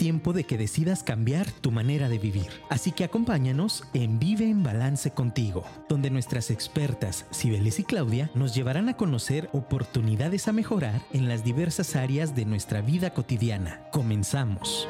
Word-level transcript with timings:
tiempo 0.00 0.32
de 0.32 0.44
que 0.44 0.56
decidas 0.56 1.02
cambiar 1.02 1.52
tu 1.60 1.70
manera 1.70 2.08
de 2.08 2.18
vivir. 2.18 2.48
Así 2.70 2.90
que 2.90 3.04
acompáñanos 3.04 3.84
en 3.92 4.18
Vive 4.18 4.48
en 4.48 4.62
Balance 4.62 5.10
contigo, 5.10 5.62
donde 5.90 6.08
nuestras 6.08 6.50
expertas 6.50 7.26
Cibeles 7.34 7.78
y 7.80 7.84
Claudia 7.84 8.30
nos 8.34 8.54
llevarán 8.54 8.88
a 8.88 8.96
conocer 8.96 9.50
oportunidades 9.52 10.48
a 10.48 10.52
mejorar 10.52 11.02
en 11.12 11.28
las 11.28 11.44
diversas 11.44 11.96
áreas 11.96 12.34
de 12.34 12.46
nuestra 12.46 12.80
vida 12.80 13.12
cotidiana. 13.12 13.82
Comenzamos. 13.92 14.88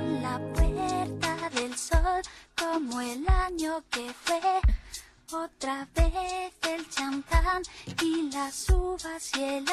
En 0.00 0.22
la 0.22 0.40
puerta 0.54 1.50
del 1.50 1.76
sol, 1.76 2.22
como 2.56 2.98
el 3.02 3.28
año 3.28 3.84
que 3.90 4.06
fue. 4.22 4.40
Otra 5.34 5.88
vez 5.96 6.52
el 6.70 6.88
champán 6.90 7.62
y 8.00 8.30
las 8.30 8.70
uvas 8.70 9.32
y 9.36 9.42
el 9.42 9.64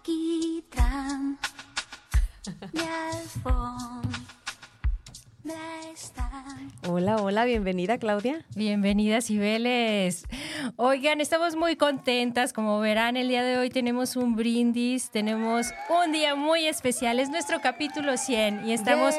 alquitrán. 0.00 1.38
Mi 2.72 2.80
alfombra 2.80 4.10
está. 5.92 6.28
Hola, 6.88 7.16
hola, 7.16 7.44
bienvenida 7.44 7.98
Claudia. 7.98 8.44
Bienvenida, 8.56 9.20
Cibeles. 9.20 10.24
Oigan, 10.74 11.20
estamos 11.20 11.54
muy 11.54 11.76
contentas. 11.76 12.52
Como 12.52 12.80
verán, 12.80 13.16
el 13.16 13.28
día 13.28 13.44
de 13.44 13.58
hoy 13.58 13.70
tenemos 13.70 14.16
un 14.16 14.34
brindis, 14.34 15.10
tenemos 15.10 15.68
un 15.88 16.10
día 16.10 16.34
muy 16.34 16.66
especial. 16.66 17.20
Es 17.20 17.30
nuestro 17.30 17.60
capítulo 17.60 18.16
100 18.16 18.66
y 18.66 18.72
estamos 18.72 19.14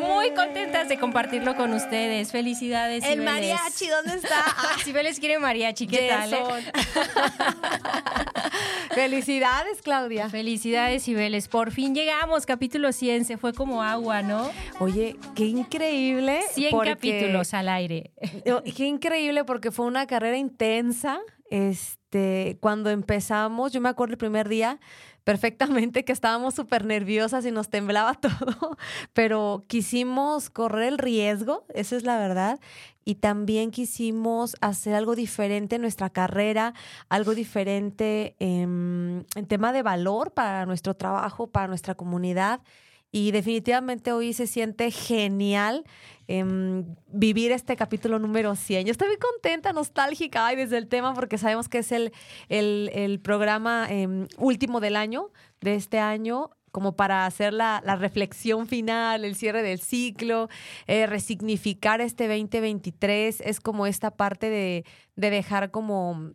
muy 0.00 0.32
contentas 0.32 0.88
de 0.88 0.98
compartirlo 0.98 1.54
con 1.56 1.72
ustedes. 1.72 2.32
Felicidades, 2.32 3.04
El 3.04 3.20
Cibeles. 3.20 3.32
mariachi, 3.32 3.86
¿dónde 3.88 4.14
está? 4.16 4.40
Ah, 4.46 4.76
Cibeles 4.84 5.20
quiere 5.20 5.38
mariachi, 5.38 5.86
¿qué 5.86 6.08
tal? 6.08 6.34
eh? 6.34 6.38
Felicidades, 8.94 9.82
Claudia. 9.82 10.28
Felicidades, 10.28 11.04
Cibeles. 11.04 11.48
Por 11.48 11.70
fin 11.70 11.94
llegamos, 11.94 12.46
capítulo 12.46 12.92
100. 12.92 13.24
Se 13.24 13.36
fue 13.36 13.52
como 13.52 13.82
agua, 13.82 14.22
¿no? 14.22 14.50
Oye, 14.78 15.16
qué 15.34 15.44
increíble. 15.44 16.40
100 16.52 16.70
porque- 16.70 16.90
capítulos 16.94 17.54
al 17.54 17.68
aire. 17.68 18.12
Oh, 18.52 18.62
Qué 18.62 18.86
increíble 18.86 19.44
porque 19.44 19.70
fue 19.70 19.86
una 19.86 20.06
carrera 20.06 20.36
intensa. 20.36 21.20
Este, 21.50 22.58
cuando 22.60 22.90
empezamos, 22.90 23.72
yo 23.72 23.80
me 23.80 23.88
acuerdo 23.88 24.12
el 24.12 24.18
primer 24.18 24.48
día 24.48 24.78
perfectamente 25.24 26.04
que 26.04 26.12
estábamos 26.12 26.54
súper 26.54 26.84
nerviosas 26.84 27.44
y 27.46 27.50
nos 27.50 27.68
temblaba 27.68 28.14
todo, 28.20 28.76
pero 29.12 29.64
quisimos 29.68 30.50
correr 30.50 30.88
el 30.88 30.98
riesgo, 30.98 31.64
esa 31.74 31.96
es 31.96 32.04
la 32.04 32.18
verdad, 32.18 32.60
y 33.04 33.16
también 33.16 33.70
quisimos 33.70 34.56
hacer 34.60 34.94
algo 34.94 35.14
diferente 35.14 35.76
en 35.76 35.82
nuestra 35.82 36.10
carrera, 36.10 36.74
algo 37.08 37.34
diferente 37.34 38.36
en, 38.38 39.26
en 39.34 39.46
tema 39.46 39.72
de 39.72 39.82
valor 39.82 40.32
para 40.32 40.66
nuestro 40.66 40.94
trabajo, 40.94 41.46
para 41.46 41.66
nuestra 41.66 41.94
comunidad. 41.94 42.60
Y 43.12 43.32
definitivamente 43.32 44.12
hoy 44.12 44.32
se 44.32 44.46
siente 44.46 44.90
genial 44.90 45.84
em, 46.28 46.84
vivir 47.08 47.50
este 47.50 47.74
capítulo 47.74 48.20
número 48.20 48.54
100. 48.54 48.86
Yo 48.86 48.92
estoy 48.92 49.08
muy 49.08 49.16
contenta, 49.16 49.72
nostálgica 49.72 50.46
ay, 50.46 50.56
desde 50.56 50.78
el 50.78 50.86
tema 50.86 51.12
porque 51.14 51.36
sabemos 51.36 51.68
que 51.68 51.78
es 51.78 51.90
el, 51.90 52.12
el, 52.48 53.20
programa 53.20 53.86
em, 53.90 54.28
último 54.38 54.78
del 54.80 54.94
año, 54.94 55.30
de 55.60 55.74
este 55.74 55.98
año 55.98 56.50
como 56.70 56.94
para 56.94 57.26
hacer 57.26 57.52
la, 57.52 57.82
la 57.84 57.96
reflexión 57.96 58.68
final, 58.68 59.24
el 59.24 59.34
cierre 59.34 59.62
del 59.62 59.80
ciclo, 59.80 60.48
eh, 60.86 61.06
resignificar 61.06 62.00
este 62.00 62.28
2023, 62.28 63.40
es 63.40 63.60
como 63.60 63.86
esta 63.86 64.12
parte 64.12 64.50
de, 64.50 64.84
de 65.16 65.30
dejar 65.30 65.70
como 65.72 66.32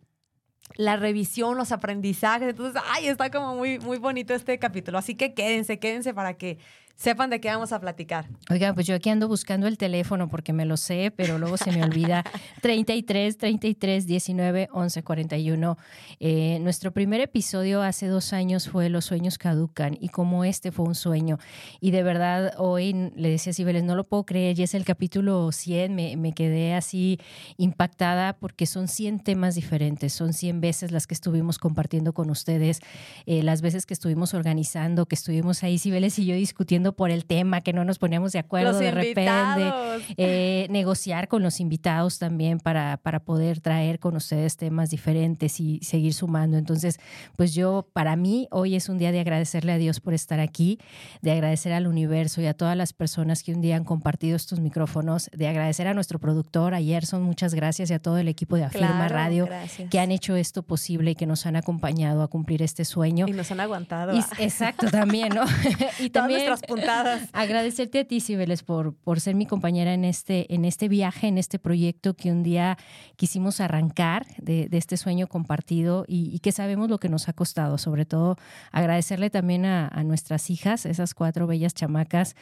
la 0.74 0.96
revisión, 0.96 1.56
los 1.56 1.72
aprendizajes. 1.72 2.48
Entonces, 2.50 2.80
ay, 2.90 3.08
está 3.08 3.30
como 3.30 3.54
muy, 3.54 3.78
muy 3.78 3.98
bonito 3.98 4.34
este 4.34 4.58
capítulo. 4.58 4.98
Así 4.98 5.14
que 5.14 5.34
quédense, 5.34 5.78
quédense 5.78 6.12
para 6.12 6.34
que 6.34 6.58
sepan 6.96 7.30
de 7.30 7.40
qué 7.40 7.48
vamos 7.48 7.72
a 7.72 7.80
platicar. 7.80 8.26
Oigan, 8.50 8.74
pues 8.74 8.86
yo 8.86 8.94
aquí 8.94 9.10
ando 9.10 9.28
buscando 9.28 9.66
el 9.66 9.76
teléfono 9.76 10.28
porque 10.28 10.52
me 10.52 10.64
lo 10.64 10.76
sé, 10.76 11.12
pero 11.14 11.38
luego 11.38 11.56
se 11.58 11.70
me 11.70 11.84
olvida. 11.84 12.24
33 12.62 13.36
33 13.36 14.06
19 14.06 14.68
11 14.72 15.02
41. 15.02 15.78
Eh, 16.20 16.58
nuestro 16.62 16.92
primer 16.92 17.20
episodio 17.20 17.82
hace 17.82 18.06
dos 18.06 18.32
años 18.32 18.68
fue 18.68 18.88
Los 18.88 19.04
sueños 19.04 19.36
caducan 19.36 19.96
y 20.00 20.08
como 20.08 20.44
este 20.44 20.72
fue 20.72 20.86
un 20.86 20.94
sueño. 20.94 21.38
Y 21.80 21.90
de 21.90 22.02
verdad, 22.02 22.54
hoy 22.56 23.12
le 23.14 23.28
decía 23.28 23.50
a 23.50 23.54
Cibeles, 23.54 23.84
no 23.84 23.94
lo 23.94 24.04
puedo 24.04 24.24
creer, 24.24 24.58
y 24.58 24.62
es 24.62 24.74
el 24.74 24.84
capítulo 24.84 25.52
100, 25.52 25.94
me, 25.94 26.16
me 26.16 26.32
quedé 26.32 26.74
así 26.74 27.20
impactada 27.58 28.38
porque 28.38 28.64
son 28.64 28.88
100 28.88 29.20
temas 29.20 29.54
diferentes, 29.54 30.12
son 30.14 30.32
100 30.32 30.60
veces 30.60 30.92
las 30.92 31.06
que 31.06 31.14
estuvimos 31.14 31.58
compartiendo 31.58 32.14
con 32.14 32.30
ustedes, 32.30 32.80
eh, 33.26 33.42
las 33.42 33.60
veces 33.60 33.84
que 33.84 33.94
estuvimos 33.94 34.32
organizando, 34.32 35.06
que 35.06 35.14
estuvimos 35.14 35.62
ahí, 35.62 35.78
Cibeles 35.78 36.18
y 36.18 36.24
yo 36.24 36.34
discutiendo 36.34 36.85
por 36.94 37.10
el 37.10 37.24
tema, 37.24 37.60
que 37.60 37.72
no 37.72 37.84
nos 37.84 37.98
poníamos 37.98 38.32
de 38.32 38.38
acuerdo 38.38 38.72
Los 38.72 38.80
de 38.80 38.90
repente, 38.90 39.22
invitados. 39.22 40.02
eh, 40.16 40.66
negociar 40.70 41.28
con 41.28 41.42
los 41.42 41.60
invitados 41.60 42.18
también 42.18 42.58
para, 42.60 42.96
para 42.98 43.20
poder 43.20 43.60
traer 43.60 43.98
con 43.98 44.16
ustedes 44.16 44.56
temas 44.56 44.90
diferentes 44.90 45.60
y 45.60 45.78
seguir 45.82 46.14
sumando. 46.14 46.56
Entonces, 46.58 46.98
pues 47.36 47.54
yo, 47.54 47.88
para 47.92 48.16
mí, 48.16 48.48
hoy 48.50 48.74
es 48.76 48.88
un 48.88 48.98
día 48.98 49.12
de 49.12 49.20
agradecerle 49.20 49.72
a 49.72 49.78
Dios 49.78 50.00
por 50.00 50.14
estar 50.14 50.40
aquí, 50.40 50.78
de 51.22 51.32
agradecer 51.32 51.72
al 51.72 51.86
universo 51.86 52.40
y 52.40 52.46
a 52.46 52.54
todas 52.54 52.76
las 52.76 52.92
personas 52.92 53.42
que 53.42 53.52
un 53.52 53.60
día 53.60 53.76
han 53.76 53.84
compartido 53.84 54.36
estos 54.36 54.60
micrófonos, 54.60 55.30
de 55.32 55.48
agradecer 55.48 55.86
a 55.88 55.94
nuestro 55.94 56.18
productor, 56.18 56.74
a 56.74 56.80
Gerson, 56.80 57.22
muchas 57.22 57.54
gracias, 57.54 57.90
y 57.90 57.94
a 57.94 57.98
todo 57.98 58.18
el 58.18 58.28
equipo 58.28 58.56
de 58.56 58.64
Afirma 58.64 58.86
Claro, 58.96 59.14
Radio 59.14 59.46
gracias. 59.46 59.88
que 59.90 59.98
han 59.98 60.10
hecho 60.10 60.36
esto 60.36 60.62
posible 60.62 61.12
y 61.12 61.14
que 61.14 61.26
nos 61.26 61.46
han 61.46 61.56
acompañado 61.56 62.22
a 62.22 62.28
cumplir 62.28 62.62
este 62.62 62.84
sueño. 62.84 63.26
Y 63.28 63.32
nos 63.32 63.50
han 63.50 63.60
aguantado. 63.60 64.14
Y- 64.16 64.20
exacto, 64.42 64.86
también, 64.90 65.30
¿no? 65.34 65.44
y 66.00 66.10
Todas 66.10 66.12
también 66.12 66.46
nuestras 66.46 66.62
agradecerte 67.32 68.00
a 68.00 68.04
ti, 68.04 68.20
Cibeles, 68.20 68.62
por, 68.62 68.94
por 68.94 69.20
ser 69.20 69.34
mi 69.34 69.46
compañera 69.46 69.94
en 69.94 70.04
este, 70.04 70.52
en 70.54 70.64
este 70.64 70.88
viaje, 70.88 71.28
en 71.28 71.38
este 71.38 71.58
proyecto 71.58 72.14
que 72.14 72.30
un 72.30 72.42
día 72.42 72.78
quisimos 73.16 73.60
arrancar 73.60 74.26
de, 74.38 74.68
este 74.72 74.96
sueño 74.96 75.26
compartido 75.26 76.04
y, 76.06 76.38
que 76.40 76.52
sabemos 76.52 76.90
lo 76.90 76.98
que 76.98 77.08
nos 77.08 77.28
ha 77.28 77.32
costado. 77.32 77.78
Sobre 77.78 78.04
todo, 78.04 78.36
agradecerle 78.72 79.30
también 79.30 79.64
a, 79.64 79.90
nuestras 80.04 80.50
hijas, 80.50 80.86
esas 80.86 81.14
cuatro 81.14 81.46
bellas 81.46 81.74
chamacas 81.74 82.36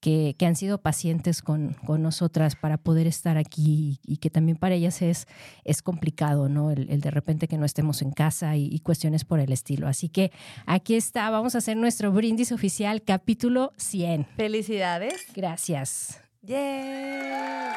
que, 0.00 0.34
que 0.38 0.46
han 0.46 0.56
sido 0.56 0.80
pacientes 0.80 1.42
con, 1.42 1.74
con 1.84 2.02
nosotras 2.02 2.56
para 2.56 2.78
poder 2.78 3.06
estar 3.06 3.36
aquí 3.36 4.00
y, 4.06 4.18
que 4.18 4.30
también 4.30 4.56
para 4.56 4.74
ellas 4.74 5.02
es, 5.02 5.26
es 5.64 5.82
complicado, 5.82 6.48
¿no? 6.48 6.70
El, 6.70 6.88
el 6.90 7.00
de 7.00 7.10
repente 7.10 7.48
que 7.48 7.58
no 7.58 7.66
estemos 7.66 8.02
en 8.02 8.12
casa 8.12 8.56
y, 8.56 8.66
y 8.66 8.80
cuestiones 8.80 9.24
por 9.24 9.40
el 9.40 9.52
estilo. 9.52 9.88
Así 9.88 10.08
que 10.08 10.30
aquí 10.66 10.94
está, 10.94 11.28
vamos 11.30 11.54
a 11.54 11.58
hacer 11.58 11.76
nuestro 11.76 12.12
brindis 12.12 12.52
oficial, 12.52 13.02
capítulo 13.02 13.72
100. 13.82 14.26
Felicidades. 14.36 15.26
Gracias. 15.34 16.20
Yeah. 16.42 17.76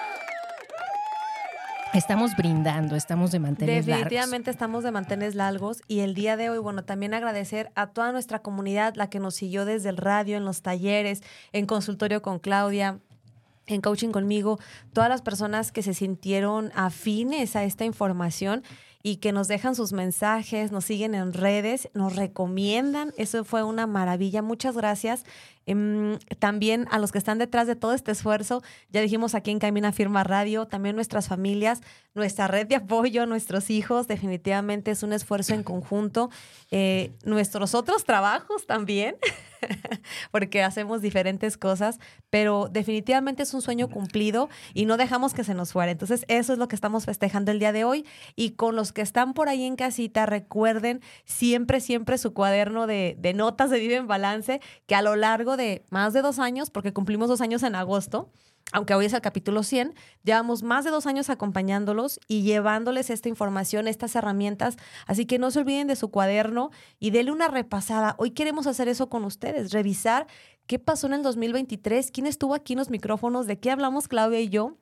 Estamos 1.94 2.36
brindando, 2.36 2.96
estamos 2.96 3.32
de 3.32 3.38
mantener 3.38 3.86
Definitivamente 3.86 4.50
estamos 4.50 4.84
de 4.84 4.90
mantenes 4.90 5.36
largos 5.36 5.84
y 5.88 6.00
el 6.00 6.16
día 6.16 6.36
de 6.38 6.50
hoy, 6.50 6.58
bueno, 6.58 6.84
también 6.84 7.14
agradecer 7.14 7.72
a 7.76 7.88
toda 7.88 8.12
nuestra 8.12 8.40
comunidad, 8.40 8.96
la 8.96 9.12
que 9.12 9.20
nos 9.20 9.36
siguió 9.36 9.64
desde 9.64 9.90
el 9.90 9.98
radio, 9.98 10.36
en 10.36 10.44
los 10.44 10.64
talleres, 10.64 11.22
en 11.52 11.68
consultorio 11.68 12.24
con 12.24 12.40
Claudia, 12.40 13.00
en 13.68 13.82
coaching 13.82 14.10
conmigo, 14.10 14.60
todas 14.92 15.08
las 15.08 15.22
personas 15.22 15.72
que 15.72 15.84
se 15.84 15.94
sintieron 15.94 16.72
afines 16.74 17.56
a 17.56 17.64
esta 17.64 17.86
información 17.86 18.64
y 19.04 19.18
que 19.18 19.32
nos 19.32 19.48
dejan 19.48 19.76
sus 19.76 19.94
mensajes, 19.94 20.72
nos 20.72 20.86
siguen 20.86 21.14
en 21.14 21.34
redes, 21.34 21.90
nos 21.94 22.16
recomiendan. 22.16 23.14
Eso 23.18 23.44
fue 23.44 23.62
una 23.62 23.86
maravilla. 23.86 24.42
Muchas 24.42 24.76
gracias. 24.78 25.26
Em, 25.66 26.18
también 26.40 26.88
a 26.92 27.00
los 27.00 27.12
que 27.12 27.18
están 27.18 27.38
detrás 27.38 27.68
de 27.68 27.76
todo 27.76 27.94
este 27.94 28.12
esfuerzo, 28.12 28.62
ya 28.90 29.02
dijimos 29.02 29.36
aquí 29.36 29.52
en 29.52 29.60
Camina 29.60 29.92
Firma 29.92 30.24
Radio, 30.24 30.68
también 30.68 30.96
nuestras 30.96 31.28
familias, 31.28 31.82
nuestra 32.14 32.48
red 32.48 32.68
de 32.68 32.76
apoyo, 32.76 33.26
nuestros 33.26 33.70
hijos, 33.70 34.08
definitivamente 34.08 34.92
es 34.92 35.04
un 35.04 35.14
esfuerzo 35.14 35.54
en 35.54 35.64
conjunto. 35.64 36.30
Eh, 36.72 37.12
nuestros 37.24 37.76
otros 37.76 38.04
trabajos 38.04 38.66
también, 38.68 39.16
porque 40.32 40.64
hacemos 40.64 41.02
diferentes 41.02 41.58
cosas, 41.58 42.00
pero 42.30 42.68
definitivamente 42.72 43.44
es 43.44 43.54
un 43.54 43.62
sueño 43.62 43.90
cumplido 43.90 44.50
y 44.74 44.86
no 44.86 44.98
dejamos 44.98 45.34
que 45.34 45.44
se 45.44 45.54
nos 45.54 45.74
fuera. 45.74 45.92
Entonces, 45.92 46.26
eso 46.28 46.54
es 46.54 46.60
lo 46.60 46.68
que 46.68 46.76
estamos 46.76 47.06
festejando 47.06 47.52
el 47.52 47.60
día 47.60 47.72
de 47.72 47.84
hoy. 47.84 48.06
Y 48.36 48.52
con 48.52 48.76
los 48.76 48.92
que 48.92 49.02
están 49.02 49.34
por 49.34 49.50
ahí 49.50 49.64
en 49.64 49.76
casita, 49.76 50.26
recuerden 50.26 51.02
siempre, 51.26 51.80
siempre 51.80 52.18
su 52.18 52.34
cuaderno 52.34 52.88
de, 52.88 53.18
notas 53.36 53.70
de 53.70 53.80
Vive 53.80 53.96
en 53.96 54.08
Balance, 54.08 54.62
que 54.86 54.96
a 54.96 55.02
lo 55.02 55.16
largo 55.16 55.53
de 55.58 55.86
más 55.90 56.14
de 56.14 56.22
dos 56.22 56.40
años, 56.40 56.70
porque 56.70 56.94
cumplimos 56.94 57.30
dos 57.30 57.42
años 57.42 57.64
en 57.64 57.76
agosto, 57.76 58.30
aunque 58.72 58.96
hoy 58.96 59.06
es 59.06 59.14
el 59.14 59.22
capítulo 59.22 59.62
100, 59.62 59.94
llevamos 60.24 60.64
más 60.64 60.86
de 60.86 60.92
dos 60.92 61.06
años 61.06 61.30
acompañándolos 61.30 62.20
y 62.28 62.42
llevándoles 62.42 63.10
esta 63.10 63.30
información, 63.30 63.88
estas 63.88 64.16
herramientas. 64.16 64.78
Así 65.06 65.26
que 65.26 65.38
no 65.38 65.52
se 65.52 65.60
olviden 65.60 65.88
de 65.88 65.96
su 65.96 66.10
cuaderno 66.10 66.72
y 67.00 67.12
denle 67.12 67.32
una 67.32 67.50
repasada. 67.50 68.16
Hoy 68.18 68.32
queremos 68.32 68.66
hacer 68.66 68.88
eso 68.88 69.10
con 69.10 69.26
ustedes, 69.26 69.72
revisar 69.72 70.28
qué 70.66 70.80
pasó 70.80 71.08
en 71.08 71.14
el 71.14 71.24
2023, 71.24 72.10
quién 72.12 72.26
estuvo 72.26 72.56
aquí 72.56 72.74
en 72.74 72.80
los 72.80 72.90
micrófonos, 72.90 73.48
de 73.48 73.60
qué 73.60 73.70
hablamos 73.70 74.08
Claudia 74.08 74.40
y 74.40 74.50
yo, 74.50 74.78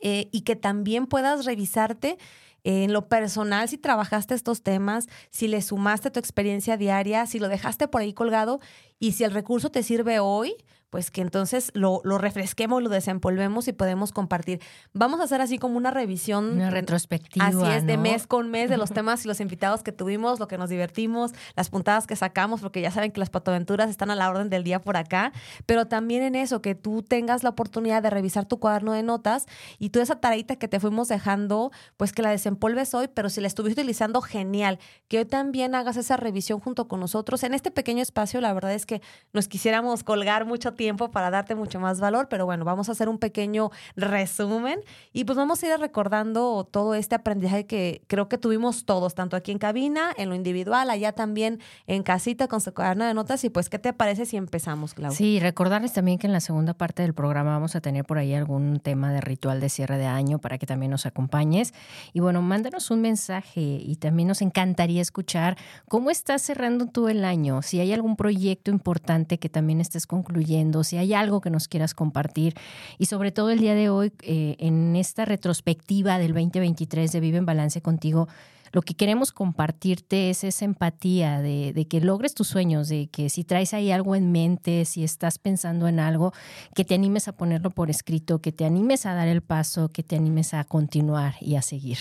eh, 0.00 0.28
y 0.32 0.42
que 0.42 0.56
también 0.56 1.06
puedas 1.06 1.44
revisarte 1.44 2.16
en 2.64 2.92
lo 2.92 3.08
personal, 3.08 3.68
si 3.68 3.78
trabajaste 3.78 4.34
estos 4.34 4.62
temas, 4.62 5.06
si 5.30 5.48
le 5.48 5.62
sumaste 5.62 6.10
tu 6.10 6.18
experiencia 6.18 6.76
diaria, 6.76 7.26
si 7.26 7.38
lo 7.38 7.48
dejaste 7.48 7.88
por 7.88 8.02
ahí 8.02 8.12
colgado 8.12 8.60
y 8.98 9.12
si 9.12 9.24
el 9.24 9.32
recurso 9.32 9.70
te 9.70 9.82
sirve 9.82 10.20
hoy, 10.20 10.54
pues 10.90 11.10
que 11.10 11.22
entonces 11.22 11.70
lo, 11.74 12.00
lo, 12.04 12.18
refresquemos, 12.18 12.82
lo 12.82 12.88
desempolvemos 12.88 13.68
y 13.68 13.72
podemos 13.72 14.12
compartir. 14.12 14.60
Vamos 14.92 15.20
a 15.20 15.24
hacer 15.24 15.40
así 15.40 15.58
como 15.58 15.76
una 15.76 15.90
revisión. 15.90 16.54
Una 16.54 16.70
retrospectiva. 16.70 17.46
Así 17.46 17.64
es, 17.64 17.86
de 17.86 17.96
mes 17.96 18.26
con 18.26 18.50
mes 18.50 18.68
de 18.68 18.76
los 18.76 18.90
temas 18.90 19.24
y 19.24 19.28
los 19.28 19.40
invitados 19.40 19.82
que 19.82 19.92
tuvimos, 19.92 20.40
lo 20.40 20.48
que 20.48 20.58
nos 20.58 20.68
divertimos, 20.68 21.32
las 21.56 21.70
puntadas 21.70 22.06
que 22.06 22.16
sacamos, 22.16 22.60
porque 22.60 22.80
ya 22.80 22.90
saben 22.90 23.12
que 23.12 23.20
las 23.20 23.30
patoaventuras 23.30 23.88
están 23.88 24.10
a 24.10 24.16
la 24.16 24.28
orden 24.28 24.50
del 24.50 24.64
día 24.64 24.80
por 24.80 24.96
acá, 24.96 25.32
pero 25.64 25.86
también 25.86 26.22
en 26.22 26.34
eso, 26.34 26.60
que 26.60 26.74
tú 26.74 27.02
tengas 27.02 27.42
la 27.44 27.50
oportunidad 27.50 28.02
de 28.02 28.10
revisar 28.10 28.44
tu 28.46 28.58
cuaderno 28.58 28.92
de 28.92 29.02
notas 29.02 29.46
y 29.78 29.90
toda 29.90 30.02
esa 30.02 30.20
tareita 30.20 30.56
que 30.56 30.68
te 30.68 30.80
fuimos 30.80 31.08
dejando, 31.08 31.70
pues 31.96 32.12
que 32.12 32.22
la 32.22 32.30
desempolves 32.30 32.94
hoy, 32.94 33.08
pero 33.08 33.30
si 33.30 33.40
la 33.40 33.46
estuviste 33.46 33.80
utilizando, 33.80 34.20
genial. 34.20 34.78
Que 35.08 35.18
hoy 35.18 35.24
también 35.24 35.74
hagas 35.74 35.96
esa 35.96 36.16
revisión 36.16 36.60
junto 36.60 36.88
con 36.88 37.00
nosotros. 37.00 37.44
En 37.44 37.54
este 37.54 37.70
pequeño 37.70 38.02
espacio, 38.02 38.40
la 38.40 38.52
verdad 38.52 38.74
es 38.74 38.86
que 38.86 39.00
nos 39.32 39.48
quisiéramos 39.48 40.02
colgar 40.02 40.44
mucho 40.44 40.74
tiempo 40.80 41.10
para 41.10 41.28
darte 41.28 41.54
mucho 41.54 41.78
más 41.78 42.00
valor, 42.00 42.28
pero 42.30 42.46
bueno, 42.46 42.64
vamos 42.64 42.88
a 42.88 42.92
hacer 42.92 43.10
un 43.10 43.18
pequeño 43.18 43.70
resumen 43.96 44.80
y 45.12 45.24
pues 45.24 45.36
vamos 45.36 45.62
a 45.62 45.66
ir 45.66 45.78
recordando 45.78 46.64
todo 46.64 46.94
este 46.94 47.14
aprendizaje 47.14 47.66
que 47.66 48.00
creo 48.06 48.30
que 48.30 48.38
tuvimos 48.38 48.86
todos, 48.86 49.14
tanto 49.14 49.36
aquí 49.36 49.52
en 49.52 49.58
cabina, 49.58 50.10
en 50.16 50.30
lo 50.30 50.34
individual, 50.34 50.88
allá 50.88 51.12
también 51.12 51.60
en 51.86 52.02
casita 52.02 52.48
con 52.48 52.62
su 52.62 52.72
cuaderno 52.72 53.04
de 53.04 53.12
notas 53.12 53.44
y 53.44 53.50
pues 53.50 53.68
¿qué 53.68 53.78
te 53.78 53.92
parece 53.92 54.24
si 54.24 54.38
empezamos, 54.38 54.94
Claudia? 54.94 55.14
Sí, 55.14 55.38
recordarles 55.38 55.92
también 55.92 56.16
que 56.16 56.26
en 56.26 56.32
la 56.32 56.40
segunda 56.40 56.72
parte 56.72 57.02
del 57.02 57.12
programa 57.12 57.50
vamos 57.50 57.76
a 57.76 57.82
tener 57.82 58.06
por 58.06 58.16
ahí 58.16 58.32
algún 58.32 58.80
tema 58.80 59.12
de 59.12 59.20
ritual 59.20 59.60
de 59.60 59.68
cierre 59.68 59.98
de 59.98 60.06
año 60.06 60.38
para 60.38 60.56
que 60.56 60.64
también 60.64 60.92
nos 60.92 61.04
acompañes 61.04 61.74
y 62.14 62.20
bueno, 62.20 62.40
mándanos 62.40 62.90
un 62.90 63.02
mensaje 63.02 63.60
y 63.60 63.96
también 63.96 64.28
nos 64.28 64.40
encantaría 64.40 65.02
escuchar 65.02 65.58
cómo 65.88 66.10
estás 66.10 66.40
cerrando 66.40 66.86
tú 66.86 67.08
el 67.08 67.26
año, 67.26 67.60
si 67.60 67.80
hay 67.80 67.92
algún 67.92 68.16
proyecto 68.16 68.70
importante 68.70 69.38
que 69.38 69.50
también 69.50 69.82
estés 69.82 70.06
concluyendo, 70.06 70.69
si 70.84 70.96
hay 70.96 71.14
algo 71.14 71.40
que 71.40 71.50
nos 71.50 71.68
quieras 71.68 71.94
compartir 71.94 72.54
y 72.98 73.06
sobre 73.06 73.32
todo 73.32 73.50
el 73.50 73.58
día 73.58 73.74
de 73.74 73.90
hoy 73.90 74.12
eh, 74.22 74.56
en 74.58 74.96
esta 74.96 75.24
retrospectiva 75.24 76.18
del 76.18 76.32
2023 76.32 77.12
de 77.12 77.20
Vive 77.20 77.38
en 77.38 77.46
Balance 77.46 77.80
contigo, 77.82 78.28
lo 78.72 78.82
que 78.82 78.94
queremos 78.94 79.32
compartirte 79.32 80.30
es 80.30 80.44
esa 80.44 80.64
empatía 80.64 81.40
de, 81.40 81.72
de, 81.72 81.88
que 81.88 82.00
logres 82.00 82.34
tus 82.34 82.46
sueños, 82.46 82.88
de 82.88 83.08
que 83.08 83.28
si 83.28 83.42
traes 83.42 83.74
ahí 83.74 83.90
algo 83.90 84.14
en 84.14 84.30
mente, 84.30 84.84
si 84.84 85.02
estás 85.02 85.38
pensando 85.38 85.88
en 85.88 85.98
algo, 85.98 86.32
que 86.74 86.84
te 86.84 86.94
animes 86.94 87.26
a 87.26 87.32
ponerlo 87.32 87.70
por 87.70 87.90
escrito, 87.90 88.38
que 88.38 88.52
te 88.52 88.64
animes 88.64 89.06
a 89.06 89.14
dar 89.14 89.26
el 89.26 89.42
paso, 89.42 89.90
que 89.90 90.04
te 90.04 90.14
animes 90.14 90.54
a 90.54 90.62
continuar 90.64 91.34
y 91.40 91.56
a 91.56 91.62
seguir. 91.62 91.98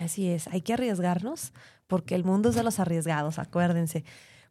Así 0.00 0.28
es, 0.28 0.48
hay 0.48 0.60
que 0.62 0.72
arriesgarnos 0.72 1.52
porque 1.86 2.14
el 2.14 2.24
mundo 2.24 2.50
es 2.50 2.54
de 2.54 2.62
los 2.62 2.80
arriesgados, 2.80 3.38
acuérdense. 3.38 4.04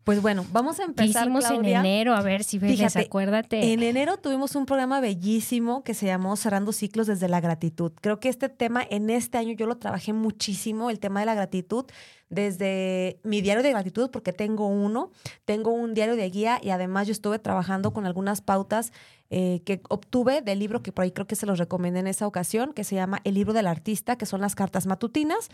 Pues 0.07 0.21
bueno, 0.21 0.45
vamos 0.53 0.79
a 0.79 0.83
empezar. 0.83 1.05
¿Qué 1.05 1.19
hicimos 1.19 1.45
Claudia? 1.45 1.81
en 1.81 1.85
enero? 1.85 2.15
A 2.15 2.21
ver 2.21 2.45
si 2.45 2.59
ves, 2.59 2.95
acuérdate. 2.95 3.73
En 3.73 3.83
enero 3.83 4.15
tuvimos 4.15 4.55
un 4.55 4.65
programa 4.65 5.01
bellísimo 5.01 5.83
que 5.83 5.93
se 5.93 6.05
llamó 6.05 6.37
Cerrando 6.37 6.71
Ciclos 6.71 7.07
desde 7.07 7.27
la 7.27 7.41
Gratitud. 7.41 7.91
Creo 7.99 8.17
que 8.21 8.29
este 8.29 8.47
tema 8.47 8.81
en 8.89 9.09
este 9.09 9.37
año 9.37 9.51
yo 9.51 9.67
lo 9.67 9.75
trabajé 9.75 10.13
muchísimo, 10.13 10.89
el 10.89 10.99
tema 10.99 11.19
de 11.19 11.25
la 11.25 11.35
gratitud, 11.35 11.87
desde 12.29 13.19
mi 13.23 13.41
diario 13.41 13.63
de 13.63 13.69
gratitud, 13.69 14.09
porque 14.11 14.33
tengo 14.33 14.67
uno, 14.67 15.11
tengo 15.45 15.71
un 15.71 15.93
diario 15.93 16.15
de 16.15 16.29
guía 16.29 16.59
y 16.61 16.71
además 16.71 17.07
yo 17.07 17.13
estuve 17.13 17.39
trabajando 17.39 17.93
con 17.93 18.05
algunas 18.05 18.41
pautas 18.41 18.91
eh, 19.29 19.61
que 19.65 19.81
obtuve 19.89 20.41
del 20.41 20.59
libro 20.59 20.81
que 20.81 20.91
por 20.91 21.03
ahí 21.03 21.11
creo 21.11 21.27
que 21.27 21.35
se 21.35 21.45
los 21.45 21.59
recomendé 21.59 21.99
en 21.99 22.07
esa 22.07 22.27
ocasión, 22.27 22.73
que 22.73 22.83
se 22.83 22.95
llama 22.95 23.19
El 23.23 23.35
libro 23.35 23.53
del 23.53 23.67
artista, 23.67 24.17
que 24.17 24.25
son 24.25 24.41
las 24.41 24.55
cartas 24.55 24.87
matutinas. 24.87 25.49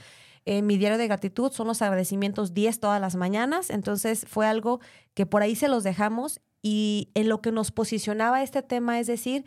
Eh, 0.46 0.62
mi 0.62 0.78
diario 0.78 0.98
de 0.98 1.08
gratitud 1.08 1.52
son 1.52 1.68
los 1.68 1.81
agradecimientos 1.81 2.54
10 2.54 2.80
todas 2.80 3.02
las 3.02 3.16
mañanas. 3.16 3.69
Entonces 3.69 4.26
fue 4.28 4.46
algo 4.46 4.80
que 5.14 5.26
por 5.26 5.42
ahí 5.42 5.56
se 5.56 5.68
los 5.68 5.84
dejamos 5.84 6.40
y 6.62 7.10
en 7.14 7.30
lo 7.30 7.42
que 7.42 7.52
nos 7.52 7.72
posicionaba 7.72 8.42
este 8.42 8.62
tema, 8.62 9.00
es 9.00 9.08
decir, 9.08 9.44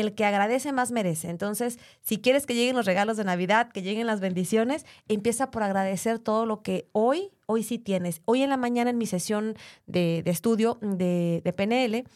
el 0.00 0.16
que 0.16 0.24
agradece 0.24 0.72
más 0.72 0.90
merece. 0.90 1.30
Entonces, 1.30 1.78
si 2.02 2.18
quieres 2.18 2.46
que 2.46 2.54
lleguen 2.54 2.74
los 2.74 2.84
regalos 2.84 3.16
de 3.16 3.22
Navidad, 3.22 3.70
que 3.70 3.80
lleguen 3.80 4.08
las 4.08 4.18
bendiciones, 4.18 4.84
empieza 5.06 5.52
por 5.52 5.62
agradecer 5.62 6.18
todo 6.18 6.46
lo 6.46 6.62
que 6.62 6.88
hoy, 6.90 7.30
hoy 7.46 7.62
sí 7.62 7.78
tienes. 7.78 8.20
Hoy 8.24 8.42
en 8.42 8.50
la 8.50 8.56
mañana 8.56 8.90
en 8.90 8.98
mi 8.98 9.06
sesión 9.06 9.54
de, 9.86 10.24
estudio 10.26 10.78
de, 10.80 11.54
PNL, 11.56 12.08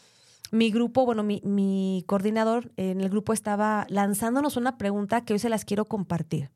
mi 0.51 0.71
grupo, 0.71 1.05
bueno, 1.05 1.23
mi, 1.23 2.03
coordinador 2.05 2.69
en 2.75 2.99
el 2.99 3.09
grupo 3.09 3.31
estaba 3.31 3.87
lanzándonos 3.87 4.57
una 4.57 4.77
pregunta 4.77 5.23
que 5.23 5.31
hoy 5.31 5.39
se 5.39 5.49
las 5.49 5.63
quiero 5.63 5.85
compartir. 5.85 6.51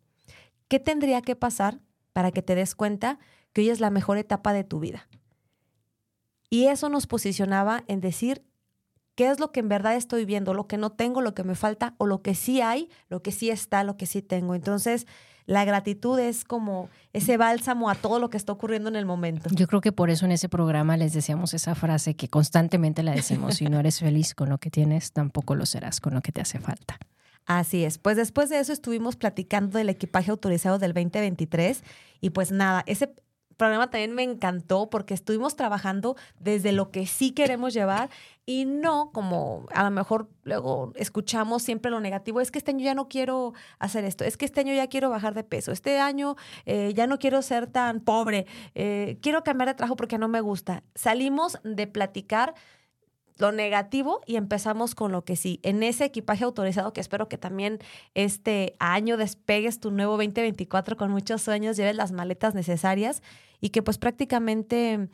¿Qué 0.67 0.81
tendría 0.81 1.21
que 1.21 1.37
pasar 1.37 1.79
para 2.11 2.31
que 2.31 2.41
te 2.41 2.53
des 2.53 2.75
cuenta 2.75 3.17
que 3.53 3.61
hoy 3.61 3.69
es 3.69 3.79
la 3.79 3.91
mejor 3.91 4.17
etapa 4.17 4.51
de 4.51 4.65
tu 4.65 4.81
vida? 4.81 5.07
Y 6.49 6.65
eso 6.65 6.89
nos 6.89 7.07
posicionaba 7.07 7.85
en 7.87 8.01
decir 8.01 8.43
qué 9.15 9.29
es 9.29 9.39
lo 9.39 9.51
que 9.51 9.59
en 9.59 9.69
verdad 9.69 9.95
estoy 9.95 10.25
viendo, 10.25 10.53
lo 10.53 10.67
que 10.67 10.77
no 10.77 10.91
tengo, 10.91 11.21
lo 11.21 11.33
que 11.33 11.43
me 11.43 11.55
falta, 11.55 11.95
o 11.97 12.05
lo 12.05 12.21
que 12.21 12.35
sí 12.35 12.61
hay, 12.61 12.89
lo 13.09 13.21
que 13.21 13.31
sí 13.31 13.49
está, 13.49 13.83
lo 13.83 13.97
que 13.97 14.05
sí 14.05 14.21
tengo. 14.21 14.55
Entonces, 14.55 15.07
la 15.45 15.65
gratitud 15.65 16.17
es 16.19 16.45
como 16.45 16.89
ese 17.11 17.37
bálsamo 17.37 17.89
a 17.89 17.95
todo 17.95 18.19
lo 18.19 18.29
que 18.29 18.37
está 18.37 18.53
ocurriendo 18.53 18.89
en 18.89 18.95
el 18.95 19.05
momento. 19.05 19.49
Yo 19.51 19.67
creo 19.67 19.81
que 19.81 19.91
por 19.91 20.09
eso 20.09 20.25
en 20.25 20.31
ese 20.31 20.49
programa 20.49 20.95
les 20.95 21.13
decíamos 21.13 21.53
esa 21.53 21.75
frase 21.75 22.15
que 22.15 22.29
constantemente 22.29 23.03
la 23.03 23.11
decimos, 23.11 23.55
si 23.55 23.65
no 23.65 23.79
eres 23.79 23.99
feliz 23.99 24.33
con 24.35 24.49
lo 24.49 24.57
que 24.57 24.69
tienes, 24.69 25.11
tampoco 25.11 25.55
lo 25.55 25.65
serás 25.65 25.99
con 25.99 26.13
lo 26.13 26.21
que 26.21 26.31
te 26.31 26.41
hace 26.41 26.59
falta. 26.59 26.97
Así 27.45 27.83
es. 27.83 27.97
Pues 27.97 28.15
después 28.15 28.49
de 28.49 28.59
eso 28.59 28.71
estuvimos 28.71 29.17
platicando 29.17 29.77
del 29.77 29.89
equipaje 29.89 30.31
autorizado 30.31 30.79
del 30.79 30.93
2023 30.93 31.83
y 32.21 32.29
pues 32.29 32.51
nada, 32.51 32.83
ese 32.87 33.13
programa 33.57 33.89
también 33.89 34.13
me 34.13 34.23
encantó 34.23 34.89
porque 34.89 35.13
estuvimos 35.13 35.55
trabajando 35.55 36.15
desde 36.39 36.71
lo 36.71 36.91
que 36.91 37.05
sí 37.05 37.31
queremos 37.31 37.73
llevar 37.73 38.09
y 38.45 38.65
no 38.65 39.11
como 39.13 39.65
a 39.71 39.83
lo 39.83 39.91
mejor 39.91 40.29
luego 40.43 40.91
escuchamos 40.95 41.63
siempre 41.63 41.91
lo 41.91 41.99
negativo, 41.99 42.41
es 42.41 42.51
que 42.51 42.57
este 42.57 42.71
año 42.71 42.83
ya 42.83 42.93
no 42.93 43.07
quiero 43.07 43.53
hacer 43.79 44.03
esto, 44.03 44.23
es 44.23 44.37
que 44.37 44.45
este 44.45 44.59
año 44.59 44.73
ya 44.73 44.87
quiero 44.87 45.09
bajar 45.09 45.33
de 45.33 45.43
peso, 45.43 45.71
este 45.71 45.99
año 45.99 46.35
eh, 46.65 46.93
ya 46.93 47.07
no 47.07 47.19
quiero 47.19 47.41
ser 47.41 47.67
tan 47.67 48.01
pobre, 48.01 48.45
eh, 48.75 49.17
quiero 49.21 49.43
cambiar 49.43 49.69
de 49.69 49.75
trabajo 49.75 49.95
porque 49.95 50.17
no 50.17 50.27
me 50.27 50.41
gusta. 50.41 50.83
Salimos 50.95 51.59
de 51.63 51.87
platicar 51.87 52.53
lo 53.37 53.51
negativo 53.51 54.21
y 54.25 54.35
empezamos 54.35 54.95
con 54.95 55.11
lo 55.11 55.23
que 55.23 55.35
sí. 55.35 55.59
En 55.63 55.83
ese 55.83 56.05
equipaje 56.05 56.43
autorizado 56.43 56.93
que 56.93 57.01
espero 57.01 57.29
que 57.29 57.37
también 57.37 57.79
este 58.13 58.75
año 58.79 59.17
despegues 59.17 59.79
tu 59.79 59.91
nuevo 59.91 60.13
2024 60.13 60.97
con 60.97 61.11
muchos 61.11 61.41
sueños, 61.41 61.77
lleves 61.77 61.95
las 61.95 62.11
maletas 62.11 62.55
necesarias 62.55 63.21
y 63.59 63.69
que 63.69 63.81
pues 63.81 63.97
prácticamente 63.97 65.09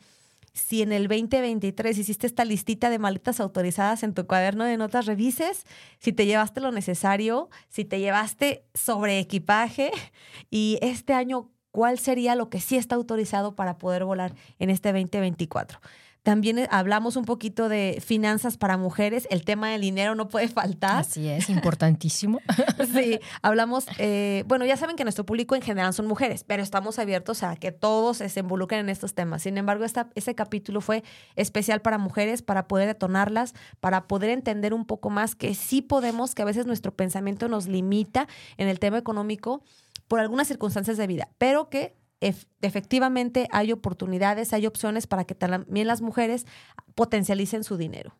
si 0.52 0.82
en 0.82 0.92
el 0.92 1.06
2023 1.06 1.96
hiciste 1.98 2.26
esta 2.26 2.44
listita 2.44 2.90
de 2.90 2.98
maletas 2.98 3.40
autorizadas 3.40 4.02
en 4.02 4.14
tu 4.14 4.26
cuaderno 4.26 4.64
de 4.64 4.76
notas, 4.76 5.06
revises 5.06 5.64
si 5.98 6.12
te 6.12 6.26
llevaste 6.26 6.60
lo 6.60 6.72
necesario, 6.72 7.48
si 7.68 7.84
te 7.84 8.00
llevaste 8.00 8.64
sobre 8.74 9.18
equipaje 9.18 9.90
y 10.50 10.78
este 10.82 11.12
año 11.12 11.50
cuál 11.70 11.98
sería 11.98 12.34
lo 12.34 12.50
que 12.50 12.60
sí 12.60 12.76
está 12.76 12.96
autorizado 12.96 13.54
para 13.54 13.78
poder 13.78 14.04
volar 14.04 14.34
en 14.58 14.70
este 14.70 14.92
2024. 14.92 15.80
También 16.22 16.58
eh, 16.58 16.68
hablamos 16.70 17.16
un 17.16 17.24
poquito 17.24 17.68
de 17.68 18.02
finanzas 18.04 18.56
para 18.56 18.76
mujeres. 18.76 19.26
El 19.30 19.44
tema 19.44 19.70
del 19.70 19.80
dinero 19.80 20.14
no 20.14 20.28
puede 20.28 20.48
faltar. 20.48 20.98
Así 20.98 21.28
es, 21.28 21.48
importantísimo. 21.48 22.40
sí, 22.94 23.20
hablamos, 23.42 23.86
eh, 23.98 24.44
bueno, 24.46 24.66
ya 24.66 24.76
saben 24.76 24.96
que 24.96 25.04
nuestro 25.04 25.24
público 25.24 25.54
en 25.54 25.62
general 25.62 25.94
son 25.94 26.06
mujeres, 26.06 26.44
pero 26.44 26.62
estamos 26.62 26.98
abiertos 26.98 27.42
a 27.42 27.56
que 27.56 27.72
todos 27.72 28.18
se 28.18 28.40
involucren 28.40 28.80
en 28.80 28.88
estos 28.90 29.14
temas. 29.14 29.42
Sin 29.42 29.56
embargo, 29.56 29.84
esta, 29.84 30.08
ese 30.14 30.34
capítulo 30.34 30.80
fue 30.80 31.02
especial 31.36 31.80
para 31.80 31.98
mujeres, 31.98 32.42
para 32.42 32.68
poder 32.68 32.86
detonarlas, 32.86 33.54
para 33.80 34.06
poder 34.06 34.30
entender 34.30 34.74
un 34.74 34.84
poco 34.84 35.10
más 35.10 35.34
que 35.34 35.54
sí 35.54 35.80
podemos, 35.82 36.34
que 36.34 36.42
a 36.42 36.46
veces 36.46 36.66
nuestro 36.66 36.94
pensamiento 36.94 37.48
nos 37.48 37.66
limita 37.66 38.28
en 38.58 38.68
el 38.68 38.78
tema 38.78 38.98
económico 38.98 39.62
por 40.08 40.20
algunas 40.20 40.48
circunstancias 40.48 40.96
de 40.96 41.06
vida, 41.06 41.28
pero 41.38 41.70
que 41.70 41.99
efectivamente 42.20 43.48
hay 43.50 43.72
oportunidades, 43.72 44.52
hay 44.52 44.66
opciones 44.66 45.06
para 45.06 45.24
que 45.24 45.34
también 45.34 45.86
las 45.86 46.02
mujeres 46.02 46.46
potencialicen 46.94 47.64
su 47.64 47.76
dinero. 47.76 48.14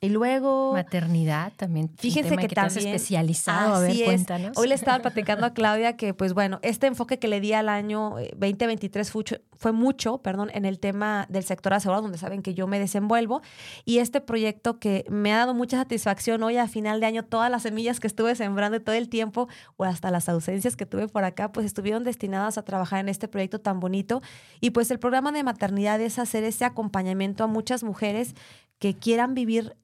Y 0.00 0.10
luego. 0.10 0.72
Maternidad 0.74 1.52
también. 1.56 1.90
Fíjense 1.96 2.36
que, 2.36 2.48
que 2.48 2.54
también. 2.54 2.86
especializado. 2.86 3.74
A 3.74 3.80
ver, 3.80 3.90
es. 3.90 4.02
cuéntanos. 4.02 4.56
Hoy 4.56 4.68
le 4.68 4.74
estaba 4.74 5.00
platicando 5.00 5.44
a 5.44 5.54
Claudia 5.54 5.96
que, 5.96 6.14
pues 6.14 6.34
bueno, 6.34 6.60
este 6.62 6.86
enfoque 6.86 7.18
que 7.18 7.26
le 7.26 7.40
di 7.40 7.52
al 7.52 7.68
año 7.68 8.14
2023 8.36 9.10
fue, 9.10 9.24
fue 9.56 9.72
mucho, 9.72 10.18
perdón, 10.18 10.50
en 10.54 10.64
el 10.64 10.78
tema 10.78 11.26
del 11.28 11.42
sector 11.42 11.74
asegurado, 11.74 12.02
donde 12.02 12.18
saben 12.18 12.42
que 12.42 12.54
yo 12.54 12.68
me 12.68 12.78
desenvuelvo. 12.78 13.42
Y 13.84 13.98
este 13.98 14.20
proyecto 14.20 14.78
que 14.78 15.04
me 15.08 15.32
ha 15.32 15.38
dado 15.38 15.54
mucha 15.54 15.78
satisfacción 15.78 16.42
hoy 16.44 16.58
a 16.58 16.68
final 16.68 17.00
de 17.00 17.06
año, 17.06 17.24
todas 17.24 17.50
las 17.50 17.62
semillas 17.62 17.98
que 17.98 18.06
estuve 18.06 18.36
sembrando 18.36 18.80
todo 18.80 18.94
el 18.94 19.08
tiempo, 19.08 19.48
o 19.76 19.84
hasta 19.84 20.12
las 20.12 20.28
ausencias 20.28 20.76
que 20.76 20.86
tuve 20.86 21.08
por 21.08 21.24
acá, 21.24 21.50
pues 21.50 21.66
estuvieron 21.66 22.04
destinadas 22.04 22.56
a 22.56 22.62
trabajar 22.62 23.00
en 23.00 23.08
este 23.08 23.26
proyecto 23.26 23.60
tan 23.60 23.80
bonito. 23.80 24.22
Y 24.60 24.70
pues 24.70 24.92
el 24.92 25.00
programa 25.00 25.32
de 25.32 25.42
maternidad 25.42 26.00
es 26.00 26.20
hacer 26.20 26.44
ese 26.44 26.64
acompañamiento 26.64 27.42
a 27.42 27.46
muchas 27.48 27.82
mujeres 27.82 28.34
que 28.78 28.94
quieran 28.94 29.34
vivir 29.34 29.76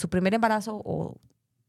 su 0.00 0.08
primer 0.08 0.34
embarazo 0.34 0.80
o 0.84 1.20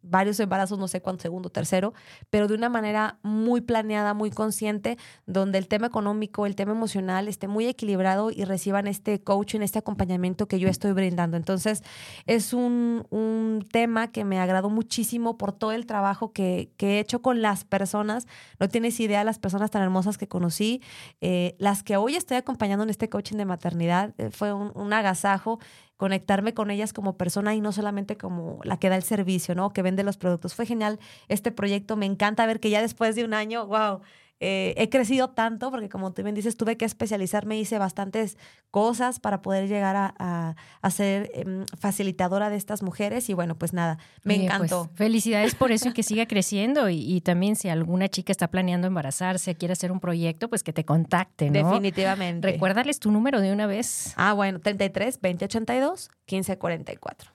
varios 0.02 0.40
embarazos, 0.40 0.80
no 0.80 0.88
sé 0.88 1.02
cuánto, 1.02 1.22
segundo, 1.22 1.50
tercero, 1.50 1.94
pero 2.30 2.48
de 2.48 2.56
una 2.56 2.70
manera 2.70 3.20
muy 3.22 3.62
planeada, 3.62 4.14
muy 4.14 4.32
consciente, 4.32 4.98
donde 5.26 5.58
el 5.58 5.68
tema 5.68 5.88
económico, 5.88 6.46
el 6.46 6.56
tema 6.56 6.72
emocional 6.72 7.28
esté 7.28 7.48
muy 7.48 7.68
equilibrado 7.68 8.32
y 8.32 8.44
reciban 8.46 8.88
este 8.88 9.22
coaching, 9.22 9.62
este 9.62 9.80
acompañamiento 9.80 10.48
que 10.48 10.60
yo 10.60 10.68
estoy 10.70 10.92
brindando. 10.94 11.38
Entonces, 11.38 11.84
es 12.26 12.54
un, 12.54 13.06
un 13.10 13.68
tema 13.72 14.12
que 14.12 14.26
me 14.26 14.40
agradó 14.40 14.70
muchísimo 14.70 15.38
por 15.38 15.52
todo 15.54 15.72
el 15.72 15.86
trabajo 15.86 16.32
que, 16.34 16.72
que, 16.78 16.98
he 16.98 17.00
hecho 17.00 17.22
con 17.22 17.42
las 17.42 17.64
personas. 17.64 18.28
No 18.60 18.68
tienes 18.70 19.00
idea 19.00 19.24
las 19.24 19.40
personas 19.40 19.72
tan 19.72 19.84
hermosas 19.84 20.18
que 20.18 20.28
conocí, 20.28 20.82
eh, 21.22 21.56
las 21.60 21.84
que 21.84 21.98
hoy 21.98 22.16
estoy 22.16 22.38
acompañando 22.38 22.84
en 22.84 22.90
este 22.90 23.10
coaching 23.10 23.38
de 23.38 23.46
maternidad. 23.46 24.14
Eh, 24.18 24.30
fue 24.32 24.52
un, 24.52 24.72
un 24.76 24.94
agasajo 24.94 25.60
conectarme 26.02 26.56
con 26.56 26.72
ellas 26.72 26.94
como 26.94 27.16
persona 27.16 27.54
y 27.54 27.62
no 27.62 27.72
solamente 27.72 28.18
como 28.18 28.60
la 28.64 28.80
que 28.80 28.90
da 28.90 28.96
el 28.96 29.04
servicio, 29.04 29.54
¿no? 29.54 29.70
Que 29.70 29.84
vende 29.84 30.02
los 30.02 30.18
productos. 30.18 30.56
Fue 30.56 30.66
genial 30.66 30.98
este 31.28 31.52
proyecto. 31.52 31.96
Me 31.96 32.08
encanta 32.08 32.44
ver 32.48 32.60
que 32.60 32.72
ya 32.72 32.82
después 32.82 33.14
de 33.16 33.24
un 33.24 33.36
año, 33.36 33.68
wow, 33.68 34.02
eh, 34.44 34.74
he 34.76 34.90
crecido 34.90 35.30
tanto 35.30 35.70
porque 35.70 35.88
como 35.88 36.14
tú 36.14 36.24
bien 36.24 36.34
dices, 36.34 36.58
tuve 36.58 36.76
que 36.76 36.84
especializarme, 36.84 37.60
hice 37.60 37.78
bastantes 37.78 38.40
cosas 38.72 39.20
para 39.20 39.44
poder 39.44 39.68
llegar 39.68 39.96
a, 39.96 40.56
a, 40.82 40.90
ser 40.90 41.30
em, 41.36 41.66
facilitadora 41.80 42.50
de 42.50 42.56
estas 42.56 42.82
mujeres 42.82 43.30
y 43.30 43.36
bueno, 43.36 43.56
pues 43.56 43.72
nada, 43.72 44.00
me 44.24 44.34
Oye, 44.34 44.46
encantó. 44.46 44.86
Pues, 44.88 44.98
felicidades 44.98 45.54
por 45.54 45.72
eso 45.72 45.90
y 45.90 45.94
que 45.94 46.02
siga 46.04 46.26
creciendo 46.26 46.90
y, 46.90 46.98
y, 46.98 47.22
también 47.22 47.56
si 47.56 47.70
alguna 47.70 48.10
chica 48.10 48.32
está 48.32 48.48
planeando 48.50 48.88
embarazarse, 48.88 49.54
quiere 49.54 49.74
hacer 49.74 49.92
un 49.92 50.00
proyecto, 50.00 50.50
pues 50.50 50.64
que 50.64 50.74
te 50.74 50.86
contacte, 50.86 51.52
¿no? 51.52 51.70
Definitivamente. 51.70 52.52
Recuérdales 52.52 53.00
tu 53.00 53.12
número 53.12 53.42
de 53.42 53.52
una 53.52 53.68
vez. 53.68 54.14
Ah, 54.16 54.34
bueno, 54.34 54.60
33 54.60 55.20
2082 55.22 56.10
1544. 56.26 57.32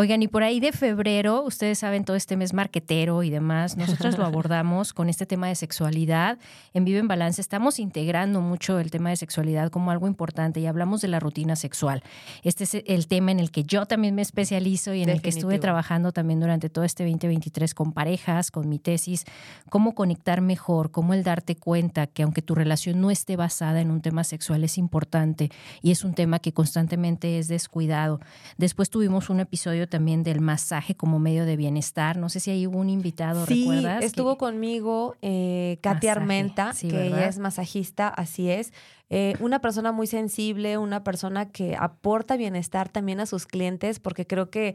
Oigan, 0.00 0.22
y 0.22 0.28
por 0.28 0.44
ahí 0.44 0.60
de 0.60 0.70
febrero, 0.70 1.42
ustedes 1.42 1.80
saben 1.80 2.04
todo 2.04 2.14
este 2.16 2.36
mes 2.36 2.54
marquetero 2.54 3.24
y 3.24 3.30
demás, 3.30 3.76
nosotros 3.76 4.16
lo 4.16 4.24
abordamos 4.26 4.92
con 4.92 5.08
este 5.08 5.26
tema 5.26 5.48
de 5.48 5.56
sexualidad. 5.56 6.38
En 6.72 6.84
Vive 6.84 7.00
en 7.00 7.08
Balance 7.08 7.40
estamos 7.40 7.80
integrando 7.80 8.40
mucho 8.40 8.78
el 8.78 8.92
tema 8.92 9.10
de 9.10 9.16
sexualidad 9.16 9.72
como 9.72 9.90
algo 9.90 10.06
importante 10.06 10.60
y 10.60 10.66
hablamos 10.66 11.00
de 11.00 11.08
la 11.08 11.18
rutina 11.18 11.56
sexual. 11.56 12.04
Este 12.44 12.62
es 12.62 12.74
el 12.86 13.08
tema 13.08 13.32
en 13.32 13.40
el 13.40 13.50
que 13.50 13.64
yo 13.64 13.86
también 13.86 14.14
me 14.14 14.22
especializo 14.22 14.94
y 14.94 15.00
en 15.00 15.06
Definitivo. 15.06 15.16
el 15.16 15.22
que 15.22 15.28
estuve 15.30 15.58
trabajando 15.58 16.12
también 16.12 16.38
durante 16.38 16.70
todo 16.70 16.84
este 16.84 17.02
2023 17.02 17.74
con 17.74 17.92
parejas, 17.92 18.52
con 18.52 18.68
mi 18.68 18.78
tesis, 18.78 19.24
cómo 19.68 19.96
conectar 19.96 20.42
mejor, 20.42 20.92
cómo 20.92 21.12
el 21.12 21.24
darte 21.24 21.56
cuenta 21.56 22.06
que 22.06 22.22
aunque 22.22 22.40
tu 22.40 22.54
relación 22.54 23.00
no 23.00 23.10
esté 23.10 23.34
basada 23.34 23.80
en 23.80 23.90
un 23.90 24.00
tema 24.00 24.22
sexual 24.22 24.62
es 24.62 24.78
importante 24.78 25.50
y 25.82 25.90
es 25.90 26.04
un 26.04 26.14
tema 26.14 26.38
que 26.38 26.52
constantemente 26.52 27.40
es 27.40 27.48
descuidado. 27.48 28.20
Después 28.58 28.90
tuvimos 28.90 29.28
un 29.28 29.40
episodio 29.40 29.87
también 29.88 30.22
del 30.22 30.40
masaje 30.40 30.94
como 30.94 31.18
medio 31.18 31.44
de 31.44 31.56
bienestar. 31.56 32.16
No 32.16 32.28
sé 32.28 32.40
si 32.40 32.50
hay 32.50 32.66
hubo 32.66 32.78
un 32.78 32.90
invitado, 32.90 33.46
sí, 33.46 33.62
¿recuerdas? 33.68 34.04
estuvo 34.04 34.34
que... 34.34 34.38
conmigo 34.38 35.16
eh, 35.22 35.78
masaje, 35.80 36.10
Armenta, 36.10 36.72
sí, 36.72 36.88
que 36.88 36.96
¿verdad? 36.96 37.18
ella 37.18 37.28
es 37.28 37.38
masajista, 37.38 38.08
así 38.08 38.50
es. 38.50 38.72
Eh, 39.10 39.34
una 39.40 39.60
persona 39.60 39.92
muy 39.92 40.06
sensible, 40.06 40.76
una 40.78 41.02
persona 41.02 41.50
que 41.50 41.76
aporta 41.78 42.36
bienestar 42.36 42.88
también 42.88 43.20
a 43.20 43.26
sus 43.26 43.46
clientes, 43.46 44.00
porque 44.00 44.26
creo 44.26 44.50
que 44.50 44.74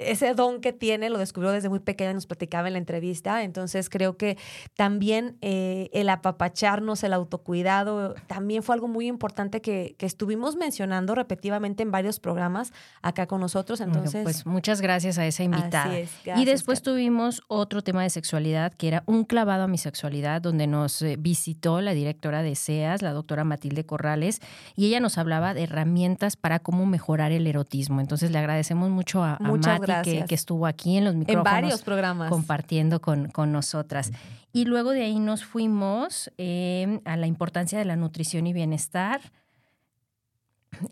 ese 0.00 0.34
don 0.34 0.60
que 0.60 0.72
tiene 0.72 1.10
lo 1.10 1.18
descubrió 1.18 1.52
desde 1.52 1.68
muy 1.68 1.80
pequeña, 1.80 2.14
nos 2.14 2.26
platicaba 2.26 2.68
en 2.68 2.72
la 2.72 2.78
entrevista, 2.78 3.42
entonces 3.42 3.90
creo 3.90 4.16
que 4.16 4.38
también 4.74 5.36
eh, 5.42 5.90
el 5.92 6.08
apapacharnos, 6.08 7.04
el 7.04 7.12
autocuidado, 7.12 8.14
también 8.26 8.62
fue 8.62 8.74
algo 8.74 8.88
muy 8.88 9.06
importante 9.06 9.60
que, 9.60 9.94
que, 9.98 10.06
estuvimos 10.06 10.56
mencionando 10.56 11.14
repetitivamente 11.14 11.82
en 11.82 11.90
varios 11.90 12.18
programas 12.18 12.72
acá 13.02 13.26
con 13.26 13.40
nosotros, 13.40 13.80
entonces... 13.80 14.12
Bueno, 14.12 14.24
pues 14.24 14.46
muchas 14.46 14.80
gracias 14.80 15.18
a 15.18 15.26
esa 15.26 15.42
invitada. 15.42 15.98
Es, 15.98 16.10
gracias, 16.24 16.42
y 16.42 16.44
después 16.50 16.82
tuvimos 16.82 17.42
otro 17.48 17.82
tema 17.82 18.02
de 18.02 18.10
sexualidad, 18.10 18.72
que 18.72 18.88
era 18.88 19.02
un 19.06 19.24
clavado 19.24 19.64
a 19.64 19.68
mi 19.68 19.78
sexualidad, 19.78 20.40
donde 20.40 20.66
nos 20.66 21.02
eh, 21.02 21.16
visitó 21.18 21.80
la 21.80 21.92
directora 21.92 22.42
de 22.42 22.54
SEAS, 22.54 23.02
la 23.02 23.12
doctora 23.12 23.44
Matilde 23.44 23.69
Corrales, 23.84 24.40
y 24.76 24.86
ella 24.86 25.00
nos 25.00 25.18
hablaba 25.18 25.54
de 25.54 25.64
herramientas 25.64 26.36
para 26.36 26.58
cómo 26.58 26.86
mejorar 26.86 27.32
el 27.32 27.46
erotismo. 27.46 28.00
Entonces 28.00 28.30
le 28.30 28.38
agradecemos 28.38 28.90
mucho 28.90 29.22
a, 29.22 29.36
a 29.36 29.38
Mati 29.38 29.92
que, 30.04 30.24
que, 30.26 30.34
estuvo 30.34 30.66
aquí 30.66 30.96
en 30.96 31.04
los 31.04 31.14
micrófonos. 31.14 31.46
En 31.46 31.62
varios 31.62 31.82
programas. 31.82 32.30
Compartiendo 32.30 33.00
con, 33.00 33.28
con 33.28 33.52
nosotras. 33.52 34.12
Y 34.52 34.64
luego 34.64 34.90
de 34.90 35.02
ahí 35.02 35.18
nos 35.18 35.44
fuimos 35.44 36.30
eh, 36.36 37.00
a 37.04 37.16
la 37.16 37.26
importancia 37.26 37.78
de 37.78 37.84
la 37.84 37.96
nutrición 37.96 38.46
y 38.46 38.52
bienestar. 38.52 39.20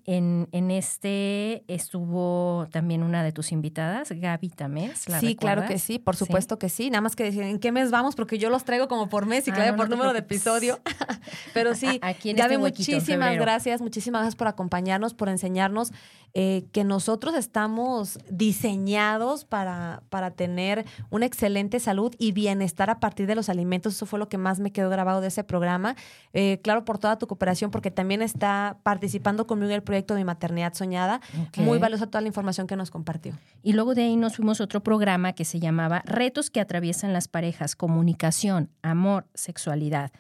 En, 0.05 0.49
en, 0.53 0.71
este 0.71 1.65
estuvo 1.69 2.67
también 2.71 3.03
una 3.03 3.23
de 3.23 3.33
tus 3.33 3.53
invitadas, 3.53 4.11
Gaby 4.11 4.49
Tamés. 4.51 5.09
¿la 5.09 5.21
sí, 5.21 5.29
recuerdas? 5.29 5.37
claro 5.37 5.69
que 5.69 5.79
sí, 5.79 5.99
por 5.99 6.17
supuesto 6.17 6.57
¿Sí? 6.57 6.59
que 6.59 6.69
sí. 6.69 6.91
Nada 6.91 7.01
más 7.01 7.15
que 7.15 7.25
decir, 7.25 7.43
¿en 7.43 7.59
qué 7.59 7.73
mes 7.73 7.91
vamos? 7.91 8.17
Porque 8.17 8.39
yo 8.39 8.51
los 8.51 8.65
traigo 8.65 8.89
como 8.89 9.09
por 9.09 9.27
mes 9.27 9.47
y 9.47 9.53
claro, 9.53 9.69
ah, 9.69 9.71
no, 9.73 9.77
por 9.77 9.89
no 9.89 9.97
número 9.97 10.13
de 10.13 10.19
episodio. 10.19 10.81
Pero 11.55 11.75
sí, 11.75 12.01
Aquí 12.03 12.31
en 12.31 12.37
Gaby, 12.37 12.55
este 12.55 12.65
huequito, 12.65 12.93
muchísimas 12.93 13.37
gracias, 13.37 13.81
muchísimas 13.81 14.23
gracias 14.23 14.37
por 14.37 14.49
acompañarnos, 14.49 15.15
por 15.15 15.29
enseñarnos 15.29 15.93
eh, 16.35 16.67
que 16.73 16.85
nosotros 16.85 17.35
estamos 17.35 18.19
diseñados 18.29 19.45
para, 19.45 20.03
para 20.11 20.33
tener 20.33 20.85
una 21.11 21.25
excelente 21.25 21.81
salud 21.81 22.15
y 22.19 22.33
bienestar 22.33 22.91
a 22.91 23.01
partir 23.01 23.27
de 23.27 23.35
los 23.35 23.49
alimentos. 23.49 23.95
Eso 23.95 24.07
fue 24.07 24.19
lo 24.19 24.29
que 24.29 24.39
más 24.39 24.61
me 24.61 24.73
quedó 24.73 24.91
grabado 24.91 25.21
de 25.21 25.29
ese 25.29 25.45
programa. 25.45 25.97
Eh, 26.35 26.61
claro, 26.63 26.85
por 26.85 26.99
toda 26.99 27.17
tu 27.17 27.27
cooperación, 27.27 27.71
porque 27.71 27.91
también 27.91 28.23
está 28.23 28.79
participando 28.83 29.47
conmigo 29.47 29.68
el 29.75 29.83
proyecto 29.83 30.15
de 30.15 30.21
mi 30.21 30.25
maternidad 30.25 30.75
soñada. 30.75 31.21
Okay. 31.49 31.65
Muy 31.65 31.79
valiosa 31.79 32.07
toda 32.07 32.21
la 32.21 32.29
información 32.29 32.67
que 32.67 32.77
nos 32.77 32.91
compartió. 32.91 33.35
Y 33.63 33.73
luego 33.73 33.95
de 33.95 34.03
ahí 34.03 34.17
nos 34.17 34.37
fuimos 34.37 34.61
a 34.61 34.65
otro 34.65 34.83
programa 34.83 35.33
que 35.33 35.45
se 35.45 35.61
llamaba 35.61 36.03
Retos 36.05 36.51
que 36.51 36.61
atraviesan 36.61 37.13
las 37.13 37.29
parejas, 37.29 37.77
comunicación, 37.77 38.71
amor, 38.83 39.27
sexualidad. 39.35 40.13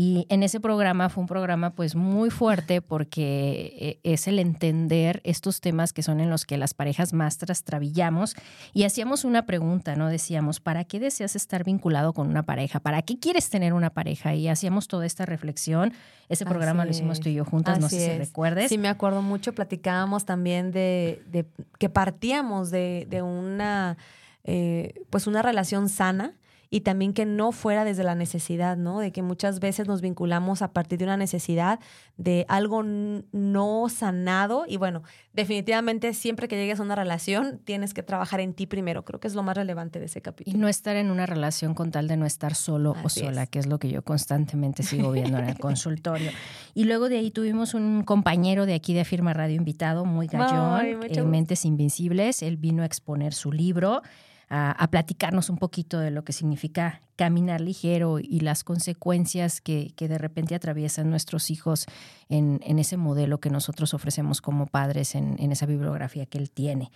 Y 0.00 0.26
en 0.28 0.44
ese 0.44 0.60
programa 0.60 1.08
fue 1.08 1.22
un 1.22 1.26
programa 1.26 1.70
pues 1.70 1.96
muy 1.96 2.30
fuerte 2.30 2.80
porque 2.80 3.74
eh, 3.80 4.00
es 4.04 4.28
el 4.28 4.38
entender 4.38 5.20
estos 5.24 5.60
temas 5.60 5.92
que 5.92 6.04
son 6.04 6.20
en 6.20 6.30
los 6.30 6.46
que 6.46 6.56
las 6.56 6.72
parejas 6.72 7.12
más 7.12 7.36
trastrabillamos 7.36 8.36
y 8.72 8.84
hacíamos 8.84 9.24
una 9.24 9.44
pregunta, 9.44 9.96
¿no? 9.96 10.06
Decíamos, 10.08 10.60
¿para 10.60 10.84
qué 10.84 11.00
deseas 11.00 11.34
estar 11.34 11.64
vinculado 11.64 12.12
con 12.12 12.28
una 12.28 12.44
pareja? 12.44 12.78
¿Para 12.78 13.02
qué 13.02 13.18
quieres 13.18 13.50
tener 13.50 13.72
una 13.72 13.90
pareja? 13.90 14.36
Y 14.36 14.46
hacíamos 14.46 14.86
toda 14.86 15.04
esta 15.04 15.26
reflexión. 15.26 15.92
Ese 16.28 16.44
programa 16.46 16.84
lo 16.84 16.92
hicimos 16.92 17.18
tú 17.18 17.30
y 17.30 17.34
yo 17.34 17.44
juntas, 17.44 17.72
Así 17.78 17.82
no 17.82 17.88
sé 17.88 17.96
es. 17.96 18.12
si 18.12 18.18
recuerdes. 18.18 18.68
Sí, 18.68 18.78
me 18.78 18.86
acuerdo 18.86 19.20
mucho. 19.20 19.52
Platicábamos 19.52 20.24
también 20.24 20.70
de, 20.70 21.24
de 21.26 21.44
que 21.80 21.88
partíamos 21.88 22.70
de, 22.70 23.08
de 23.10 23.22
una, 23.22 23.96
eh, 24.44 24.94
pues 25.10 25.26
una 25.26 25.42
relación 25.42 25.88
sana 25.88 26.37
y 26.70 26.80
también 26.80 27.12
que 27.12 27.24
no 27.24 27.52
fuera 27.52 27.84
desde 27.84 28.04
la 28.04 28.14
necesidad, 28.14 28.76
¿no? 28.76 29.00
De 29.00 29.12
que 29.12 29.22
muchas 29.22 29.60
veces 29.60 29.88
nos 29.88 30.00
vinculamos 30.00 30.62
a 30.62 30.72
partir 30.72 30.98
de 30.98 31.04
una 31.04 31.16
necesidad 31.16 31.80
de 32.16 32.44
algo 32.48 32.82
no 32.82 33.88
sanado 33.88 34.64
y 34.68 34.76
bueno, 34.76 35.02
definitivamente 35.32 36.12
siempre 36.14 36.48
que 36.48 36.56
llegues 36.56 36.80
a 36.80 36.82
una 36.82 36.94
relación 36.94 37.60
tienes 37.64 37.94
que 37.94 38.02
trabajar 38.02 38.40
en 38.40 38.54
ti 38.54 38.66
primero, 38.66 39.04
creo 39.04 39.20
que 39.20 39.28
es 39.28 39.34
lo 39.34 39.42
más 39.42 39.56
relevante 39.56 39.98
de 39.98 40.06
ese 40.06 40.20
capítulo. 40.20 40.56
Y 40.56 40.60
no 40.60 40.68
estar 40.68 40.96
en 40.96 41.10
una 41.10 41.26
relación 41.26 41.74
con 41.74 41.90
tal 41.90 42.08
de 42.08 42.16
no 42.16 42.26
estar 42.26 42.54
solo 42.54 42.94
Así 43.04 43.22
o 43.22 43.26
sola, 43.26 43.44
es. 43.44 43.48
que 43.48 43.58
es 43.58 43.66
lo 43.66 43.78
que 43.78 43.88
yo 43.88 44.02
constantemente 44.02 44.82
sigo 44.82 45.12
viendo 45.12 45.38
en 45.38 45.48
el 45.48 45.58
consultorio. 45.58 46.30
Y 46.74 46.84
luego 46.84 47.08
de 47.08 47.18
ahí 47.18 47.30
tuvimos 47.30 47.74
un 47.74 48.02
compañero 48.02 48.66
de 48.66 48.74
aquí 48.74 48.92
de 48.92 49.04
Firma 49.04 49.32
Radio 49.32 49.56
invitado, 49.56 50.04
muy 50.04 50.26
gallón, 50.26 50.80
Ay, 50.80 50.96
eh, 51.08 51.22
Mentes 51.22 51.64
Invencibles, 51.64 52.42
él 52.42 52.56
vino 52.56 52.82
a 52.82 52.86
exponer 52.86 53.32
su 53.32 53.52
libro 53.52 54.02
a, 54.50 54.88
platicarnos 54.90 55.50
un 55.50 55.58
poquito 55.58 55.98
de 55.98 56.10
lo 56.10 56.24
que 56.24 56.32
significa 56.32 57.00
caminar 57.16 57.60
ligero 57.60 58.18
y 58.18 58.40
las 58.40 58.64
consecuencias 58.64 59.60
que, 59.60 59.92
que 59.94 60.08
de 60.08 60.18
repente 60.18 60.54
atraviesan 60.54 61.10
nuestros 61.10 61.50
hijos 61.50 61.86
en, 62.28 62.60
en, 62.64 62.78
ese 62.78 62.96
modelo 62.96 63.40
que 63.40 63.50
nosotros 63.50 63.92
ofrecemos 63.92 64.40
como 64.40 64.66
padres 64.66 65.14
en, 65.14 65.36
en 65.38 65.52
esa 65.52 65.66
bibliografía 65.66 66.26
que 66.26 66.38
él 66.38 66.50
tiene. 66.50 66.90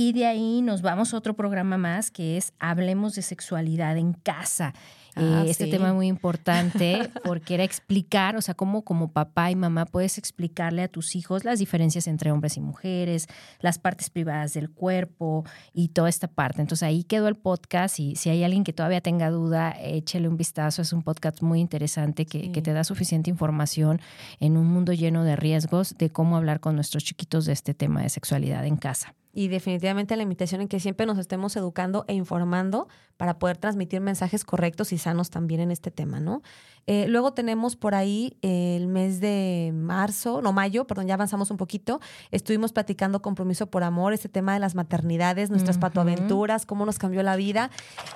Y 0.00 0.12
de 0.12 0.26
ahí 0.26 0.62
nos 0.62 0.80
vamos 0.80 1.12
a 1.12 1.16
otro 1.16 1.34
programa 1.34 1.76
más 1.76 2.10
que 2.12 2.36
es 2.36 2.52
Hablemos 2.60 3.14
de 3.14 3.22
sexualidad 3.22 3.96
en 3.96 4.12
casa. 4.12 4.72
Ah, 5.18 5.44
eh, 5.44 5.50
este 5.50 5.66
tema 5.66 5.88
es 5.88 5.94
muy 5.94 6.06
importante 6.06 7.10
porque 7.24 7.54
era 7.54 7.64
explicar, 7.64 8.36
o 8.36 8.42
sea, 8.42 8.54
cómo 8.54 8.82
como 8.82 9.12
papá 9.12 9.50
y 9.50 9.56
mamá 9.56 9.86
puedes 9.86 10.18
explicarle 10.18 10.82
a 10.82 10.88
tus 10.88 11.16
hijos 11.16 11.44
las 11.44 11.58
diferencias 11.58 12.06
entre 12.06 12.30
hombres 12.30 12.56
y 12.56 12.60
mujeres, 12.60 13.26
las 13.60 13.78
partes 13.78 14.10
privadas 14.10 14.54
del 14.54 14.70
cuerpo 14.70 15.44
y 15.72 15.88
toda 15.88 16.08
esta 16.08 16.28
parte. 16.28 16.60
Entonces 16.60 16.84
ahí 16.84 17.04
quedó 17.04 17.28
el 17.28 17.36
podcast 17.36 17.98
y 18.00 18.16
si 18.16 18.30
hay 18.30 18.44
alguien 18.44 18.64
que 18.64 18.72
todavía 18.72 19.00
tenga 19.00 19.30
duda, 19.30 19.74
échele 19.80 20.28
un 20.28 20.36
vistazo. 20.36 20.82
Es 20.82 20.92
un 20.92 21.02
podcast 21.02 21.42
muy 21.42 21.60
interesante 21.60 22.26
que, 22.26 22.40
sí. 22.40 22.52
que 22.52 22.62
te 22.62 22.72
da 22.72 22.84
suficiente 22.84 23.30
información 23.30 24.00
en 24.40 24.56
un 24.56 24.66
mundo 24.66 24.92
lleno 24.92 25.24
de 25.24 25.36
riesgos 25.36 25.96
de 25.98 26.10
cómo 26.10 26.36
hablar 26.36 26.60
con 26.60 26.74
nuestros 26.74 27.04
chiquitos 27.04 27.46
de 27.46 27.52
este 27.52 27.74
tema 27.74 28.02
de 28.02 28.08
sexualidad 28.08 28.64
en 28.66 28.76
casa 28.76 29.14
y 29.38 29.46
definitivamente 29.46 30.16
la 30.16 30.24
invitación 30.24 30.62
en 30.62 30.66
que 30.66 30.80
siempre 30.80 31.06
nos 31.06 31.16
estemos 31.16 31.54
educando 31.54 32.04
e 32.08 32.14
informando 32.14 32.88
para 33.16 33.38
poder 33.38 33.56
transmitir 33.56 34.00
mensajes 34.00 34.42
correctos 34.42 34.92
y 34.92 34.98
sanos 34.98 35.30
también 35.30 35.60
en 35.60 35.70
este 35.70 35.92
tema, 35.92 36.18
¿no? 36.18 36.42
Eh, 36.90 37.04
luego 37.06 37.34
tenemos 37.34 37.76
por 37.76 37.94
ahí 37.94 38.38
el 38.40 38.88
mes 38.88 39.20
de 39.20 39.72
marzo, 39.74 40.40
no 40.40 40.54
mayo, 40.54 40.86
perdón, 40.86 41.06
ya 41.06 41.14
avanzamos 41.14 41.50
un 41.50 41.58
poquito. 41.58 42.00
Estuvimos 42.30 42.72
platicando 42.72 43.20
compromiso 43.20 43.66
por 43.66 43.84
amor, 43.84 44.14
este 44.14 44.30
tema 44.30 44.54
de 44.54 44.60
las 44.60 44.74
maternidades, 44.74 45.50
nuestras 45.50 45.76
Ujú. 45.76 45.82
patoaventuras, 45.82 46.64
cómo 46.64 46.86
nos 46.86 46.98
cambió 46.98 47.22
la 47.22 47.36
vida 47.36 47.70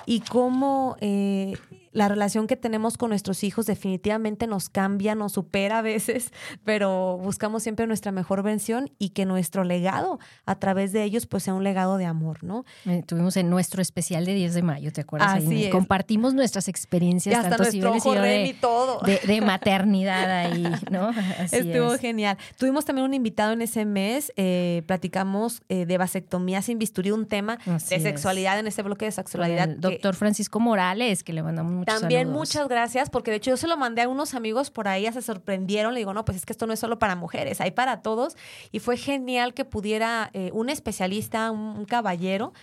y 0.07 0.21
cómo 0.21 0.97
eh, 1.01 1.53
la 1.91 2.07
relación 2.07 2.47
que 2.47 2.55
tenemos 2.55 2.97
con 2.97 3.09
nuestros 3.09 3.43
hijos 3.43 3.67
definitivamente 3.67 4.47
nos 4.47 4.69
cambia, 4.69 5.13
nos 5.13 5.33
supera 5.33 5.77
a 5.77 5.81
veces, 5.83 6.31
pero 6.63 7.19
buscamos 7.21 7.61
siempre 7.61 7.85
nuestra 7.85 8.11
mejor 8.11 8.41
versión 8.41 8.89
y 8.97 9.09
que 9.09 9.25
nuestro 9.25 9.63
legado 9.63 10.17
a 10.47 10.55
través 10.57 10.91
de 10.93 11.03
ellos 11.03 11.27
pues 11.27 11.43
sea 11.43 11.53
un 11.53 11.63
legado 11.63 11.97
de 11.97 12.05
amor, 12.05 12.43
¿no? 12.43 12.65
Eh, 12.87 13.03
Tuvimos 13.05 13.37
en 13.37 13.51
nuestro 13.51 13.83
especial 13.83 14.25
de 14.25 14.33
10 14.33 14.55
de 14.55 14.63
mayo, 14.63 14.91
¿te 14.91 15.01
acuerdas? 15.01 15.33
Ahí 15.33 15.45
Así 15.45 15.63
es. 15.65 15.71
compartimos 15.71 16.33
nuestras 16.33 16.67
Y 16.67 16.71
experiencias, 16.71 17.45
hasta 17.45 17.69
y 17.69 17.79
yo, 17.79 17.93
Rem 17.93 18.47
de, 18.47 18.55
todo. 18.63 18.99
de, 19.05 19.19
de 19.27 19.41
maternidad 19.41 20.29
ahí, 20.31 20.63
¿no? 20.89 21.09
Así 21.39 21.57
Estuvo 21.57 21.93
es. 21.93 22.01
genial. 22.01 22.37
Tuvimos 22.57 22.85
también 22.85 23.05
un 23.05 23.13
invitado 23.13 23.51
en 23.53 23.61
ese 23.61 23.85
mes, 23.85 24.31
eh, 24.37 24.81
platicamos 24.87 25.61
eh, 25.69 25.85
de 25.85 25.97
vasectomía 25.97 26.61
sin 26.61 26.79
bisturí, 26.79 27.11
un 27.11 27.27
tema 27.27 27.59
Así 27.65 27.89
de 27.89 27.95
es. 27.97 28.03
sexualidad 28.03 28.57
en 28.59 28.67
ese 28.67 28.81
bloque 28.81 29.05
de 29.05 29.11
sexualidad. 29.11 29.69
El 29.69 29.81
doctor 29.81 30.15
Francisco 30.15 30.59
Morales, 30.59 31.23
que 31.23 31.33
le 31.33 31.43
mandamos 31.43 31.73
muchos 31.73 31.99
También 31.99 32.21
saludos. 32.27 32.39
muchas 32.39 32.67
gracias, 32.67 33.09
porque 33.09 33.31
de 33.31 33.37
hecho 33.37 33.51
yo 33.51 33.57
se 33.57 33.67
lo 33.67 33.77
mandé 33.77 34.01
a 34.03 34.07
unos 34.07 34.33
amigos 34.33 34.71
por 34.71 34.87
ahí, 34.87 35.03
ya 35.03 35.11
se 35.11 35.21
sorprendieron, 35.21 35.93
le 35.93 35.99
digo, 35.99 36.13
no, 36.13 36.25
pues 36.25 36.37
es 36.37 36.45
que 36.45 36.53
esto 36.53 36.65
no 36.67 36.73
es 36.73 36.79
solo 36.79 36.97
para 36.99 37.15
mujeres, 37.15 37.59
hay 37.61 37.71
para 37.71 38.01
todos. 38.01 38.35
Y 38.71 38.79
fue 38.79 38.97
genial 38.97 39.53
que 39.53 39.65
pudiera 39.65 40.29
eh, 40.33 40.49
un 40.53 40.69
especialista, 40.69 41.51
un, 41.51 41.59
un 41.59 41.85
caballero, 41.85 42.53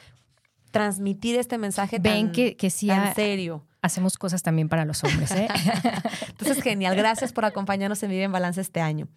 transmitir 0.71 1.37
este 1.39 1.59
mensaje 1.59 1.99
Ven 1.99 2.27
tan, 2.27 2.33
que, 2.33 2.57
que 2.57 2.71
sí 2.71 2.87
tan 2.87 3.01
ha- 3.01 3.15
serio. 3.15 3.65
Hacemos 3.83 4.19
cosas 4.19 4.43
también 4.43 4.69
para 4.69 4.85
los 4.85 5.03
hombres, 5.05 5.31
¿eh? 5.33 5.49
Entonces, 6.29 6.63
genial. 6.63 6.97
Gracias 6.97 7.33
por 7.33 7.45
acompañarnos 7.45 8.03
en 8.03 8.11
Vive 8.11 8.25
en 8.25 8.33
Balance 8.33 8.61
este 8.61 8.81
año. 8.81 9.09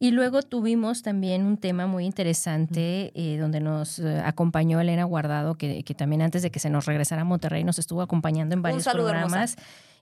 Y 0.00 0.12
luego 0.12 0.42
tuvimos 0.42 1.02
también 1.02 1.44
un 1.44 1.56
tema 1.56 1.86
muy 1.86 2.04
interesante 2.04 3.10
eh, 3.14 3.36
donde 3.38 3.60
nos 3.60 3.98
eh, 3.98 4.22
acompañó 4.24 4.80
Elena 4.80 5.02
Guardado, 5.04 5.56
que, 5.56 5.82
que 5.82 5.94
también 5.94 6.22
antes 6.22 6.42
de 6.42 6.50
que 6.50 6.60
se 6.60 6.70
nos 6.70 6.86
regresara 6.86 7.22
a 7.22 7.24
Monterrey 7.24 7.64
nos 7.64 7.80
estuvo 7.80 8.00
acompañando 8.00 8.54
en 8.54 8.62
varios 8.62 8.84
saludo, 8.84 9.08
programas. 9.08 9.56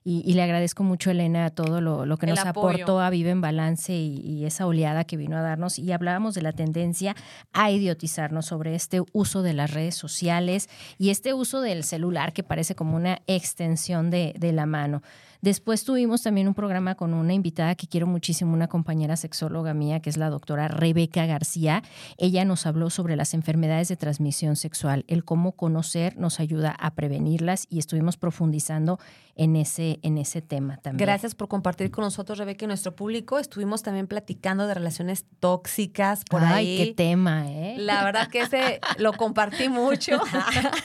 Y, 0.09 0.21
y 0.25 0.35
le 0.35 0.43
agradezco 0.43 0.83
mucho, 0.85 1.11
Elena, 1.11 1.49
todo 1.49 1.81
lo, 1.81 2.05
lo 2.05 2.15
que 2.15 2.27
El 2.27 2.35
nos 2.35 2.45
apoyo. 2.45 2.69
aportó 2.69 3.01
a 3.01 3.09
Vive 3.09 3.29
en 3.31 3.41
Balance 3.41 3.93
y, 3.93 4.21
y 4.21 4.45
esa 4.45 4.65
oleada 4.65 5.03
que 5.03 5.17
vino 5.17 5.35
a 5.35 5.41
darnos. 5.41 5.77
Y 5.79 5.91
hablábamos 5.91 6.33
de 6.33 6.43
la 6.43 6.53
tendencia 6.53 7.13
a 7.51 7.71
idiotizarnos 7.71 8.45
sobre 8.45 8.73
este 8.73 9.01
uso 9.11 9.41
de 9.41 9.51
las 9.51 9.71
redes 9.71 9.95
sociales 9.95 10.69
y 10.97 11.09
este 11.09 11.33
uso 11.33 11.59
del 11.59 11.83
celular 11.83 12.31
que 12.31 12.41
parece 12.41 12.73
como 12.73 12.95
una 12.95 13.19
extensión 13.27 14.09
de, 14.09 14.33
de 14.39 14.53
la 14.53 14.65
mano. 14.65 15.01
Después 15.41 15.83
tuvimos 15.83 16.23
también 16.23 16.47
un 16.47 16.53
programa 16.53 16.95
con 16.95 17.13
una 17.13 17.33
invitada 17.33 17.75
que 17.75 17.87
quiero 17.87 18.07
muchísimo, 18.07 18.53
una 18.53 18.67
compañera 18.67 19.15
sexóloga 19.15 19.73
mía, 19.73 19.99
que 19.99 20.09
es 20.09 20.17
la 20.17 20.29
doctora 20.29 20.67
Rebeca 20.67 21.25
García. 21.25 21.83
Ella 22.17 22.45
nos 22.45 22.65
habló 22.65 22.89
sobre 22.89 23.15
las 23.15 23.33
enfermedades 23.33 23.87
de 23.87 23.95
transmisión 23.95 24.55
sexual, 24.55 25.05
el 25.07 25.23
cómo 25.23 25.53
conocer 25.53 26.17
nos 26.17 26.39
ayuda 26.39 26.71
a 26.71 26.95
prevenirlas 26.95 27.67
y 27.69 27.79
estuvimos 27.79 28.17
profundizando 28.17 28.99
en 29.35 29.55
ese, 29.55 29.99
en 30.01 30.17
ese 30.17 30.41
tema 30.41 30.77
también. 30.77 31.05
Gracias 31.05 31.35
por 31.35 31.47
compartir 31.47 31.91
con 31.91 32.03
nosotros, 32.03 32.39
Rebeca, 32.39 32.65
y 32.65 32.67
nuestro 32.67 32.95
público. 32.95 33.37
Estuvimos 33.37 33.83
también 33.83 34.07
platicando 34.07 34.65
de 34.65 34.73
relaciones 34.73 35.25
tóxicas 35.39 36.23
por 36.25 36.43
Ay, 36.43 36.53
ahí. 36.53 36.77
qué 36.77 36.93
tema, 36.93 37.49
¿eh? 37.51 37.75
La 37.77 38.03
verdad 38.03 38.27
que 38.29 38.41
ese 38.41 38.79
lo 38.97 39.13
compartí 39.13 39.69
mucho 39.69 40.19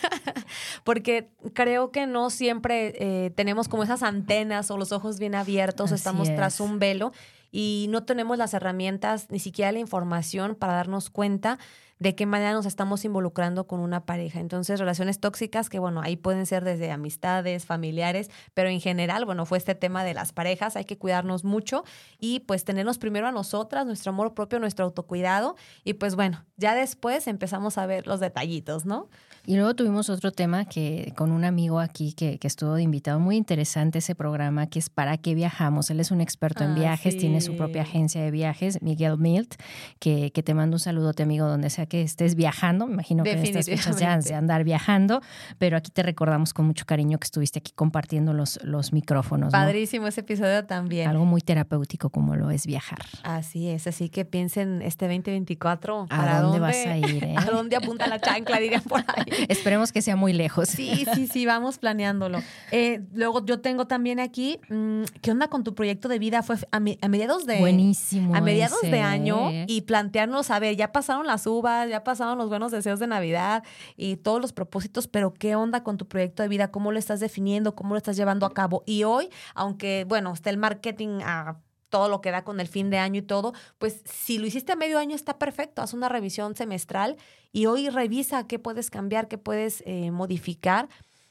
porque 0.84 1.30
creo 1.54 1.90
que 1.90 2.06
no 2.06 2.28
siempre 2.28 2.94
eh, 2.98 3.30
tenemos 3.30 3.68
como 3.68 3.84
esas 3.84 4.02
antenas 4.02 4.41
o 4.50 4.76
los 4.76 4.92
ojos 4.92 5.18
bien 5.18 5.34
abiertos, 5.34 5.92
Así 5.92 5.94
estamos 5.96 6.28
tras 6.34 6.60
un 6.60 6.78
velo 6.78 7.12
y 7.52 7.86
no 7.90 8.04
tenemos 8.04 8.38
las 8.38 8.54
herramientas, 8.54 9.26
ni 9.30 9.38
siquiera 9.38 9.70
la 9.72 9.78
información 9.78 10.54
para 10.54 10.72
darnos 10.72 11.10
cuenta 11.10 11.58
de 12.02 12.16
qué 12.16 12.26
manera 12.26 12.52
nos 12.52 12.66
estamos 12.66 13.04
involucrando 13.04 13.68
con 13.68 13.78
una 13.78 14.04
pareja. 14.04 14.40
Entonces, 14.40 14.80
relaciones 14.80 15.20
tóxicas 15.20 15.68
que, 15.68 15.78
bueno, 15.78 16.00
ahí 16.02 16.16
pueden 16.16 16.46
ser 16.46 16.64
desde 16.64 16.90
amistades, 16.90 17.64
familiares, 17.64 18.28
pero 18.54 18.68
en 18.68 18.80
general, 18.80 19.24
bueno, 19.24 19.46
fue 19.46 19.58
este 19.58 19.76
tema 19.76 20.02
de 20.02 20.12
las 20.12 20.32
parejas, 20.32 20.74
hay 20.74 20.84
que 20.84 20.98
cuidarnos 20.98 21.44
mucho 21.44 21.84
y 22.18 22.40
pues 22.40 22.64
tenernos 22.64 22.98
primero 22.98 23.28
a 23.28 23.32
nosotras, 23.32 23.86
nuestro 23.86 24.10
amor 24.10 24.34
propio, 24.34 24.58
nuestro 24.58 24.84
autocuidado 24.84 25.54
y 25.84 25.94
pues 25.94 26.16
bueno, 26.16 26.44
ya 26.56 26.74
después 26.74 27.28
empezamos 27.28 27.78
a 27.78 27.86
ver 27.86 28.08
los 28.08 28.18
detallitos, 28.18 28.84
¿no? 28.84 29.08
Y 29.44 29.56
luego 29.56 29.74
tuvimos 29.74 30.08
otro 30.08 30.30
tema 30.30 30.64
que 30.66 31.12
con 31.16 31.32
un 31.32 31.44
amigo 31.44 31.80
aquí 31.80 32.12
que, 32.12 32.38
que 32.38 32.46
estuvo 32.46 32.74
de 32.74 32.82
invitado, 32.82 33.18
muy 33.18 33.36
interesante 33.36 33.98
ese 33.98 34.14
programa, 34.14 34.68
que 34.68 34.78
es 34.78 34.88
¿Para 34.88 35.18
qué 35.18 35.34
viajamos? 35.34 35.90
Él 35.90 35.98
es 35.98 36.10
un 36.10 36.20
experto 36.20 36.62
en 36.62 36.72
Ah, 36.72 36.74
viajes, 36.74 37.16
tiene 37.16 37.40
su 37.40 37.56
propia 37.56 37.82
agencia 37.82 38.22
de 38.22 38.30
viajes, 38.30 38.80
Miguel 38.82 39.18
Milt, 39.18 39.54
que, 39.98 40.30
que 40.30 40.42
te 40.42 40.54
mando 40.54 40.76
un 40.76 40.80
saludote, 40.80 41.24
amigo, 41.24 41.46
donde 41.48 41.70
sea 41.70 41.86
que 41.92 42.00
estés 42.00 42.36
viajando. 42.36 42.86
Me 42.86 42.94
imagino 42.94 43.22
que 43.22 43.32
en 43.32 43.44
estas 43.44 43.66
fechas 43.66 43.98
ya 43.98 44.16
de 44.16 44.32
andar 44.34 44.64
viajando, 44.64 45.20
pero 45.58 45.76
aquí 45.76 45.90
te 45.90 46.02
recordamos 46.02 46.54
con 46.54 46.64
mucho 46.64 46.86
cariño 46.86 47.18
que 47.18 47.26
estuviste 47.26 47.58
aquí 47.58 47.72
compartiendo 47.74 48.32
los, 48.32 48.58
los 48.64 48.94
micrófonos. 48.94 49.48
¿no? 49.48 49.50
Padrísimo 49.52 50.06
ese 50.06 50.22
episodio 50.22 50.64
también. 50.64 51.06
Algo 51.06 51.26
muy 51.26 51.42
terapéutico 51.42 52.08
como 52.08 52.34
lo 52.34 52.50
es 52.50 52.66
viajar. 52.66 53.00
Así 53.24 53.68
es, 53.68 53.86
así 53.86 54.08
que 54.08 54.24
piensen 54.24 54.80
este 54.80 55.04
2024, 55.04 56.04
¿A 56.04 56.06
¿para 56.06 56.40
dónde 56.40 56.60
vas 56.60 56.76
a 56.76 56.96
ir, 56.96 57.24
eh? 57.24 57.34
¿A 57.36 57.44
dónde 57.44 57.76
apunta 57.76 58.06
la 58.06 58.18
chancla, 58.18 58.58
dirían 58.58 58.80
por 58.84 59.00
ahí? 59.00 59.26
Esperemos 59.50 59.92
que 59.92 60.00
sea 60.00 60.16
muy 60.16 60.32
lejos. 60.32 60.70
Sí, 60.70 61.04
sí, 61.12 61.26
sí, 61.26 61.44
vamos 61.44 61.76
planeándolo. 61.76 62.40
Eh, 62.74 63.02
luego 63.12 63.44
yo 63.44 63.60
tengo 63.60 63.86
también 63.86 64.18
aquí, 64.18 64.58
mm, 64.70 65.02
¿qué 65.20 65.30
onda 65.30 65.48
con 65.48 65.62
tu 65.62 65.74
proyecto 65.74 66.08
de 66.08 66.18
vida? 66.18 66.42
Fue 66.42 66.56
a, 66.70 66.76
a 66.76 67.08
mediados 67.08 67.44
de... 67.44 67.58
Buenísimo. 67.58 68.34
A 68.34 68.40
mediados 68.40 68.78
ese, 68.82 68.92
de 68.92 69.00
año 69.00 69.50
y 69.66 69.82
plantearnos, 69.82 70.50
a 70.50 70.58
ver, 70.58 70.76
ya 70.76 70.90
pasaron 70.90 71.26
las 71.26 71.46
uvas, 71.46 71.81
ya 71.88 72.04
pasaron 72.04 72.38
los 72.38 72.48
buenos 72.48 72.72
deseos 72.72 72.98
de 72.98 73.06
Navidad 73.06 73.62
y 73.96 74.16
todos 74.16 74.40
los 74.40 74.52
propósitos, 74.52 75.08
pero 75.08 75.32
¿qué 75.34 75.56
onda 75.56 75.82
con 75.82 75.96
tu 75.96 76.06
proyecto 76.08 76.42
de 76.42 76.48
vida? 76.48 76.70
¿Cómo 76.70 76.92
lo 76.92 76.98
estás 76.98 77.20
definiendo? 77.20 77.74
¿Cómo 77.74 77.94
lo 77.94 77.98
estás 77.98 78.16
llevando 78.16 78.46
a 78.46 78.54
cabo? 78.54 78.82
Y 78.86 79.04
hoy, 79.04 79.28
aunque, 79.54 80.04
bueno, 80.08 80.32
está 80.32 80.50
el 80.50 80.58
marketing 80.58 81.20
a 81.24 81.60
todo 81.88 82.08
lo 82.08 82.22
que 82.22 82.30
da 82.30 82.42
con 82.42 82.58
el 82.58 82.68
fin 82.68 82.88
de 82.88 82.96
año 82.96 83.18
y 83.18 83.22
todo, 83.22 83.52
pues 83.78 84.02
si 84.06 84.38
lo 84.38 84.46
hiciste 84.46 84.72
a 84.72 84.76
medio 84.76 84.98
año 84.98 85.14
está 85.14 85.38
perfecto, 85.38 85.82
haz 85.82 85.92
una 85.92 86.08
revisión 86.08 86.56
semestral 86.56 87.18
y 87.52 87.66
hoy 87.66 87.90
revisa 87.90 88.46
qué 88.46 88.58
puedes 88.58 88.88
cambiar, 88.88 89.28
qué 89.28 89.36
puedes 89.36 89.82
eh, 89.84 90.10
modificar. 90.10 90.88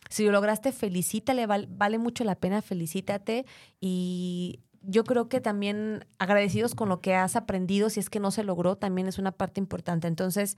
Si 0.10 0.24
lo 0.24 0.32
lograste, 0.32 0.72
felicítale, 0.72 1.48
val- 1.48 1.68
vale 1.68 1.98
mucho 1.98 2.24
la 2.24 2.36
pena, 2.36 2.62
felicítate 2.62 3.46
y 3.80 4.60
yo 4.82 5.04
creo 5.04 5.30
que 5.30 5.42
también 5.42 6.06
agradecidos 6.20 6.76
con 6.76 6.90
lo 6.90 7.02
que 7.02 7.16
has 7.16 7.36
aprendido, 7.36 7.90
si 7.90 8.00
es 8.00 8.10
que 8.10 8.20
no 8.20 8.32
se 8.32 8.44
logró, 8.44 8.78
también 8.78 9.08
es 9.08 9.20
una 9.20 9.32
parte 9.32 9.60
importante. 9.60 10.08
Entonces, 10.08 10.58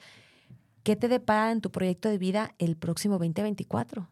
¿qué 0.84 0.96
te 0.96 1.08
depara 1.08 1.52
en 1.52 1.62
tu 1.62 1.72
proyecto 1.72 2.10
de 2.10 2.18
vida 2.18 2.56
el 2.58 2.78
próximo 2.78 3.18
2024? 3.18 4.08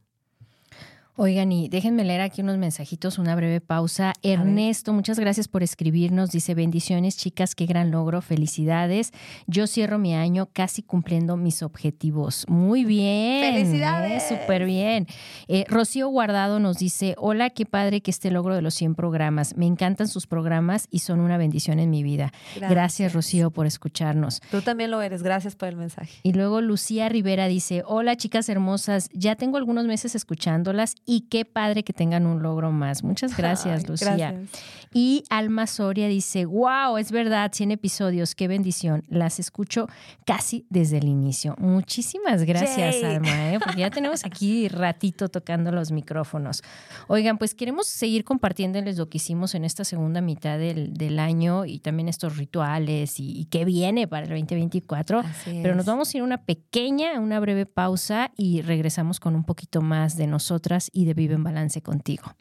Oigan, 1.18 1.52
y 1.52 1.68
déjenme 1.68 2.06
leer 2.06 2.22
aquí 2.22 2.42
unos 2.42 2.58
mensajitos, 2.58 3.20
una 3.20 3.36
breve 3.36 3.60
pausa. 3.60 4.14
Ernesto, 4.24 4.94
muchas 4.94 5.20
gracias 5.20 5.50
por 5.50 5.62
escribirnos. 5.62 6.32
Dice, 6.32 6.56
bendiciones, 6.56 7.18
chicas, 7.18 7.54
qué 7.54 7.66
gran 7.66 7.92
logro, 7.92 8.22
felicidades. 8.22 9.12
Yo 9.46 9.68
cierro 9.68 10.00
mi 10.00 10.16
año 10.16 10.48
casi 10.54 10.82
cumpliendo 10.84 11.36
mis 11.36 11.64
objetivos. 11.64 12.46
Muy 12.48 12.86
bien. 12.86 13.54
¡Felicidades! 13.54 14.24
eh, 14.32 14.38
Súper 14.40 14.66
bien. 14.66 15.06
Eh, 15.50 15.66
Rocío 15.68 16.08
Guardado 16.08 16.60
nos 16.60 16.78
dice, 16.78 17.16
hola, 17.18 17.50
qué 17.50 17.66
padre 17.66 18.00
que 18.02 18.10
este 18.10 18.32
logro 18.32 18.56
de 18.56 18.62
los 18.62 18.74
100 18.76 18.96
programas. 18.96 19.58
Me 19.58 19.66
encantan 19.66 20.08
sus 20.08 20.28
programas 20.28 20.88
y 20.92 21.00
son 21.00 21.20
una 21.20 21.38
bendición 21.38 21.80
en 21.80 21.90
mi 21.90 22.04
vida. 22.04 22.32
Gracias, 22.58 23.12
Rocío, 23.14 23.52
por 23.52 23.66
escucharnos. 23.66 24.42
Tú 24.50 24.62
también 24.62 24.90
lo 24.90 25.02
eres. 25.02 25.24
Gracias 25.24 25.56
por 25.56 25.68
el 25.68 25.76
mensaje. 25.76 26.20
Y 26.24 26.32
luego 26.32 26.62
Lucía 26.62 27.10
Rivera 27.10 27.48
dice, 27.48 27.84
hola 27.86 28.16
chicas 28.16 28.48
hermosas, 28.48 29.10
ya 29.14 29.36
tengo 29.36 29.58
algunos 29.58 29.86
meses 29.86 30.16
escuchándolas 30.16 30.96
y 31.06 31.22
qué 31.22 31.46
padre 31.46 31.84
que 31.84 31.94
tengan 31.94 32.26
un 32.26 32.42
logro 32.42 32.72
más. 32.72 33.04
Muchas 33.04 33.36
gracias, 33.36 33.82
Ay, 33.82 33.88
Lucía. 33.88 34.16
gracias. 34.16 34.62
Y 34.94 35.24
Alma 35.30 35.68
Soria 35.68 36.08
dice, 36.10 36.46
wow, 36.46 36.98
es 36.98 37.12
verdad, 37.12 37.52
100 37.54 37.72
episodios, 37.72 38.36
qué 38.36 38.50
bendición. 38.50 39.04
Las 39.08 39.40
escucho 39.40 39.88
casi 40.26 40.66
desde 40.70 40.98
el 40.98 41.06
inicio. 41.06 41.56
Muchísimas 41.60 42.44
gracias, 42.44 43.00
Yay. 43.00 43.16
Alma, 43.16 43.54
¿eh? 43.54 43.60
porque 43.64 43.80
ya 43.80 43.90
tenemos 43.90 44.26
aquí 44.26 44.68
ratito 44.68 45.30
tocando 45.30 45.72
los 45.72 45.92
micrófonos. 45.92 46.62
Oigan, 47.08 47.38
pues 47.38 47.56
queremos 47.56 47.88
seguir 47.88 48.26
compartiéndoles 48.26 48.98
lo 48.98 49.10
que 49.10 49.18
hicimos 49.18 49.56
en 49.56 49.64
esta 49.64 49.86
segunda 49.86 50.20
mitad 50.20 50.58
del, 50.58 50.94
del 50.94 51.20
año 51.20 51.66
y 51.66 51.80
también 51.80 52.10
estos 52.10 52.38
rituales 52.38 53.20
y, 53.20 53.40
y 53.40 53.46
qué 53.46 53.64
viene 53.64 54.08
para 54.08 54.24
el 54.26 54.30
2024. 54.30 55.20
Así 55.20 55.60
Pero 55.64 55.74
nos 55.74 55.86
vamos 55.86 56.14
a 56.14 56.18
ir 56.18 56.22
a 56.22 56.26
una 56.26 56.44
pequeña, 56.44 57.20
una 57.20 57.40
breve 57.40 57.66
pausa 57.66 58.32
y 58.36 58.62
regresamos 58.62 59.22
con 59.22 59.36
un 59.36 59.46
poquito 59.46 59.82
más 59.82 60.18
de 60.18 60.28
nosotras 60.28 60.91
y 60.92 61.06
de 61.06 61.14
Vive 61.14 61.36
en 61.36 61.44
Balance 61.44 61.82
contigo. 61.82 62.36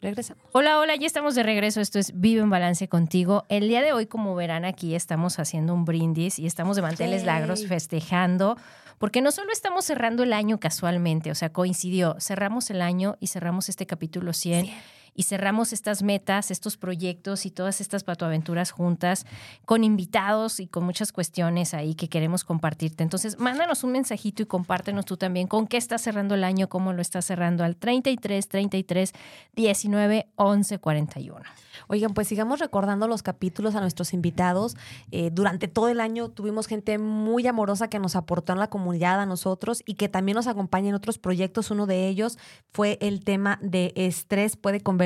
Regresamos. 0.00 0.44
Hola, 0.52 0.78
hola, 0.78 0.94
ya 0.96 1.06
estamos 1.06 1.34
de 1.34 1.42
regreso. 1.42 1.80
Esto 1.80 1.98
es 1.98 2.12
Vive 2.18 2.42
en 2.42 2.50
Balance 2.50 2.86
contigo. 2.88 3.44
El 3.48 3.68
día 3.68 3.82
de 3.82 3.92
hoy, 3.92 4.06
como 4.06 4.34
verán 4.34 4.64
aquí, 4.64 4.94
estamos 4.94 5.38
haciendo 5.38 5.72
un 5.74 5.84
brindis 5.84 6.38
y 6.38 6.46
estamos 6.46 6.76
de 6.76 6.82
manteles 6.82 7.22
Yay. 7.22 7.26
largos 7.26 7.66
festejando, 7.66 8.56
porque 8.98 9.22
no 9.22 9.32
solo 9.32 9.52
estamos 9.52 9.84
cerrando 9.84 10.22
el 10.22 10.32
año 10.32 10.60
casualmente, 10.60 11.30
o 11.30 11.34
sea, 11.34 11.50
coincidió, 11.52 12.16
cerramos 12.20 12.70
el 12.70 12.82
año 12.82 13.16
y 13.20 13.28
cerramos 13.28 13.68
este 13.68 13.86
capítulo 13.86 14.32
100. 14.32 14.70
Y 15.16 15.22
cerramos 15.22 15.72
estas 15.72 16.02
metas, 16.02 16.50
estos 16.50 16.76
proyectos 16.76 17.46
y 17.46 17.50
todas 17.50 17.80
estas 17.80 18.04
patoaventuras 18.04 18.70
juntas 18.70 19.26
con 19.64 19.82
invitados 19.82 20.60
y 20.60 20.66
con 20.66 20.84
muchas 20.84 21.10
cuestiones 21.10 21.72
ahí 21.72 21.94
que 21.94 22.08
queremos 22.08 22.44
compartirte. 22.44 23.02
Entonces, 23.02 23.38
mándanos 23.38 23.82
un 23.82 23.92
mensajito 23.92 24.42
y 24.42 24.46
compártenos 24.46 25.06
tú 25.06 25.16
también 25.16 25.46
con 25.46 25.66
qué 25.66 25.78
estás 25.78 26.02
cerrando 26.02 26.34
el 26.34 26.44
año, 26.44 26.68
cómo 26.68 26.92
lo 26.92 27.00
estás 27.00 27.24
cerrando 27.24 27.64
al 27.64 27.76
33 27.76 28.46
33 28.46 29.12
19 29.54 30.28
11 30.36 30.78
41. 30.78 31.42
Oigan, 31.88 32.14
pues 32.14 32.28
sigamos 32.28 32.58
recordando 32.58 33.06
los 33.06 33.22
capítulos 33.22 33.74
a 33.74 33.80
nuestros 33.80 34.12
invitados. 34.12 34.76
Eh, 35.10 35.30
durante 35.30 35.68
todo 35.68 35.88
el 35.88 36.00
año 36.00 36.30
tuvimos 36.30 36.66
gente 36.66 36.98
muy 36.98 37.46
amorosa 37.46 37.88
que 37.88 37.98
nos 37.98 38.16
aportó 38.16 38.52
en 38.52 38.58
la 38.58 38.68
comunidad 38.68 39.20
a 39.20 39.26
nosotros 39.26 39.82
y 39.86 39.94
que 39.94 40.08
también 40.08 40.36
nos 40.36 40.46
acompaña 40.46 40.88
en 40.88 40.94
otros 40.94 41.18
proyectos. 41.18 41.70
Uno 41.70 41.86
de 41.86 42.08
ellos 42.08 42.38
fue 42.72 42.98
el 43.00 43.24
tema 43.24 43.58
de 43.62 43.92
estrés 43.94 44.56
puede 44.56 44.80
convertirse 44.80 45.05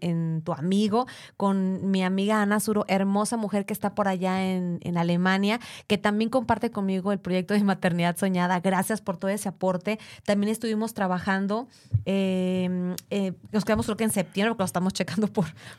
en, 0.00 0.42
tu 0.42 0.52
amigo, 0.52 1.06
con 1.36 1.90
mi 1.90 2.02
amiga 2.02 2.42
Ana 2.42 2.60
Suro, 2.60 2.84
hermosa 2.88 3.36
mujer 3.36 3.66
que 3.66 3.72
está 3.72 3.94
por 3.94 4.08
allá 4.08 4.44
en, 4.44 4.80
Alemania, 4.96 5.60
que 5.86 5.98
también 5.98 6.30
comparte 6.30 6.70
conmigo 6.70 7.10
el 7.12 7.18
proyecto 7.18 7.54
de 7.54 7.64
maternidad 7.64 8.16
soñada. 8.16 8.60
Gracias 8.60 9.00
por 9.00 9.16
todo 9.16 9.30
ese 9.30 9.48
aporte. 9.48 9.98
También 10.24 10.50
estuvimos 10.50 10.94
trabajando, 10.94 11.68
eh, 12.06 12.94
eh, 13.10 13.32
nos 13.50 13.64
quedamos 13.64 13.86
creo 13.86 13.96
que 13.96 14.04
en 14.04 14.12
septiembre, 14.12 14.50
porque 14.50 14.62
lo 14.62 14.66
estamos 14.66 14.92
checando 14.92 15.28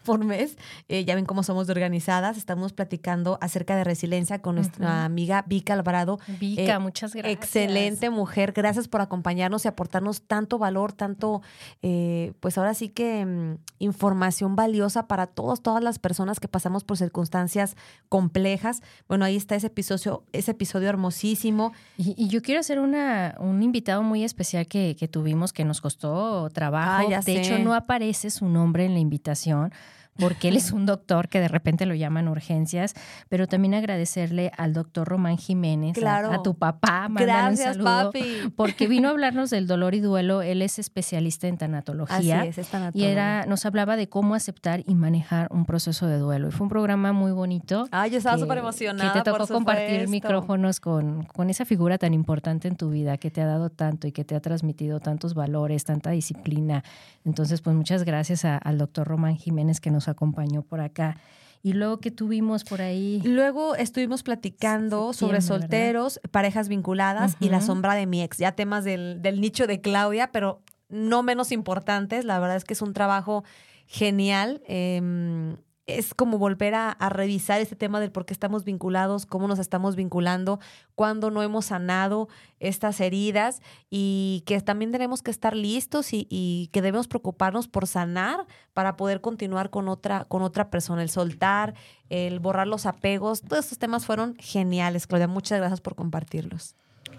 por 0.03 0.23
mes. 0.23 0.57
Eh, 0.89 1.05
ya 1.05 1.15
ven 1.15 1.25
cómo 1.25 1.43
somos 1.43 1.67
de 1.67 1.73
organizadas. 1.73 2.37
Estamos 2.37 2.73
platicando 2.73 3.37
acerca 3.41 3.75
de 3.75 3.83
resiliencia 3.83 4.41
con 4.41 4.55
nuestra 4.55 5.05
amiga 5.05 5.43
Vika 5.47 5.73
Alvarado. 5.73 6.19
Vika, 6.39 6.75
eh, 6.75 6.79
muchas 6.79 7.13
gracias. 7.13 7.33
Excelente 7.33 8.09
mujer. 8.09 8.51
Gracias 8.51 8.87
por 8.87 9.01
acompañarnos 9.01 9.65
y 9.65 9.67
aportarnos 9.67 10.21
tanto 10.23 10.57
valor, 10.57 10.93
tanto, 10.93 11.41
eh, 11.81 12.33
pues 12.39 12.57
ahora 12.57 12.73
sí 12.73 12.89
que 12.89 13.25
mm, 13.53 13.57
información 13.79 14.55
valiosa 14.55 15.07
para 15.07 15.27
todos, 15.27 15.61
todas 15.61 15.83
las 15.83 15.99
personas 15.99 16.39
que 16.39 16.47
pasamos 16.47 16.83
por 16.83 16.97
circunstancias 16.97 17.75
complejas. 18.09 18.81
Bueno, 19.07 19.25
ahí 19.25 19.35
está 19.35 19.55
ese 19.55 19.67
episodio, 19.67 20.23
ese 20.33 20.51
episodio 20.51 20.89
hermosísimo. 20.89 21.73
Y, 21.97 22.27
yo 22.27 22.41
quiero 22.41 22.59
hacer 22.59 22.79
una, 22.79 23.35
un 23.39 23.61
invitado 23.63 24.03
muy 24.03 24.23
especial 24.23 24.67
que, 24.67 24.95
tuvimos 25.11 25.53
que 25.53 25.65
nos 25.65 25.81
costó 25.81 26.49
trabajo. 26.49 27.07
Ah, 27.13 27.21
de 27.21 27.39
hecho, 27.39 27.59
no 27.59 27.73
aparece 27.73 28.29
su 28.29 28.47
nombre 28.47 28.85
en 28.85 28.93
la 28.93 28.99
invitación 28.99 29.71
porque 30.17 30.47
él 30.47 30.55
es 30.55 30.71
un 30.71 30.85
doctor 30.85 31.27
que 31.27 31.39
de 31.39 31.47
repente 31.47 31.85
lo 31.85 31.93
llaman 31.93 32.27
urgencias, 32.27 32.93
pero 33.29 33.47
también 33.47 33.73
agradecerle 33.73 34.51
al 34.57 34.73
doctor 34.73 35.07
Román 35.07 35.37
Jiménez, 35.37 35.97
a, 36.03 36.41
tu 36.41 36.55
papá, 36.55 37.07
Gracias, 37.09 37.77
un 37.77 37.83
saludo, 37.83 38.11
porque 38.55 38.87
vino 38.87 39.09
a 39.09 39.11
hablarnos 39.11 39.49
del 39.49 39.67
dolor 39.67 39.93
y 39.95 39.99
duelo. 39.99 40.41
Él 40.41 40.61
es 40.61 40.79
especialista 40.79 41.47
en 41.47 41.57
tanatología 41.57 42.41
Así 42.41 42.59
es, 42.59 42.71
y 42.93 43.03
era, 43.03 43.45
nos 43.45 43.65
hablaba 43.65 43.97
de 43.97 44.07
cómo 44.07 44.35
aceptar 44.35 44.83
y 44.85 44.95
manejar 44.95 45.47
un 45.51 45.65
proceso 45.65 46.07
de 46.07 46.17
duelo. 46.17 46.49
Y 46.49 46.51
fue 46.51 46.65
un 46.65 46.69
programa 46.69 47.11
muy 47.11 47.31
bonito. 47.31 47.87
Ay, 47.91 48.11
yo 48.11 48.17
estaba 48.17 48.37
súper 48.37 48.59
emocionada. 48.59 49.11
Que 49.11 49.19
te 49.19 49.31
tocó 49.31 49.47
compartir 49.47 50.07
micrófonos 50.07 50.79
con, 50.79 51.23
con 51.25 51.49
esa 51.49 51.65
figura 51.65 51.97
tan 51.97 52.13
importante 52.13 52.67
en 52.67 52.75
tu 52.75 52.89
vida 52.89 53.17
que 53.17 53.31
te 53.31 53.41
ha 53.41 53.45
dado 53.45 53.69
tanto 53.69 54.07
y 54.07 54.11
que 54.11 54.23
te 54.23 54.35
ha 54.35 54.39
transmitido 54.39 54.99
tantos 54.99 55.33
valores, 55.33 55.83
tanta 55.83 56.11
disciplina. 56.11 56.83
Entonces, 57.25 57.61
pues 57.61 57.75
muchas 57.75 58.03
gracias 58.03 58.45
al 58.45 58.77
doctor 58.77 59.07
Román 59.07 59.35
Jiménez 59.35 59.81
que 59.81 59.91
nos 59.91 60.04
acompañó 60.07 60.61
por 60.63 60.81
acá. 60.81 61.17
Y 61.61 61.73
luego 61.73 61.99
que 61.99 62.11
tuvimos 62.11 62.63
por 62.63 62.81
ahí. 62.81 63.21
Luego 63.25 63.75
estuvimos 63.75 64.21
platicando 64.21 65.13
sobre 65.13 65.41
solteros, 65.41 66.19
parejas 66.29 66.67
vinculadas 66.67 67.37
y 67.39 67.49
la 67.49 67.59
sombra 67.59 67.95
de 67.95 68.05
mi 68.05 68.21
ex, 68.21 68.37
ya 68.37 68.51
temas 68.51 68.83
del, 68.83 69.21
del 69.23 69.41
nicho 69.41 69.65
de 69.65 69.81
Claudia, 69.81 70.31
pero 70.31 70.61
no 70.89 71.23
menos 71.23 71.51
importantes. 71.51 72.23
La 72.23 72.37
verdad 72.37 72.57
es 72.57 72.65
que 72.65 72.73
es 72.73 72.83
un 72.83 72.93
trabajo 72.93 73.43
genial. 73.87 74.61
Eh, 74.67 75.55
es 75.87 76.13
como 76.13 76.37
volver 76.39 76.73
a, 76.73 76.97
revisar 77.09 77.61
este 77.61 77.75
tema 77.75 77.99
del 77.99 78.11
por 78.11 78.25
qué 78.25 78.33
estamos 78.33 78.63
vinculados, 78.63 79.25
cómo 79.25 79.47
nos 79.47 79.59
estamos 79.59 79.95
vinculando, 79.95 80.59
cuándo 80.95 81.29
no 81.29 81.43
hemos 81.43 81.65
sanado 81.65 82.27
estas 82.59 82.99
heridas 82.99 83.61
y 83.89 84.43
que 84.47 84.59
también 84.61 84.91
tenemos 84.91 85.21
que 85.21 85.31
estar 85.31 85.55
listos 85.55 86.09
y, 86.11 86.69
que 86.71 86.81
debemos 86.81 87.07
preocuparnos 87.07 87.67
por 87.67 87.87
sanar 87.87 88.45
para 88.73 88.97
poder 88.97 89.21
continuar 89.21 89.69
con 89.69 89.87
otra, 89.87 90.25
con 90.25 90.41
otra 90.41 90.69
persona, 90.69 91.03
el 91.03 91.09
soltar, 91.09 91.75
el 92.09 92.39
borrar 92.39 92.67
los 92.67 92.85
apegos. 92.85 93.41
Todos 93.41 93.65
estos 93.65 93.77
temas 93.77 94.05
fueron 94.05 94.35
geniales, 94.39 95.07
Claudia. 95.07 95.27
Muchas 95.27 95.59
gracias 95.59 95.81
por 95.81 95.95
compartirlos. 95.95 96.75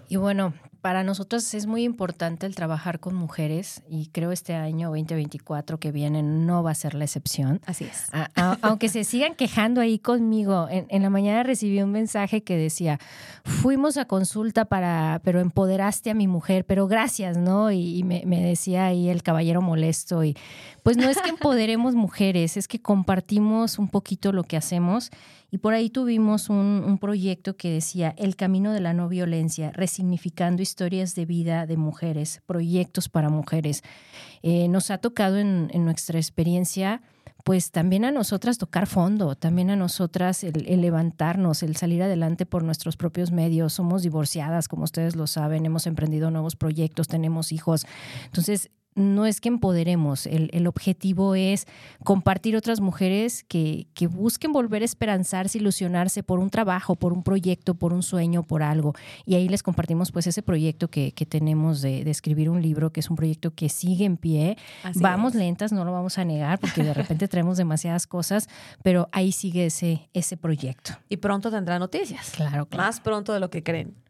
Y 0.09 0.17
bueno, 0.17 0.53
para 0.81 1.03
nosotros 1.03 1.53
es 1.53 1.65
muy 1.65 1.83
importante 1.83 2.45
el 2.45 2.55
trabajar 2.55 2.99
con 2.99 3.15
mujeres 3.15 3.81
y 3.89 4.07
creo 4.07 4.31
este 4.31 4.53
año 4.55 4.89
2024 4.89 5.79
que 5.79 5.91
viene 5.91 6.23
no 6.23 6.63
va 6.63 6.71
a 6.71 6.75
ser 6.75 6.93
la 6.93 7.05
excepción. 7.05 7.61
Así 7.65 7.85
es. 7.85 8.07
aunque 8.61 8.89
se 8.89 9.03
sigan 9.03 9.35
quejando 9.35 9.81
ahí 9.81 9.99
conmigo, 9.99 10.67
en, 10.69 11.01
la 11.01 11.09
mañana 11.09 11.43
recibí 11.43 11.81
un 11.81 11.91
mensaje 11.91 12.43
que 12.43 12.57
decía, 12.57 12.99
fuimos 13.43 13.97
a 13.97 14.05
consulta 14.05 14.65
para, 14.65 15.21
pero 15.23 15.39
empoderaste 15.39 16.09
a 16.11 16.13
mi 16.13 16.27
mujer, 16.27 16.65
pero 16.65 16.87
gracias, 16.87 17.37
¿no? 17.37 17.71
Y, 17.71 18.03
me, 18.03 18.23
me, 18.25 18.41
decía 18.41 18.85
ahí 18.85 19.09
el 19.09 19.23
caballero 19.23 19.61
molesto 19.61 20.23
y 20.23 20.35
pues 20.83 20.97
no 20.97 21.09
es 21.09 21.21
que 21.21 21.29
empoderemos 21.29 21.95
mujeres, 21.95 22.57
es 22.57 22.67
que 22.67 22.81
compartimos 22.81 23.79
un 23.79 23.89
poquito 23.89 24.31
lo 24.31 24.43
que 24.43 24.57
hacemos 24.57 25.11
y 25.49 25.59
por 25.59 25.73
ahí 25.73 25.89
tuvimos 25.89 26.49
un, 26.49 26.97
proyecto 26.99 27.55
que 27.55 27.71
decía 27.71 28.13
El 28.17 28.35
camino 28.35 28.73
de 28.73 28.81
la 28.81 28.93
no 28.93 29.07
violencia, 29.07 29.71
resignificando 29.71 30.61
historias 30.61 30.76
de 30.77 31.25
vida 31.25 31.65
de 31.65 31.75
mujeres, 31.75 32.41
proyectos 32.45 33.09
para 33.09 33.29
mujeres. 33.29 33.83
Eh, 34.43 34.67
nos 34.67 34.91
ha 34.91 34.99
tocado 34.99 35.37
en, 35.37 35.69
nuestra 35.83 36.19
experiencia 36.19 37.01
pues 37.43 37.71
también 37.71 38.03
a 38.03 38.11
nosotras 38.11 38.57
tocar 38.57 38.87
fondo, 38.87 39.35
también 39.35 39.69
a 39.69 39.77
nosotras 39.77 40.43
el, 40.43 40.67
el, 40.67 40.81
levantarnos, 40.81 41.63
el 41.63 41.77
salir 41.77 42.03
adelante 42.03 42.45
por 42.45 42.63
nuestros 42.63 42.97
propios 42.97 43.31
medios. 43.31 43.73
Somos 43.73 44.03
divorciadas, 44.03 44.67
como 44.67 44.83
ustedes 44.83 45.15
lo 45.15 45.27
saben, 45.27 45.65
hemos 45.65 45.87
emprendido 45.87 46.29
nuevos 46.29 46.57
proyectos, 46.57 47.07
tenemos 47.07 47.53
hijos. 47.53 47.87
Entonces, 48.25 48.69
no 48.97 49.27
es 49.27 49.39
que 49.39 49.47
empoderemos, 49.47 50.25
el, 50.25 50.67
objetivo 50.67 51.35
es 51.35 51.67
compartir 52.03 52.57
otras 52.57 52.81
mujeres 52.81 53.43
que, 53.47 53.87
busquen 54.09 54.51
volver 54.51 54.81
a 54.81 54.85
esperanzarse, 54.85 55.59
ilusionarse 55.59 56.23
por 56.23 56.39
un 56.39 56.49
trabajo, 56.49 56.95
por 56.95 57.13
un 57.13 57.21
proyecto, 57.21 57.75
por 57.75 57.93
un 57.93 58.01
sueño, 58.01 58.43
por 58.43 58.63
algo. 58.63 58.95
Y 59.25 59.35
ahí 59.35 59.47
les 59.47 59.61
compartimos 59.61 60.11
pues 60.11 60.25
ese 60.25 60.41
proyecto 60.41 60.89
que, 60.89 61.13
tenemos 61.29 61.81
de, 61.81 62.09
escribir 62.09 62.49
un 62.49 62.61
libro, 62.61 62.91
que 62.91 62.99
es 63.01 63.09
un 63.09 63.15
proyecto 63.15 63.51
que 63.51 63.69
sigue 63.69 64.05
en 64.05 64.17
pie. 64.17 64.57
vamos 64.95 65.35
lentas, 65.35 65.71
no 65.71 65.85
lo 65.85 65.91
vamos 65.91 66.17
a 66.17 66.25
negar, 66.25 66.59
porque 66.59 66.83
de 66.83 66.93
repente 66.93 67.27
traemos 67.27 67.57
demasiadas 67.57 68.07
cosas, 68.07 68.49
pero 68.81 69.09
ahí 69.11 69.31
sigue 69.31 69.67
ese, 69.67 70.09
ese 70.13 70.37
proyecto. 70.37 70.93
Y 71.07 71.17
pronto 71.17 71.51
tendrá 71.51 71.77
noticias. 71.77 72.31
Claro, 72.31 72.65
claro. 72.65 72.83
Más 72.83 72.99
pronto 72.99 73.31
de 73.31 73.39
lo 73.39 73.51
que 73.51 73.61
creen. 73.61 74.06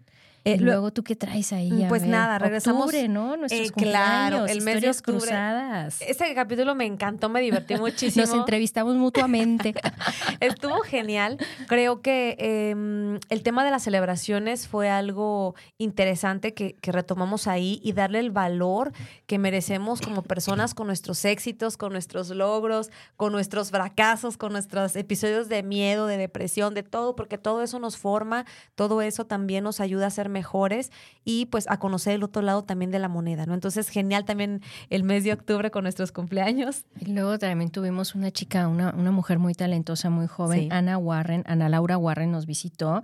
Eh, 0.48 0.58
luego, 0.60 0.92
¿tú 0.92 1.04
qué 1.04 1.16
traes 1.16 1.52
ahí? 1.52 1.72
Mm, 1.72 1.88
pues 1.90 2.04
nada, 2.04 2.40
regresamos. 2.40 2.86
Octubre, 2.86 3.08
¿no? 3.10 3.36
Nuestros 3.36 3.70
eh, 3.70 3.74
claro, 3.76 4.46
el 4.46 4.62
mes 4.62 4.82
de 4.82 4.94
cruzadas. 5.02 6.02
Ese 6.02 6.34
capítulo 6.34 6.74
me 6.74 6.86
encantó, 6.86 7.28
me 7.28 7.42
divertí 7.42 7.76
muchísimo. 7.80 8.26
Nos 8.26 8.34
entrevistamos 8.34 8.96
mutuamente. 8.96 9.74
Estuvo 10.40 10.80
genial. 10.82 11.38
Creo 11.68 12.02
que 12.02 12.38
em, 12.40 13.20
el 13.30 13.44
tema 13.44 13.66
de 13.66 13.72
las 13.72 13.84
celebraciones 13.84 14.68
fue 14.68 14.90
algo 14.90 15.56
interesante 15.78 16.54
que, 16.54 16.76
que 16.76 16.92
retomamos 16.92 17.48
ahí 17.48 17.82
y 17.84 17.92
darle 17.92 18.20
el 18.20 18.32
valor 18.32 18.94
que 19.26 19.40
merecemos 19.40 20.02
como 20.02 20.22
personas 20.22 20.74
con 20.74 20.88
nuestros 20.88 21.26
éxitos, 21.26 21.76
con 21.76 21.92
nuestros 21.92 22.30
logros, 22.30 22.90
con 23.18 23.34
nuestros 23.34 23.72
fracasos, 23.72 24.38
con 24.38 24.54
nuestros 24.54 24.96
episodios 24.96 25.50
de 25.50 25.64
miedo, 25.64 26.08
de 26.08 26.18
depresión, 26.18 26.74
de 26.74 26.84
todo, 26.84 27.16
porque 27.16 27.38
todo 27.38 27.62
eso 27.62 27.80
nos 27.80 27.98
forma, 27.98 28.46
todo 28.76 29.02
eso 29.02 29.26
también 29.26 29.64
nos 29.64 29.80
ayuda 29.80 30.08
a 30.08 30.12
ser 30.12 30.30
mejores 30.38 30.92
y 31.26 31.48
pues 31.48 31.66
a 31.70 31.78
conocer 31.78 32.14
el 32.14 32.24
otro 32.24 32.42
lado 32.42 32.64
también 32.64 32.92
de 32.92 33.00
la 33.00 33.08
moneda, 33.08 33.46
¿no? 33.46 33.54
Entonces, 33.54 33.90
genial 33.90 34.24
también 34.24 34.62
el 34.90 35.04
mes 35.04 35.24
de 35.24 35.34
octubre 35.34 35.72
con 35.72 35.84
nuestros 35.84 36.12
cumpleaños. 36.12 36.86
Y 37.00 37.12
luego 37.14 37.40
también 37.40 37.72
tuvimos 37.72 38.14
una 38.16 38.32
chica, 38.32 38.68
una, 38.68 38.94
una 38.96 39.12
mujer 39.12 39.40
muy 39.40 39.54
talentosa, 39.54 40.10
muy 40.10 40.28
joven, 40.28 40.72
Ana 40.72 40.98
Warren, 40.98 41.44
Ana 41.48 41.70
Laura 41.70 41.98
Warren 41.98 42.32
nos 42.32 42.46
visitó 42.46 43.02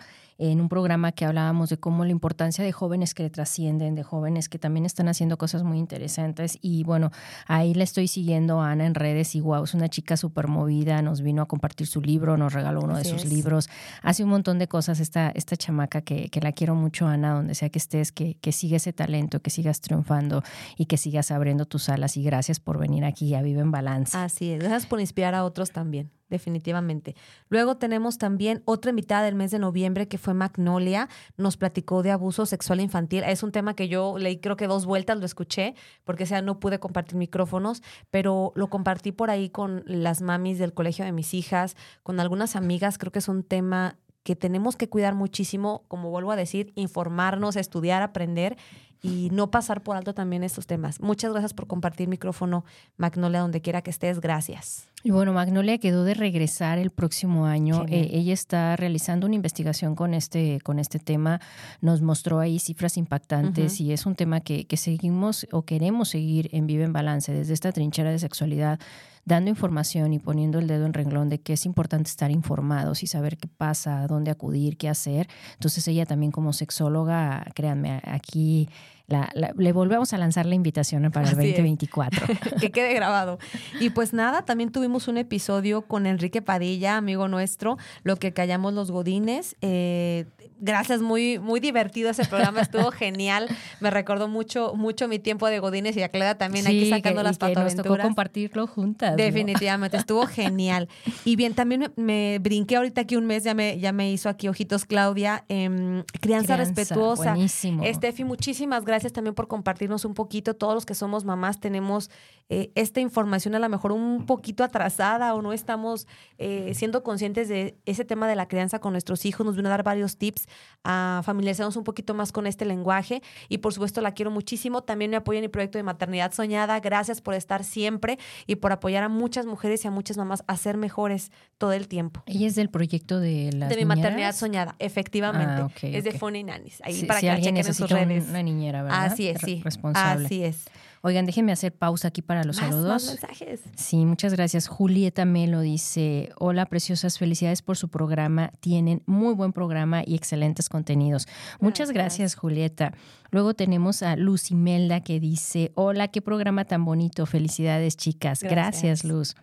en 0.52 0.60
un 0.60 0.68
programa 0.68 1.14
que 1.14 1.24
hablábamos 1.24 1.70
de 1.70 1.78
cómo 1.78 2.04
la 2.04 2.12
importancia 2.12 2.66
de 2.66 2.74
jóvenes 2.74 3.14
que 3.14 3.30
trascienden, 3.30 3.96
de 3.96 4.04
jóvenes 4.04 4.50
que 4.50 4.60
también 4.60 4.86
están 4.86 5.08
haciendo 5.08 5.38
cosas 5.38 5.64
muy 5.64 5.78
interesantes. 5.78 6.58
Y 6.62 6.84
bueno, 6.84 7.12
ahí 7.48 7.74
le 7.74 7.86
estoy 7.86 8.10
siguiendo 8.10 8.60
a 8.60 8.72
Ana 8.72 8.86
en 8.86 8.94
redes 8.94 9.36
y 9.36 9.40
wow, 9.40 9.64
es 9.64 9.74
una 9.74 9.88
chica 9.88 10.18
súper 10.18 10.50
movida, 10.50 11.02
nos 11.02 11.22
vino 11.22 11.42
a 11.42 11.46
compartir 11.46 11.88
su 11.88 12.02
libro, 12.02 12.36
nos 12.36 12.52
regaló 12.52 12.82
uno 12.82 12.98
de 12.98 13.06
sus 13.06 13.24
libros, 13.24 13.70
hace 14.02 14.26
un 14.26 14.32
montón 14.32 14.60
de 14.60 14.68
cosas 14.68 15.00
esta, 15.00 15.30
esta 15.30 15.56
chamaca 15.56 16.02
que, 16.02 16.28
que, 16.30 16.42
la 16.42 16.52
quiero 16.52 16.76
mucho, 16.76 17.08
Ana, 17.08 17.36
donde 17.36 17.56
sea 17.56 17.70
que 17.70 17.80
estés, 17.80 18.12
que, 18.12 18.36
que 18.36 18.52
siga 18.52 18.76
ese 18.76 18.92
talento, 18.92 19.42
que 19.42 19.50
sigas 19.50 19.80
triunfando 19.80 20.44
y 20.78 20.88
que 20.88 20.98
sigas 20.98 21.32
abriendo 21.32 21.66
tus 21.66 21.88
alas. 21.88 22.18
Y 22.18 22.24
gracias 22.24 22.60
por 22.60 22.80
venir 22.80 23.06
aquí 23.06 23.34
a 23.34 23.42
Vive 23.42 23.62
en 23.62 23.72
Balance. 23.72 24.18
Así 24.18 24.52
es, 24.52 24.60
gracias 24.60 24.88
por 24.88 25.00
inspirar 25.00 25.36
a 25.36 25.46
otros 25.46 25.72
también 25.72 26.12
definitivamente. 26.34 27.16
Luego 27.48 27.78
tenemos 27.78 28.18
también 28.18 28.64
otra 28.66 28.90
invitada 28.90 29.24
del 29.24 29.36
mes 29.36 29.52
de 29.52 29.60
noviembre 29.60 30.08
que 30.08 30.18
fue 30.18 30.33
Magnolia, 30.34 31.10
nos 31.38 31.58
platicó 31.58 32.04
de 32.04 32.12
abuso 32.12 32.46
sexual 32.46 32.80
infantil. 32.80 33.24
Es 33.26 33.44
un 33.44 33.52
tema 33.52 33.76
que 33.76 33.88
yo 33.88 34.18
leí 34.18 34.38
creo 34.38 34.56
que 34.56 34.68
dos 34.68 34.86
vueltas, 34.86 35.18
lo 35.18 35.26
escuché, 35.26 35.76
porque 36.04 36.26
sea, 36.26 36.42
no 36.42 36.60
pude 36.60 36.80
compartir 36.80 37.16
micrófonos, 37.16 37.82
pero 38.12 38.52
lo 38.56 38.68
compartí 38.68 39.12
por 39.12 39.30
ahí 39.30 39.50
con 39.50 39.84
las 39.86 40.22
mamis 40.22 40.60
del 40.60 40.74
colegio 40.74 41.06
de 41.06 41.12
mis 41.12 41.34
hijas, 41.34 41.76
con 42.04 42.20
algunas 42.20 42.56
amigas, 42.56 42.98
creo 42.98 43.12
que 43.12 43.20
es 43.20 43.28
un 43.28 43.44
tema 43.44 43.98
que 44.24 44.36
tenemos 44.36 44.78
que 44.78 44.90
cuidar 44.90 45.16
muchísimo, 45.16 45.84
como 45.88 46.10
vuelvo 46.10 46.32
a 46.32 46.36
decir, 46.36 46.72
informarnos, 46.76 47.58
estudiar, 47.58 48.02
aprender 48.02 48.58
y 49.04 49.30
no 49.32 49.52
pasar 49.52 49.84
por 49.84 49.98
alto 49.98 50.14
también 50.14 50.44
estos 50.44 50.66
temas. 50.66 51.02
Muchas 51.02 51.32
gracias 51.32 51.54
por 51.54 51.68
compartir 51.68 52.08
micrófono, 52.08 52.64
Magnolia, 52.96 53.42
donde 53.42 53.62
quiera 53.62 53.82
que 53.82 53.92
estés. 53.92 54.22
Gracias. 54.22 54.88
Y 55.04 55.12
bueno, 55.12 55.34
Magnolia 55.34 55.78
quedó 55.78 56.06
de 56.06 56.14
regresar 56.14 56.80
el 56.80 56.90
próximo 56.90 57.46
año. 57.46 57.86
Eh, 57.90 58.12
ella 58.14 58.34
está 58.34 58.78
realizando 58.78 59.28
una 59.28 59.36
investigación 59.36 59.96
con 59.96 60.14
este, 60.14 60.62
con 60.64 60.80
este 60.80 61.00
tema. 61.00 61.42
Nos 61.82 62.02
mostró 62.02 62.40
ahí 62.40 62.58
cifras 62.60 62.96
impactantes 62.96 63.82
y 63.82 63.92
es 63.92 64.06
un 64.06 64.16
tema 64.16 64.40
que, 64.40 64.66
que 64.66 64.78
seguimos 64.78 65.46
o 65.52 65.64
queremos 65.64 66.08
seguir 66.08 66.48
en 66.54 66.66
Vive 66.66 66.86
en 66.86 66.94
Balance 66.94 67.34
desde 67.34 67.54
esta 67.54 67.74
trinchera 67.74 68.10
de 68.10 68.20
sexualidad 68.20 68.80
dando 69.26 69.50
información 69.50 70.14
y 70.14 70.20
poniendo 70.20 70.60
el 70.60 70.68
dedo 70.68 70.86
en 70.86 70.94
renglón 70.94 71.30
de 71.30 71.40
que 71.40 71.54
es 71.54 71.66
importante 71.66 72.10
estar 72.10 72.32
informados 72.32 73.04
y 73.04 73.08
saber 73.08 73.38
qué 73.38 73.48
pasa, 73.48 74.06
dónde 74.08 74.32
acudir, 74.32 74.78
qué 74.78 74.90
hacer. 74.90 75.30
Entonces 75.54 75.88
ella 75.88 76.06
también 76.06 76.32
como 76.32 76.54
sexóloga, 76.54 77.46
créanme, 77.56 78.02
aquí 78.04 78.70
le 79.08 79.74
volvemos 79.74 80.14
a 80.14 80.18
lanzar 80.18 80.46
la 80.46 80.56
invitación 80.56 81.12
para 81.12 81.30
el 81.30 81.36
2024. 81.36 82.26
que 82.60 82.72
quede 82.72 82.94
grabado. 82.94 83.38
Y 83.80 83.90
pues 83.90 84.14
nada, 84.14 84.44
también 84.44 84.72
tuvimos 84.72 85.08
un 85.08 85.18
episodio 85.18 85.84
con 85.84 86.06
Enrique 86.06 86.42
Padilla, 86.42 86.98
amigo 86.98 87.28
nuestro, 87.28 87.78
lo 88.04 88.16
que 88.16 88.32
callamos 88.32 88.74
los 88.74 88.92
godines. 88.92 89.58
Eh, 89.62 90.26
gracias, 90.60 91.02
muy, 91.02 91.38
muy 91.38 91.60
divertido 91.60 92.10
ese 92.10 92.26
programa, 92.26 92.62
estuvo 92.62 92.92
genial. 92.92 93.50
Me 93.82 93.90
recordó 93.90 94.30
mucho, 94.30 94.74
mucho 94.76 95.08
mi 95.10 95.20
tiempo 95.20 95.48
de 95.48 95.60
godines 95.60 95.98
y 95.98 96.02
a 96.02 96.10
Clara 96.10 96.38
también 96.38 96.66
aquí 96.66 96.90
sacando 96.90 97.24
las 97.24 97.38
que 97.38 97.54
Nos 97.54 97.76
tocó 97.76 97.98
compartirlo 97.98 98.68
juntas. 98.68 99.18
Definitivamente, 99.18 99.98
estuvo 99.98 100.26
genial. 100.28 100.88
Y 101.26 101.36
bien, 101.36 101.54
también 101.54 101.92
me, 101.98 102.40
brinqué 102.40 102.78
ahorita 102.78 103.02
aquí 103.02 103.18
un 103.18 103.26
mes, 103.26 103.44
ya 103.44 103.54
me, 103.54 103.80
ya 103.80 103.92
me 103.92 104.12
hizo 104.12 104.30
aquí 104.30 104.48
ojitos 104.48 104.86
Claudia, 104.86 105.44
em, 105.50 106.04
crianza, 106.22 106.56
respetuosa. 106.56 107.32
Buenísimo. 107.32 107.84
Estefi, 107.84 108.24
muchísimas 108.24 108.86
gracias 108.86 108.93
también 109.14 109.36
por 109.36 109.48
compartirnos 109.48 110.06
un 110.06 110.14
poquito. 110.14 110.56
Todos 110.56 110.74
los 110.74 110.86
que 110.86 110.96
somos 110.96 111.26
mamás 111.26 111.60
tenemos 111.60 112.10
eh, 112.56 112.72
esta 112.76 113.00
información 113.00 113.56
a 113.56 113.60
lo 113.60 113.68
mejor 113.68 113.92
un 113.92 114.28
poquito 114.28 114.64
atrasada 114.64 115.34
o 115.34 115.42
no 115.42 115.54
estamos 115.54 116.06
eh, 116.38 116.74
siendo 116.76 117.02
conscientes 117.02 117.50
de 117.50 117.80
ese 117.88 118.06
tema 118.06 118.28
de 118.28 118.36
la 118.36 118.48
crianza 118.48 118.78
con 118.78 118.92
nuestros 118.92 119.26
hijos. 119.26 119.44
Nos 119.44 119.56
vino 119.56 119.70
a 119.70 119.72
dar 119.72 119.82
varios 119.82 120.18
tips 120.18 120.46
a 120.84 121.24
familiarizarnos 121.26 121.78
un 121.78 121.84
poquito 121.84 122.14
más 122.14 122.32
con 122.32 122.46
este 122.46 122.66
lenguaje 122.66 123.24
y 123.50 123.58
por 123.58 123.74
supuesto 123.74 124.02
la 124.02 124.12
quiero 124.12 124.30
muchísimo. 124.30 124.84
También 124.84 125.10
me 125.10 125.18
apoya 125.18 125.40
en 125.40 125.46
mi 125.46 125.48
proyecto 125.48 125.80
de 125.80 125.84
maternidad 125.84 126.32
soñada. 126.32 126.80
Gracias 126.80 127.22
por 127.22 127.34
estar 127.34 127.64
siempre 127.64 128.20
y 128.46 128.58
por 128.58 128.72
apoyar 128.72 129.02
a 129.02 129.10
muchas 129.10 129.48
mujeres 129.48 129.84
y 129.84 129.88
a 129.88 129.92
muchas 129.92 130.18
mamás 130.18 130.44
a 130.46 130.56
ser 130.56 130.78
mejores 130.78 131.32
todo 131.58 131.74
el 131.74 131.88
tiempo. 131.88 132.22
Ella 132.28 132.46
es 132.46 132.54
del 132.54 132.70
proyecto 132.70 133.20
de 133.20 133.50
la 133.52 133.68
De 133.68 133.78
mi 133.78 133.86
maternidad 133.86 134.36
soñada, 134.36 134.76
efectivamente. 134.78 135.64
Ah, 135.64 135.72
es 135.82 136.04
de 136.04 136.12
Funny 136.12 136.44
Nannies. 136.44 136.82
Ahí 136.84 137.04
para 137.06 137.20
que 137.20 137.32
alguien 137.32 137.56
chequen 137.56 137.68
en 137.68 137.74
sus 137.74 137.90
redes. 137.90 138.30
Una 138.30 138.44
niñera, 138.44 138.84
¿verdad? 138.84 139.06
Así 139.06 139.28
es, 139.28 139.42
sí. 139.44 139.62
Responsable. 139.64 140.28
Así 140.28 140.44
es. 140.44 140.66
Oigan, 141.06 141.26
déjenme 141.26 141.52
hacer 141.52 141.74
pausa 141.74 142.08
aquí 142.08 142.22
para 142.22 142.46
los 142.46 142.56
saludos. 142.56 143.08
mensajes. 143.08 143.60
Sí, 143.76 144.06
muchas 144.06 144.32
gracias. 144.32 144.70
Julieta 144.70 145.26
Melo 145.26 145.60
dice, 145.60 146.32
hola 146.38 146.66
preciosas, 146.66 147.18
felicidades 147.18 147.62
por 147.62 147.76
su 147.76 147.90
programa. 147.90 148.54
Tienen 148.62 149.04
muy 149.06 149.34
buen 149.34 149.52
programa 149.52 150.02
y 150.06 150.16
excelentes 150.16 150.70
contenidos. 150.70 151.28
Muchas 151.60 151.92
gracias, 151.92 152.36
Julieta. 152.36 152.94
Luego 153.32 153.54
tenemos 153.54 154.02
a 154.02 154.16
Luz 154.16 154.50
Imelda 154.50 155.02
que 155.02 155.20
dice, 155.20 155.74
hola, 155.76 156.08
qué 156.08 156.22
programa 156.22 156.64
tan 156.64 156.86
bonito. 156.86 157.26
Felicidades, 157.26 157.98
chicas. 157.98 158.42
Gracias, 158.42 159.04
Luz. 159.04 159.36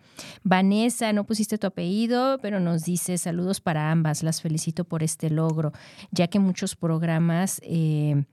Vanessa, 0.43 1.13
no 1.13 1.25
pusiste 1.25 1.59
tu 1.59 1.67
apellido, 1.67 2.39
pero 2.41 2.59
nos 2.59 2.85
dice, 2.85 3.19
saludos 3.19 3.61
para 3.61 3.91
ambas. 3.91 4.23
Las 4.23 4.41
felicito 4.41 4.83
por 4.83 5.03
este 5.03 5.29
logro, 5.29 5.73
ya 6.09 6.27
que 6.27 6.39
muchos 6.39 6.75
programas... 6.75 7.61
Eh, 7.63 8.23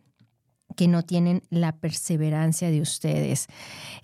que 0.79 0.87
no 0.87 1.03
tienen 1.03 1.43
la 1.51 1.73
perseverancia 1.73 2.71
de 2.71 2.81
ustedes. 2.81 3.49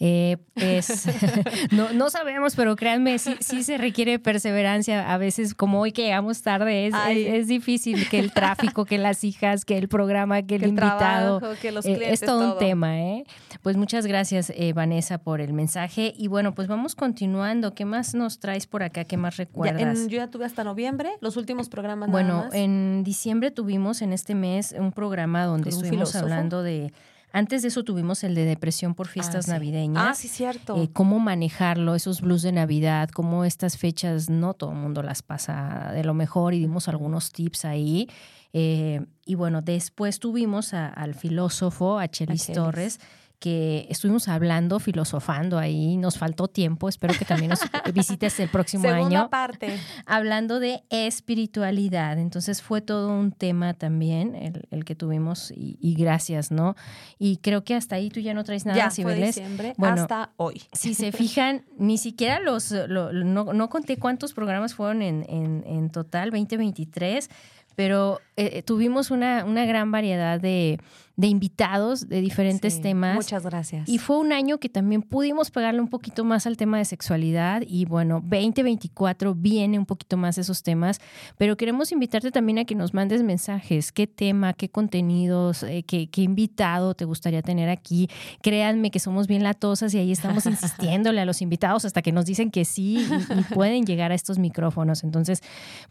Eh, 0.00 0.38
pues, 0.54 1.06
no, 1.70 1.92
no, 1.92 2.10
sabemos, 2.10 2.56
pero 2.56 2.74
créanme, 2.74 3.20
sí, 3.20 3.36
sí, 3.38 3.62
se 3.62 3.78
requiere 3.78 4.18
perseverancia. 4.18 5.12
A 5.12 5.16
veces, 5.16 5.54
como 5.54 5.80
hoy 5.80 5.92
que 5.92 6.02
llegamos 6.02 6.42
tarde, 6.42 6.88
es, 6.88 6.94
es, 7.08 7.46
difícil 7.46 8.08
que 8.08 8.18
el 8.18 8.32
tráfico, 8.32 8.86
que 8.86 8.98
las 8.98 9.22
hijas, 9.22 9.64
que 9.64 9.78
el 9.78 9.86
programa, 9.86 10.42
que 10.42 10.56
el, 10.56 10.66
invitado. 10.66 11.40
que 11.62 11.70
los 11.70 11.84
clientes, 11.84 12.08
eh, 12.08 12.14
es 12.14 12.20
todo, 12.22 12.54
un 12.54 12.58
tema, 12.58 12.98
¿eh? 12.98 13.24
Pues 13.62 13.76
muchas 13.76 14.04
gracias, 14.06 14.50
eh, 14.56 14.72
Vanessa, 14.72 15.18
por 15.18 15.40
el 15.40 15.52
mensaje. 15.52 16.12
Y 16.18 16.26
bueno, 16.26 16.56
pues 16.56 16.66
vamos 16.66 16.96
continuando. 16.96 17.76
¿Qué 17.76 17.84
más 17.84 18.14
nos 18.16 18.40
traes 18.40 18.66
por 18.66 18.82
acá? 18.82 19.04
¿Qué 19.04 19.16
más 19.16 19.36
recuerdas? 19.36 20.08
yo 20.08 20.16
ya 20.16 20.26
tuve 20.26 20.44
hasta 20.44 20.64
noviembre 20.64 21.12
los 21.20 21.36
últimos 21.36 21.68
programas. 21.68 22.10
Bueno, 22.10 22.48
en 22.52 23.04
diciembre 23.04 23.52
tuvimos 23.52 24.02
en 24.02 24.12
este 24.12 24.34
mes 24.34 24.74
un 24.76 24.90
programa 24.90 25.44
donde 25.44 25.70
estuvimos 25.70 26.16
hablando 26.16 26.63
de 26.64 26.92
antes 27.34 27.62
de 27.62 27.68
eso 27.68 27.82
tuvimos 27.82 28.22
el 28.22 28.36
de 28.36 28.44
depresión 28.44 28.94
por 28.94 29.08
fiestas 29.08 29.48
ah, 29.48 29.54
navideñas. 29.54 30.06
Ah, 30.08 30.14
sí, 30.14 30.28
cierto. 30.28 30.80
Eh, 30.80 30.88
cómo 30.92 31.18
manejarlo, 31.18 31.96
esos 31.96 32.20
blues 32.20 32.42
de 32.42 32.52
Navidad, 32.52 33.08
cómo 33.08 33.44
estas 33.44 33.76
fechas 33.76 34.30
no 34.30 34.54
todo 34.54 34.70
el 34.70 34.76
mundo 34.76 35.02
las 35.02 35.22
pasa 35.22 35.90
de 35.92 36.04
lo 36.04 36.14
mejor 36.14 36.54
y 36.54 36.60
dimos 36.60 36.86
algunos 36.86 37.32
tips 37.32 37.64
ahí. 37.64 38.08
Eh, 38.52 39.04
y 39.26 39.34
bueno, 39.34 39.62
después 39.62 40.20
tuvimos 40.20 40.74
al 40.74 41.16
filósofo, 41.16 41.98
a 41.98 42.06
Chelis 42.06 42.52
Torres 42.52 43.00
que 43.44 43.86
estuvimos 43.90 44.28
hablando, 44.28 44.80
filosofando 44.80 45.58
ahí, 45.58 45.98
nos 45.98 46.16
faltó 46.16 46.48
tiempo, 46.48 46.88
espero 46.88 47.12
que 47.12 47.26
también 47.26 47.50
nos 47.50 47.60
visites 47.92 48.40
el 48.40 48.48
próximo 48.48 48.84
Segunda 48.84 49.20
año. 49.20 49.28
parte. 49.28 49.78
Hablando 50.06 50.60
de 50.60 50.82
espiritualidad, 50.88 52.18
entonces 52.18 52.62
fue 52.62 52.80
todo 52.80 53.10
un 53.10 53.32
tema 53.32 53.74
también 53.74 54.64
el, 54.70 54.86
que 54.86 54.94
tuvimos 54.94 55.52
y, 55.54 55.94
gracias, 55.94 56.50
¿no? 56.50 56.74
Y 57.18 57.36
creo 57.36 57.64
que 57.64 57.74
hasta 57.74 57.96
ahí 57.96 58.08
tú 58.08 58.18
ya 58.18 58.32
no 58.32 58.44
traes 58.44 58.64
nada, 58.64 58.78
ya 58.78 58.90
fue 58.90 59.14
diciembre, 59.14 59.74
bueno, 59.76 60.00
hasta 60.00 60.32
hoy. 60.38 60.62
Si 60.72 60.94
se 60.94 61.12
fijan, 61.12 61.66
ni 61.76 61.98
siquiera 61.98 62.40
los, 62.40 62.72
no, 62.72 63.68
conté 63.68 63.98
cuántos 63.98 64.32
programas 64.32 64.72
fueron 64.72 65.02
en, 65.02 65.26
en, 65.28 65.64
en 65.66 65.90
total, 65.90 66.30
2023, 66.30 67.28
pero 67.76 68.20
eh, 68.36 68.62
tuvimos 68.62 69.10
una, 69.10 69.44
una 69.44 69.64
gran 69.64 69.90
variedad 69.90 70.40
de 70.40 70.78
de 71.16 71.28
invitados 71.28 72.08
de 72.08 72.20
diferentes 72.20 72.80
temas. 72.80 73.14
Muchas 73.14 73.44
gracias. 73.44 73.88
Y 73.88 73.98
fue 73.98 74.18
un 74.18 74.32
año 74.32 74.58
que 74.58 74.68
también 74.68 75.02
pudimos 75.02 75.50
pegarle 75.50 75.80
un 75.80 75.88
poquito 75.88 76.24
más 76.24 76.46
al 76.46 76.56
tema 76.56 76.78
de 76.78 76.84
sexualidad 76.84 77.62
y 77.66 77.84
bueno, 77.84 78.20
2024 78.20 79.34
viene 79.34 79.78
un 79.78 79.86
poquito 79.86 80.16
más 80.16 80.38
esos 80.38 80.62
temas, 80.62 81.00
pero 81.38 81.56
queremos 81.56 81.92
invitarte 81.92 82.32
también 82.32 82.58
a 82.58 82.64
que 82.64 82.74
nos 82.74 82.94
mandes 82.94 83.22
mensajes, 83.22 83.92
qué 83.92 84.08
tema, 84.08 84.54
qué 84.54 84.68
contenidos, 84.68 85.62
eh, 85.62 85.84
qué, 85.84 86.08
invitado 86.16 86.94
te 86.94 87.04
gustaría 87.04 87.42
tener 87.42 87.68
aquí. 87.68 88.08
Créanme 88.42 88.90
que 88.90 88.98
somos 88.98 89.26
bien 89.26 89.42
latosas 89.42 89.92
y 89.94 89.98
ahí 89.98 90.10
estamos 90.10 90.46
insistiéndole 90.46 91.20
a 91.20 91.24
los 91.24 91.42
invitados 91.42 91.84
hasta 91.84 92.02
que 92.02 92.12
nos 92.12 92.24
dicen 92.24 92.50
que 92.50 92.64
sí 92.64 93.06
y, 93.06 93.54
pueden 93.54 93.84
llegar 93.84 94.10
a 94.10 94.14
estos 94.14 94.38
micrófonos. 94.38 95.04
Entonces, 95.04 95.42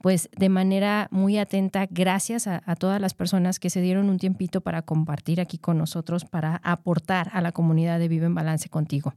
pues 0.01 0.27
de 0.35 0.49
manera 0.49 1.07
muy 1.11 1.37
atenta, 1.37 1.87
gracias 1.89 2.32
a, 2.47 2.61
a 2.65 2.75
todas 2.75 2.99
las 2.99 3.13
personas 3.13 3.59
que 3.59 3.69
se 3.69 3.81
dieron 3.81 4.09
un 4.09 4.17
tiempito 4.17 4.61
para 4.61 4.81
compartir 4.81 5.03
compartir 5.03 5.41
aquí 5.41 5.57
con 5.57 5.77
nosotros 5.77 6.23
para 6.23 6.61
aportar 6.63 7.29
a 7.33 7.41
la 7.41 7.51
comunidad 7.51 7.99
de 7.99 8.07
Vive 8.07 8.25
en 8.25 8.35
Balance 8.35 8.69
contigo. 8.69 9.13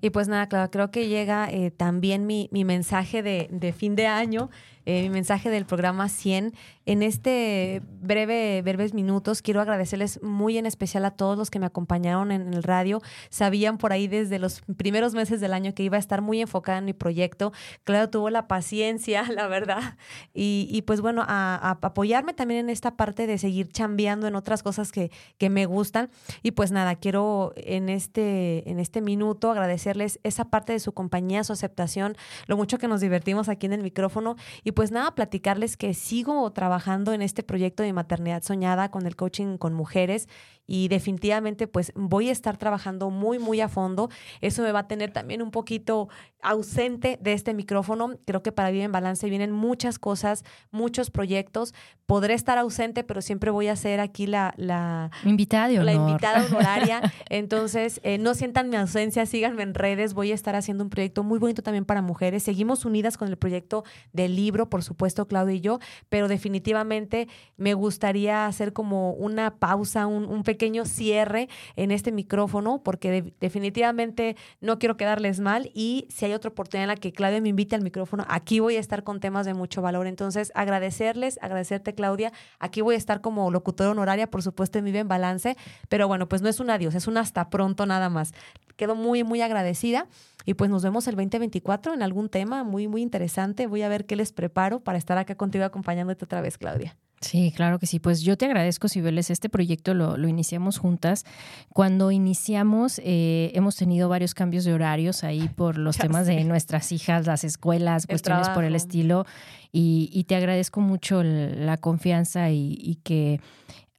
Y 0.00 0.10
pues 0.10 0.28
nada, 0.28 0.48
claro, 0.48 0.70
creo 0.70 0.90
que 0.90 1.08
llega 1.08 1.48
eh, 1.50 1.70
también 1.70 2.26
mi, 2.26 2.48
mi 2.52 2.64
mensaje 2.64 3.22
de, 3.22 3.48
de, 3.50 3.72
fin 3.72 3.96
de 3.96 4.06
año 4.06 4.50
eh, 4.88 5.02
mi 5.02 5.10
mensaje 5.10 5.50
del 5.50 5.66
programa 5.66 6.08
100. 6.08 6.54
En 6.86 7.02
este 7.02 7.82
breve, 8.00 8.62
breves 8.62 8.94
minutos, 8.94 9.42
quiero 9.42 9.60
agradecerles 9.60 10.22
muy 10.22 10.58
en 10.58 10.66
especial 10.66 11.04
a 11.04 11.10
todos 11.10 11.36
los 11.36 11.50
que 11.50 11.58
me 11.58 11.66
acompañaron 11.66 12.30
en 12.30 12.54
el 12.54 12.62
radio. 12.62 13.02
Sabían 13.28 13.78
por 13.78 13.92
ahí 13.92 14.06
desde 14.06 14.38
los 14.38 14.62
primeros 14.76 15.12
meses 15.12 15.40
del 15.40 15.52
año 15.54 15.74
que 15.74 15.82
iba 15.82 15.96
a 15.96 15.98
estar 15.98 16.22
muy 16.22 16.40
enfocada 16.40 16.78
en 16.78 16.84
mi 16.84 16.92
proyecto. 16.92 17.52
Claro, 17.82 18.08
tuvo 18.10 18.30
la 18.30 18.46
paciencia, 18.46 19.24
la 19.34 19.48
verdad. 19.48 19.96
Y, 20.32 20.82
pues 20.82 21.00
bueno, 21.00 21.24
a, 21.26 21.76
apoyarme 21.82 22.32
también 22.32 22.60
en 22.60 22.70
esta 22.70 22.96
parte 22.96 23.26
de 23.26 23.38
seguir 23.38 23.68
chambeando 23.72 24.28
en 24.28 24.36
otras 24.36 24.62
cosas 24.62 24.92
que, 24.92 25.10
que 25.36 25.50
me 25.50 25.66
gustan. 25.66 26.10
Y 26.44 26.52
pues 26.52 26.70
nada, 26.70 26.94
quiero 26.94 27.52
en 27.56 27.88
este, 27.88 28.70
en 28.70 28.78
este 28.78 29.00
minuto 29.00 29.50
agradecerles 29.86 30.20
esa 30.22 30.46
parte 30.46 30.72
de 30.72 30.80
su 30.80 30.92
compañía, 30.92 31.44
su 31.44 31.52
aceptación, 31.52 32.16
lo 32.46 32.56
mucho 32.56 32.78
que 32.78 32.88
nos 32.88 33.00
divertimos 33.00 33.48
aquí 33.48 33.66
en 33.66 33.72
el 33.72 33.82
micrófono. 33.82 34.36
Y 34.64 34.72
pues 34.72 34.90
nada, 34.90 35.14
platicarles 35.14 35.76
que 35.76 35.94
sigo 35.94 36.50
trabajando 36.52 37.12
en 37.12 37.22
este 37.22 37.42
proyecto 37.42 37.82
de 37.82 37.92
maternidad 37.92 38.42
soñada 38.42 38.90
con 38.90 39.06
el 39.06 39.16
coaching 39.16 39.58
con 39.58 39.74
mujeres 39.74 40.28
y 40.66 40.88
definitivamente 40.88 41.66
pues 41.66 41.92
voy 41.94 42.28
a 42.28 42.32
estar 42.32 42.56
trabajando 42.56 43.10
muy, 43.10 43.38
muy 43.38 43.60
a 43.60 43.68
fondo. 43.68 44.08
Eso 44.40 44.62
me 44.62 44.72
va 44.72 44.80
a 44.80 44.88
tener 44.88 45.12
también 45.12 45.42
un 45.42 45.50
poquito 45.50 46.08
ausente 46.42 47.18
de 47.20 47.32
este 47.32 47.54
micrófono. 47.54 48.18
Creo 48.24 48.42
que 48.42 48.52
para 48.52 48.70
Vive 48.70 48.84
en 48.84 48.92
Balance 48.92 49.28
vienen 49.28 49.52
muchas 49.52 49.98
cosas, 49.98 50.44
muchos 50.70 51.10
proyectos. 51.10 51.74
Podré 52.06 52.34
estar 52.34 52.58
ausente, 52.58 53.04
pero 53.04 53.20
siempre 53.20 53.50
voy 53.50 53.68
a 53.68 53.76
ser 53.76 54.00
aquí 54.00 54.26
la, 54.26 54.54
la 54.56 55.10
invitada 55.24 55.68
La 55.68 55.92
invitada 55.92 56.46
honoraria. 56.46 57.12
Entonces, 57.30 58.00
eh, 58.04 58.18
no 58.18 58.34
sientan 58.34 58.68
mi 58.68 58.76
ausencia, 58.76 59.26
síganme 59.26 59.62
en 59.62 59.74
redes. 59.74 60.14
Voy 60.14 60.30
a 60.30 60.34
estar 60.34 60.54
haciendo 60.54 60.84
un 60.84 60.90
proyecto 60.90 61.24
muy 61.24 61.38
bonito 61.38 61.62
también 61.62 61.84
para 61.84 62.02
mujeres. 62.02 62.42
Seguimos 62.42 62.84
unidas 62.84 63.16
con 63.16 63.28
el 63.28 63.36
proyecto 63.36 63.84
del 64.12 64.36
libro, 64.36 64.68
por 64.68 64.82
supuesto, 64.82 65.26
Claudia 65.26 65.56
y 65.56 65.60
yo, 65.60 65.78
pero 66.08 66.28
definitivamente 66.28 67.28
me 67.56 67.74
gustaría 67.74 68.46
hacer 68.46 68.72
como 68.72 69.12
una 69.12 69.58
pausa, 69.58 70.06
un, 70.06 70.42
pequeño 70.42 70.55
cierre 70.84 71.48
en 71.76 71.90
este 71.90 72.12
micrófono, 72.12 72.82
porque 72.82 73.32
definitivamente 73.40 74.36
no 74.60 74.78
quiero 74.78 74.96
quedarles 74.96 75.40
mal 75.40 75.70
y 75.74 76.06
si 76.10 76.24
hay 76.24 76.32
otra 76.32 76.50
oportunidad 76.50 76.84
en 76.84 76.88
la 76.88 76.96
que 76.96 77.12
Claudia 77.12 77.40
me 77.40 77.48
invite 77.48 77.74
al 77.74 77.82
micrófono, 77.82 78.24
aquí 78.28 78.60
voy 78.60 78.76
a 78.76 78.80
estar 78.80 79.04
con 79.04 79.20
temas 79.20 79.46
de 79.46 79.54
mucho 79.54 79.82
valor. 79.82 80.06
Entonces, 80.06 80.52
agradecerles, 80.54 81.38
agradecerte, 81.42 81.94
Claudia. 81.94 82.32
Aquí 82.58 82.80
voy 82.80 82.94
a 82.94 82.98
estar 82.98 83.20
como 83.20 83.50
locutora 83.50 83.90
honoraria, 83.90 84.28
por 84.28 84.42
supuesto, 84.42 84.78
en 84.78 84.84
Vive 84.86 85.00
en 85.00 85.08
Balance, 85.08 85.56
pero 85.88 86.08
bueno, 86.08 86.28
pues 86.28 86.42
no 86.42 86.48
es 86.48 86.60
un 86.60 86.70
adiós, 86.70 86.94
es 86.94 87.06
un 87.06 87.16
hasta 87.18 87.50
pronto 87.50 87.86
nada 87.86 88.08
más. 88.08 88.32
Quedo 88.76 88.94
muy, 88.94 89.24
muy 89.24 89.40
agradecida 89.40 90.06
y 90.44 90.54
pues 90.54 90.70
nos 90.70 90.82
vemos 90.82 91.08
el 91.08 91.16
2024 91.16 91.94
en 91.94 92.02
algún 92.02 92.28
tema 92.28 92.62
muy, 92.62 92.88
muy 92.88 93.02
interesante. 93.02 93.66
Voy 93.66 93.82
a 93.82 93.88
ver 93.88 94.06
qué 94.06 94.16
les 94.16 94.32
preparo 94.32 94.80
para 94.80 94.98
estar 94.98 95.16
acá 95.18 95.34
contigo 95.34 95.64
acompañándote 95.64 96.24
otra 96.24 96.40
vez, 96.40 96.58
Claudia. 96.58 96.96
Sí, 97.26 97.52
claro 97.54 97.78
que 97.78 97.86
sí. 97.86 97.98
Pues 97.98 98.22
yo 98.22 98.36
te 98.36 98.46
agradezco, 98.46 98.88
Cibeles. 98.88 99.30
Este 99.30 99.48
proyecto 99.48 99.94
lo, 99.94 100.16
lo 100.16 100.28
iniciamos 100.28 100.78
juntas. 100.78 101.24
Cuando 101.72 102.12
iniciamos, 102.12 103.00
eh, 103.04 103.50
hemos 103.54 103.76
tenido 103.76 104.08
varios 104.08 104.32
cambios 104.32 104.64
de 104.64 104.72
horarios 104.72 105.24
ahí 105.24 105.48
por 105.48 105.76
los 105.76 105.96
temas 105.98 106.26
de 106.26 106.44
nuestras 106.44 106.92
hijas, 106.92 107.26
las 107.26 107.42
escuelas, 107.42 108.06
cuestiones 108.06 108.48
por 108.50 108.64
el 108.64 108.76
estilo. 108.76 109.26
Y, 109.72 110.24
te 110.26 110.36
agradezco 110.36 110.80
mucho 110.80 111.22
la 111.22 111.76
confianza 111.76 112.50
y 112.50 112.98
que 113.04 113.40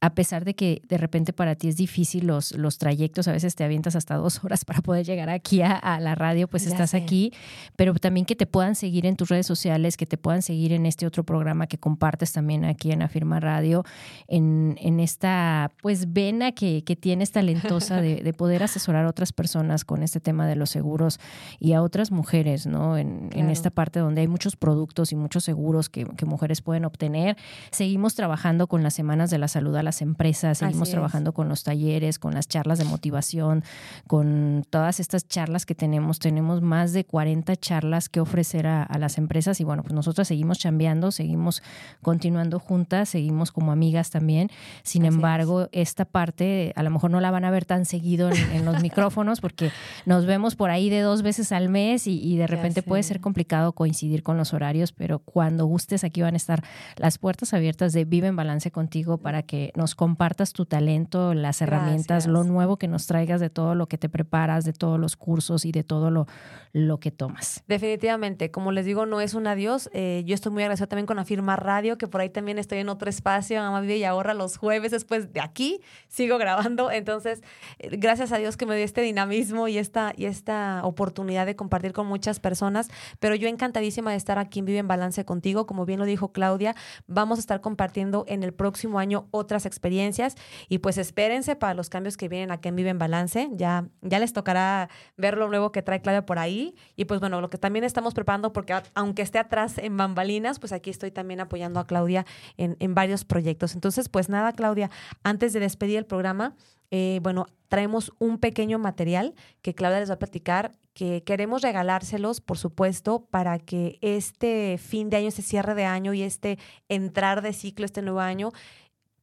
a 0.00 0.14
pesar 0.14 0.44
de 0.44 0.54
que 0.54 0.80
de 0.88 0.96
repente 0.96 1.32
para 1.32 1.56
ti 1.56 1.68
es 1.68 1.76
difícil 1.76 2.26
los, 2.26 2.52
los 2.52 2.78
trayectos, 2.78 3.26
a 3.26 3.32
veces 3.32 3.56
te 3.56 3.64
avientas 3.64 3.96
hasta 3.96 4.14
dos 4.14 4.40
horas 4.44 4.64
para 4.64 4.80
poder 4.80 5.04
llegar 5.04 5.28
aquí 5.28 5.60
a, 5.62 5.98
la 6.00 6.14
radio, 6.14 6.46
pues 6.46 6.66
estás 6.66 6.94
aquí, 6.94 7.32
pero 7.76 7.94
también 7.94 8.24
que 8.24 8.36
te 8.36 8.46
puedan 8.46 8.74
seguir 8.74 9.06
en 9.06 9.16
tus 9.16 9.28
redes 9.28 9.46
sociales, 9.46 9.96
que 9.96 10.06
te 10.06 10.16
puedan 10.16 10.42
seguir 10.42 10.72
en 10.72 10.86
este 10.86 11.06
otro 11.06 11.24
programa 11.24 11.66
que 11.66 11.78
compartes 11.78 12.32
también 12.32 12.64
aquí 12.64 12.92
en 12.92 13.02
Afirma 13.02 13.40
Radio, 13.40 13.84
en, 14.28 14.76
en 14.80 15.00
esta 15.00 15.72
pues 15.82 16.12
vena 16.12 16.52
que, 16.52 16.84
que 16.84 16.94
tienes 16.94 17.32
talentosa 17.32 18.00
de, 18.00 18.16
de, 18.22 18.32
poder 18.32 18.62
asesorar 18.62 19.06
a 19.06 19.08
otras 19.08 19.32
personas 19.32 19.84
con 19.84 20.02
este 20.02 20.20
tema 20.20 20.46
de 20.46 20.54
los 20.54 20.70
seguros 20.70 21.18
y 21.58 21.72
a 21.72 21.82
otras 21.82 22.12
mujeres, 22.12 22.66
¿no? 22.66 22.96
En, 22.96 23.30
en 23.32 23.50
esta 23.50 23.70
parte 23.70 23.98
donde 23.98 24.20
hay 24.20 24.28
muchos 24.28 24.54
productos 24.54 25.10
y 25.10 25.16
muchos 25.16 25.42
seguros 25.42 25.88
que, 25.88 26.04
que 26.04 26.26
mujeres 26.26 26.62
pueden 26.62 26.84
obtener. 26.84 27.36
Seguimos 27.72 28.14
trabajando 28.14 28.68
con 28.68 28.82
las 28.84 28.94
semanas 28.94 29.30
de 29.30 29.38
la 29.38 29.48
salud 29.48 29.74
a 29.74 29.82
las 29.88 30.02
empresas, 30.02 30.58
seguimos 30.58 30.90
trabajando 30.90 31.32
con 31.32 31.48
los 31.48 31.64
talleres, 31.64 32.18
con 32.18 32.34
las 32.34 32.46
charlas 32.46 32.78
de 32.78 32.84
motivación, 32.84 33.64
con 34.06 34.66
todas 34.68 35.00
estas 35.00 35.26
charlas 35.26 35.64
que 35.64 35.74
tenemos. 35.74 36.18
Tenemos 36.18 36.60
más 36.60 36.92
de 36.92 37.04
40 37.04 37.56
charlas 37.56 38.10
que 38.10 38.20
ofrecer 38.20 38.66
a, 38.66 38.86
las 38.98 39.16
empresas 39.16 39.60
y 39.60 39.64
bueno, 39.64 39.82
pues 39.82 39.94
nosotros 39.94 40.28
seguimos 40.28 40.58
chambeando, 40.58 41.10
seguimos 41.10 41.62
continuando 42.02 42.58
juntas, 42.58 43.08
seguimos 43.08 43.50
como 43.50 43.72
amigas 43.72 44.10
también. 44.10 44.50
Sin 44.82 45.06
embargo, 45.06 45.68
esta 45.72 46.04
parte 46.04 46.74
a 46.76 46.82
lo 46.82 46.90
mejor 46.90 47.10
no 47.10 47.20
la 47.20 47.30
van 47.30 47.46
a 47.46 47.50
ver 47.50 47.64
tan 47.64 47.86
seguido 47.86 48.30
en, 48.30 48.66
los 48.66 48.82
micrófonos 48.82 49.40
porque 49.40 49.70
nos 50.04 50.26
vemos 50.26 50.54
por 50.54 50.68
ahí 50.68 50.90
de 50.90 51.00
dos 51.00 51.22
veces 51.22 51.50
al 51.52 51.70
mes 51.70 52.06
y, 52.06 52.36
de 52.36 52.46
repente 52.46 52.82
puede 52.82 53.02
ser 53.02 53.20
complicado 53.20 53.72
coincidir 53.72 54.22
con 54.22 54.36
los 54.36 54.52
horarios, 54.52 54.92
pero 54.92 55.18
cuando 55.18 55.64
gustes 55.64 56.04
aquí 56.04 56.20
van 56.20 56.34
a 56.34 56.36
estar 56.36 56.62
las 56.96 57.16
puertas 57.16 57.54
abiertas 57.54 57.94
de 57.94 58.04
Vive 58.04 58.28
en 58.28 58.36
Balance 58.36 58.70
contigo 58.70 59.16
para 59.16 59.42
que 59.42 59.72
nos 59.78 59.94
compartas 59.94 60.52
tu 60.52 60.66
talento, 60.66 61.34
las 61.34 61.62
herramientas, 61.62 62.26
lo 62.26 62.42
nuevo 62.42 62.78
que 62.78 62.88
nos 62.88 63.06
traigas 63.06 63.40
de 63.40 63.48
todo 63.48 63.76
lo 63.76 63.86
que 63.86 63.96
te 63.96 64.08
preparas, 64.08 64.64
de 64.64 64.72
todos 64.72 64.98
los 64.98 65.16
cursos 65.16 65.64
y 65.64 65.70
de 65.70 65.84
todo 65.84 66.10
lo, 66.10 66.26
lo 66.72 66.98
que 66.98 67.12
tomas. 67.12 67.62
Definitivamente, 67.68 68.50
como 68.50 68.72
les 68.72 68.84
digo, 68.84 69.06
no 69.06 69.20
es 69.20 69.34
un 69.34 69.46
adiós. 69.46 69.88
Eh, 69.92 70.24
yo 70.26 70.34
estoy 70.34 70.50
muy 70.50 70.64
agradecida 70.64 70.88
también 70.88 71.06
con 71.06 71.20
Afirma 71.20 71.54
Radio, 71.54 71.96
que 71.96 72.08
por 72.08 72.20
ahí 72.20 72.28
también 72.28 72.58
estoy 72.58 72.78
en 72.78 72.88
otro 72.88 73.08
espacio, 73.08 73.60
Mamá 73.60 73.80
Vive 73.80 73.98
y 73.98 74.04
Ahorra 74.04 74.34
los 74.34 74.56
jueves 74.56 74.90
después 74.90 75.32
de 75.32 75.40
aquí, 75.40 75.80
sigo 76.08 76.38
grabando. 76.38 76.90
Entonces, 76.90 77.40
eh, 77.78 77.96
gracias 77.96 78.32
a 78.32 78.38
Dios 78.38 78.56
que 78.56 78.66
me 78.66 78.74
dio 78.74 78.84
este 78.84 79.00
dinamismo 79.00 79.68
y 79.68 79.78
esta, 79.78 80.12
y 80.16 80.24
esta 80.24 80.80
oportunidad 80.82 81.46
de 81.46 81.54
compartir 81.54 81.92
con 81.92 82.08
muchas 82.08 82.40
personas. 82.40 82.88
Pero 83.20 83.36
yo 83.36 83.46
encantadísima 83.46 84.10
de 84.10 84.16
estar 84.16 84.40
aquí 84.40 84.58
en 84.58 84.64
Vive 84.64 84.78
en 84.78 84.88
Balance 84.88 85.24
contigo. 85.24 85.66
Como 85.66 85.86
bien 85.86 86.00
lo 86.00 86.04
dijo 86.04 86.32
Claudia, 86.32 86.74
vamos 87.06 87.38
a 87.38 87.40
estar 87.40 87.60
compartiendo 87.60 88.24
en 88.26 88.42
el 88.42 88.52
próximo 88.52 88.98
año 88.98 89.28
otras 89.30 89.67
experiencias 89.68 90.34
y 90.68 90.78
pues 90.78 90.98
espérense 90.98 91.54
para 91.54 91.74
los 91.74 91.88
cambios 91.88 92.16
que 92.16 92.28
vienen 92.28 92.50
aquí 92.50 92.68
en 92.68 92.76
Vive 92.76 92.90
en 92.90 92.98
Balance. 92.98 93.48
Ya, 93.52 93.86
ya 94.02 94.18
les 94.18 94.32
tocará 94.32 94.88
ver 95.16 95.38
lo 95.38 95.48
nuevo 95.48 95.70
que 95.70 95.82
trae 95.82 96.00
Claudia 96.00 96.26
por 96.26 96.38
ahí 96.38 96.74
y 96.96 97.04
pues 97.04 97.20
bueno, 97.20 97.40
lo 97.40 97.50
que 97.50 97.58
también 97.58 97.84
estamos 97.84 98.14
preparando 98.14 98.52
porque 98.52 98.74
aunque 98.94 99.22
esté 99.22 99.38
atrás 99.38 99.78
en 99.78 99.96
bambalinas, 99.96 100.58
pues 100.58 100.72
aquí 100.72 100.90
estoy 100.90 101.10
también 101.10 101.40
apoyando 101.40 101.80
a 101.80 101.86
Claudia 101.86 102.26
en, 102.56 102.76
en 102.80 102.94
varios 102.94 103.24
proyectos. 103.24 103.74
Entonces, 103.74 104.08
pues 104.08 104.28
nada, 104.28 104.52
Claudia, 104.52 104.90
antes 105.22 105.52
de 105.52 105.60
despedir 105.60 105.98
el 105.98 106.06
programa, 106.06 106.56
eh, 106.90 107.20
bueno, 107.22 107.46
traemos 107.68 108.12
un 108.18 108.38
pequeño 108.38 108.78
material 108.78 109.34
que 109.60 109.74
Claudia 109.74 110.00
les 110.00 110.10
va 110.10 110.14
a 110.14 110.18
platicar, 110.18 110.72
que 110.94 111.22
queremos 111.22 111.62
regalárselos, 111.62 112.40
por 112.40 112.56
supuesto, 112.56 113.26
para 113.30 113.58
que 113.58 113.98
este 114.00 114.78
fin 114.78 115.10
de 115.10 115.18
año, 115.18 115.28
este 115.28 115.42
cierre 115.42 115.74
de 115.74 115.84
año 115.84 116.14
y 116.14 116.22
este 116.22 116.58
entrar 116.88 117.42
de 117.42 117.52
ciclo, 117.52 117.84
este 117.84 118.02
nuevo 118.02 118.20
año, 118.20 118.52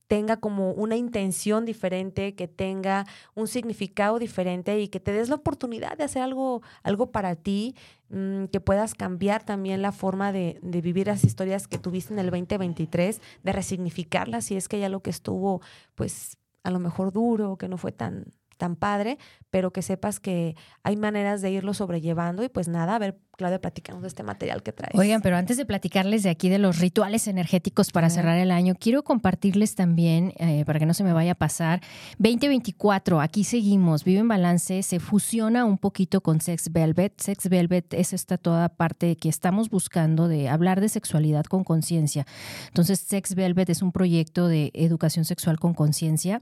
tenga 0.08 0.38
como 0.38 0.72
una 0.72 0.96
intención 0.96 1.65
diferente, 1.65 2.36
que 2.36 2.48
tenga 2.48 3.06
un 3.34 3.48
significado 3.48 4.20
diferente 4.20 4.80
y 4.80 4.88
que 4.88 5.00
te 5.00 5.12
des 5.12 5.30
la 5.30 5.36
oportunidad 5.36 5.98
de 5.98 6.04
hacer 6.04 6.22
algo, 6.22 6.62
algo 6.84 7.12
para 7.12 7.36
ti, 7.36 7.76
mm, 8.10 8.46
que 8.46 8.60
puedas 8.60 8.94
cambiar 8.94 9.44
también 9.44 9.82
la 9.82 9.91
forma 9.91 10.32
de, 10.32 10.60
de, 10.62 10.82
vivir 10.82 11.08
las 11.08 11.24
historias 11.24 11.68
que 11.68 11.78
tuviste 11.78 12.13
en 12.13 12.20
el 12.20 12.30
2023, 12.30 13.22
de 13.44 13.52
resignificarlas 13.52 14.46
si 14.46 14.56
es 14.56 14.68
que 14.68 14.80
ya 14.80 14.89
lo 14.89 15.02
que 15.02 15.10
estuvo, 15.10 15.62
pues 15.96 16.38
a 16.63 16.72
lo 16.72 16.80
mejor 16.80 17.12
duro, 17.12 17.58
que 17.58 17.68
no 17.68 17.78
fue 17.78 17.91
tan, 17.91 18.34
tan 18.58 18.76
padre, 18.76 19.18
pero 19.50 19.72
que 19.72 19.82
sepas 19.82 20.20
que 20.20 20.56
hay 20.84 20.96
maneras 20.96 21.41
de 21.41 21.52
irlo 21.52 21.74
sobrellevando 21.74 22.44
y 22.44 22.50
pues 22.50 22.68
nada, 22.68 22.96
a 22.96 23.00
ver 23.00 23.20
Claudia, 23.36 23.60
platicamos 23.60 24.02
de 24.02 24.08
este 24.08 24.24
material 24.24 24.63
que 24.63 24.71
traes. 24.71 24.98
Oigan, 24.98 25.21
pero 25.21 25.38
antes 25.38 25.58
de 25.58 25.65
platicarles 25.65 26.24
de 26.24 26.30
aquí 26.30 26.50
de 26.50 26.60
los 26.60 26.80
rituales 26.80 27.28
energéticos 27.28 27.91
para 27.91 28.10
cerrar 28.10 28.38
el 28.38 28.52
año, 28.52 28.76
quiero 28.80 29.04
compartirles 29.04 29.76
también, 29.76 30.34
eh, 30.38 30.63
para 30.65 30.80
que 30.80 30.86
no 30.86 30.93
se 30.93 31.04
me 31.04 31.13
vaya 31.13 31.34
a 31.34 31.36
pasar, 31.36 31.82
2024, 32.17 33.21
aquí 33.21 33.43
seguimos, 33.43 34.04
Vive 34.04 34.19
en 34.19 34.28
Balance, 34.28 34.84
se 34.84 35.00
fusiona 35.00 35.65
un 35.65 35.78
poquito 35.78 36.21
con 36.21 36.41
Sex 36.41 36.71
Velvet. 36.71 37.19
Sex 37.19 37.50
Velvet 37.50 37.93
es 37.93 38.14
esta 38.14 38.38
toda 38.38 38.70
parte 38.70 39.16
que 39.18 39.30
estamos 39.30 39.70
buscando 39.70 40.28
de 40.28 40.49
hablar 40.49 40.82
de 40.82 40.89
sexualidad 40.89 41.45
con 41.45 41.64
conciencia. 41.64 42.26
Entonces, 42.68 42.99
Sex 42.99 43.36
Velvet 43.36 43.70
es 43.70 43.82
un 43.82 43.91
proyecto 43.91 44.47
de 44.47 44.72
educación 44.74 45.26
sexual 45.26 45.60
con 45.60 45.74
conciencia. 45.74 46.41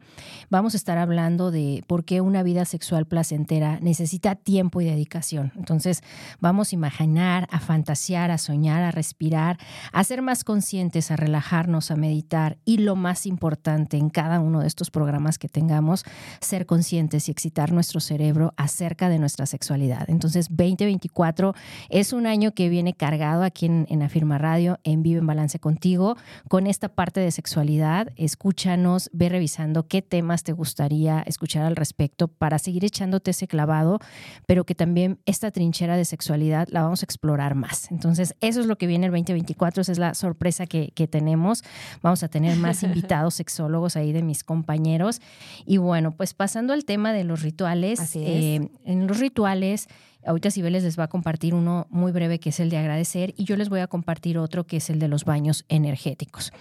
Vamos 0.49 0.73
a 0.73 0.77
estar 0.77 0.97
hablando 0.97 1.51
de 1.51 1.83
por 1.87 2.05
qué 2.05 2.21
una 2.21 2.43
vida 2.43 2.65
sexual 2.65 3.05
placentera 3.05 3.79
necesita 3.81 4.35
tiempo 4.35 4.81
y 4.81 4.85
dedicación. 4.85 5.51
Entonces, 5.55 6.01
vamos 6.39 6.71
a 6.71 6.75
imaginar, 6.83 7.47
a 7.49 7.59
fantasear, 7.59 8.29
a 8.29 8.37
soñar, 8.37 8.83
a 8.83 8.91
respirar, 8.91 9.57
a 9.93 10.03
ser 10.03 10.21
más 10.21 10.43
conscientes, 10.43 11.11
a 11.11 11.15
relajarnos, 11.15 11.91
a 11.91 11.95
meditar 11.95 12.57
y 12.65 12.79
lo 12.79 12.97
más 12.97 13.25
importante 13.25 13.95
en 13.95 14.09
cada 14.09 14.41
uno 14.41 14.59
de 14.59 14.67
estos 14.67 14.91
programas 14.91 15.39
que 15.39 15.47
tengamos, 15.47 16.03
ser 16.41 16.65
conscientes 16.65 17.29
y 17.29 17.31
excitar 17.31 17.71
nuestro 17.71 18.01
cerebro 18.01 18.53
acerca 18.57 19.07
de 19.07 19.17
nuestra 19.17 19.45
sexualidad. 19.45 20.09
Entonces 20.09 20.47
2024 20.49 21.55
es 21.89 22.11
un 22.11 22.27
año 22.27 22.51
que 22.53 22.67
viene 22.67 22.93
cargado 22.93 23.43
aquí 23.43 23.67
en, 23.67 23.87
en 23.89 24.03
Afirma 24.03 24.37
Radio, 24.37 24.79
en 24.83 25.03
Vivo 25.03 25.19
en 25.19 25.27
Balance 25.27 25.59
contigo, 25.59 26.17
con 26.49 26.67
esta 26.67 26.89
parte 26.89 27.21
de 27.21 27.31
sexualidad. 27.31 28.09
Escúchanos, 28.17 29.09
ve 29.13 29.29
revisando 29.29 29.87
qué 29.87 30.01
temas 30.01 30.43
te 30.43 30.51
gustaría 30.51 31.21
escuchar 31.21 31.65
al 31.65 31.77
respecto 31.77 32.27
para 32.27 32.59
seguir 32.59 32.83
echándote 32.83 33.31
ese 33.31 33.47
clavado, 33.47 33.99
pero 34.45 34.65
que 34.65 34.75
también 34.75 35.19
esta 35.25 35.49
trinchera 35.49 35.95
de 35.95 36.03
sexualidad 36.03 36.67
la 36.73 36.81
vamos 36.81 37.03
a 37.03 37.05
explorar 37.05 37.53
más. 37.53 37.91
Entonces, 37.91 38.35
eso 38.41 38.59
es 38.59 38.65
lo 38.65 38.77
que 38.77 38.87
viene 38.87 39.05
el 39.05 39.11
2024, 39.11 39.81
esa 39.81 39.91
es 39.91 39.99
la 39.99 40.15
sorpresa 40.15 40.65
que, 40.65 40.91
tenemos. 41.03 41.63
Vamos 42.01 42.23
a 42.23 42.29
tener 42.29 42.57
más 42.57 42.81
invitados 42.83 43.35
sexólogos 43.35 43.95
ahí 43.95 44.11
de 44.11 44.23
mis 44.23 44.43
compañeros. 44.43 45.21
Y 45.65 45.77
bueno, 45.77 46.11
pues 46.11 46.33
pasando 46.33 46.73
al 46.73 46.85
tema 46.85 47.13
de 47.13 47.25
los 47.25 47.43
rituales, 47.43 48.15
eh, 48.15 48.69
en 48.85 49.07
los 49.07 49.19
rituales 49.19 49.87
Ahorita 50.25 50.51
Cibeles 50.51 50.83
les 50.83 50.97
va 50.97 51.05
a 51.05 51.07
compartir 51.07 51.53
uno 51.53 51.87
muy 51.89 52.11
breve 52.11 52.39
que 52.39 52.49
es 52.49 52.59
el 52.59 52.69
de 52.69 52.77
agradecer 52.77 53.33
y 53.37 53.45
yo 53.45 53.55
les 53.57 53.69
voy 53.69 53.81
a 53.81 53.87
compartir 53.87 54.37
otro 54.37 54.65
que 54.65 54.77
es 54.77 54.89
el 54.89 54.99
de 54.99 55.07
los 55.07 55.25
baños 55.25 55.65
energéticos. 55.69 56.51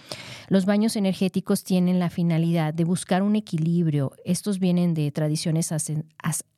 Los 0.47 0.65
baños 0.65 0.95
energéticos 0.95 1.63
tienen 1.63 1.99
la 1.99 2.09
finalidad 2.09 2.73
de 2.73 2.83
buscar 2.83 3.21
un 3.23 3.35
equilibrio. 3.35 4.13
Estos 4.25 4.59
vienen 4.59 4.93
de 4.93 5.11
tradiciones 5.11 5.73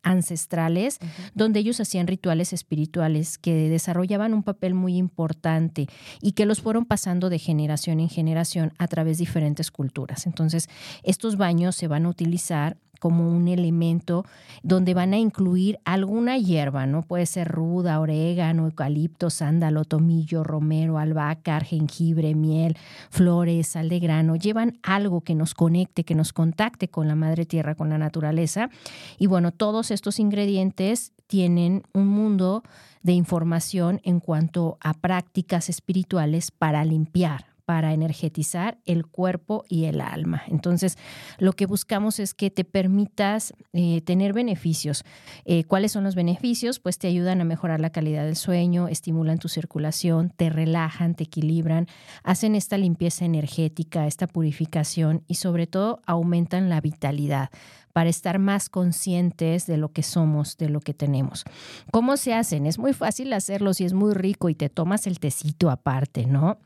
ancestrales 0.03 0.99
donde 1.33 1.59
ellos 1.59 1.79
hacían 1.79 2.07
rituales 2.07 2.53
espirituales 2.53 3.37
que 3.37 3.69
desarrollaban 3.69 4.33
un 4.33 4.43
papel 4.43 4.73
muy 4.73 4.97
importante 4.97 5.87
y 6.21 6.33
que 6.33 6.45
los 6.45 6.61
fueron 6.61 6.85
pasando 6.85 7.29
de 7.29 7.39
generación 7.39 7.99
en 7.99 8.09
generación 8.09 8.73
a 8.77 8.87
través 8.87 9.17
de 9.17 9.23
diferentes 9.23 9.71
culturas. 9.71 10.25
Entonces, 10.25 10.69
estos 11.03 11.37
baños 11.37 11.75
se 11.75 11.87
van 11.87 12.05
a 12.05 12.09
utilizar 12.09 12.77
como 12.99 13.29
un 13.29 13.47
elemento 13.47 14.25
donde 14.63 14.93
van 14.93 15.13
a 15.13 15.17
incluir 15.17 15.79
alguna 15.85 16.37
hierba, 16.37 16.85
¿no? 16.85 17.01
Puede 17.01 17.25
ser 17.25 17.47
ruda, 17.47 17.99
orégano, 17.99 18.65
eucalipto, 18.65 19.29
sándalo, 19.29 19.85
tomillo, 19.85 20.43
romero, 20.43 20.97
albahaca, 20.97 21.59
jengibre, 21.59 22.35
miel, 22.35 22.77
flores, 23.09 23.67
sal 23.67 23.89
de 23.89 23.99
grano. 23.99 24.35
Llevan 24.35 24.79
algo 24.83 25.21
que 25.21 25.35
nos 25.35 25.53
conecte, 25.53 26.03
que 26.03 26.15
nos 26.15 26.33
contacte 26.33 26.87
con 26.87 27.07
la 27.07 27.15
madre 27.15 27.45
tierra, 27.45 27.75
con 27.75 27.89
la 27.89 27.97
naturaleza. 27.97 28.69
Y 29.17 29.27
bueno, 29.27 29.51
todos 29.51 29.91
estos 29.91 30.19
ingredientes 30.19 31.13
tienen 31.27 31.83
un 31.93 32.07
mundo 32.07 32.63
de 33.01 33.13
información 33.13 34.01
en 34.03 34.19
cuanto 34.19 34.77
a 34.79 34.93
prácticas 34.93 35.69
espirituales 35.69 36.51
para 36.51 36.83
limpiar, 36.85 37.45
para 37.65 37.93
energetizar 37.93 38.77
el 38.85 39.05
cuerpo 39.05 39.63
y 39.67 39.85
el 39.85 40.01
alma. 40.01 40.43
Entonces, 40.47 40.97
lo 41.39 41.53
que 41.53 41.65
buscamos 41.65 42.19
es 42.19 42.33
que 42.33 42.51
te 42.51 42.63
permitas 42.63 43.53
eh, 43.73 44.01
tener 44.01 44.33
beneficios. 44.33 45.03
Eh, 45.45 45.63
¿Cuáles 45.63 45.91
son 45.91 46.03
los 46.03 46.15
beneficios? 46.15 46.79
Pues 46.79 46.97
te 46.97 47.07
ayudan 47.07 47.41
a 47.41 47.45
mejorar 47.45 47.81
la 47.81 47.89
calidad 47.89 48.25
del 48.25 48.35
sueño, 48.35 48.87
estimulan 48.87 49.39
tu 49.39 49.49
circulación, 49.49 50.31
te 50.35 50.49
relajan, 50.49 51.15
te 51.15 51.23
equilibran, 51.23 51.87
hacen 52.23 52.55
esta 52.55 52.77
limpieza 52.77 53.25
energética, 53.25 54.07
esta 54.07 54.27
purificación 54.27 55.23
y 55.27 55.35
sobre 55.35 55.67
todo 55.67 56.01
aumentan 56.05 56.69
la 56.69 56.81
vitalidad 56.81 57.49
para 57.93 58.09
estar 58.09 58.39
más 58.39 58.67
conscientes 58.69 59.65
de 59.67 59.77
lo 59.77 59.93
que 59.93 60.03
somos, 60.03 60.57
de 60.57 60.67
lo 60.67 60.81
que 60.81 60.93
tenemos. 60.93 61.45
¿Cómo 61.91 62.17
se 62.17 62.33
hacen? 62.33 62.65
Es 62.65 62.77
muy 62.77 62.91
fácil 62.91 63.31
hacerlos 63.31 63.79
y 63.79 63.85
es 63.85 63.93
muy 63.93 64.13
rico 64.13 64.49
y 64.49 64.55
te 64.55 64.69
tomas 64.69 65.07
el 65.07 65.19
tecito 65.19 65.69
aparte, 65.69 66.25
¿no? 66.25 66.57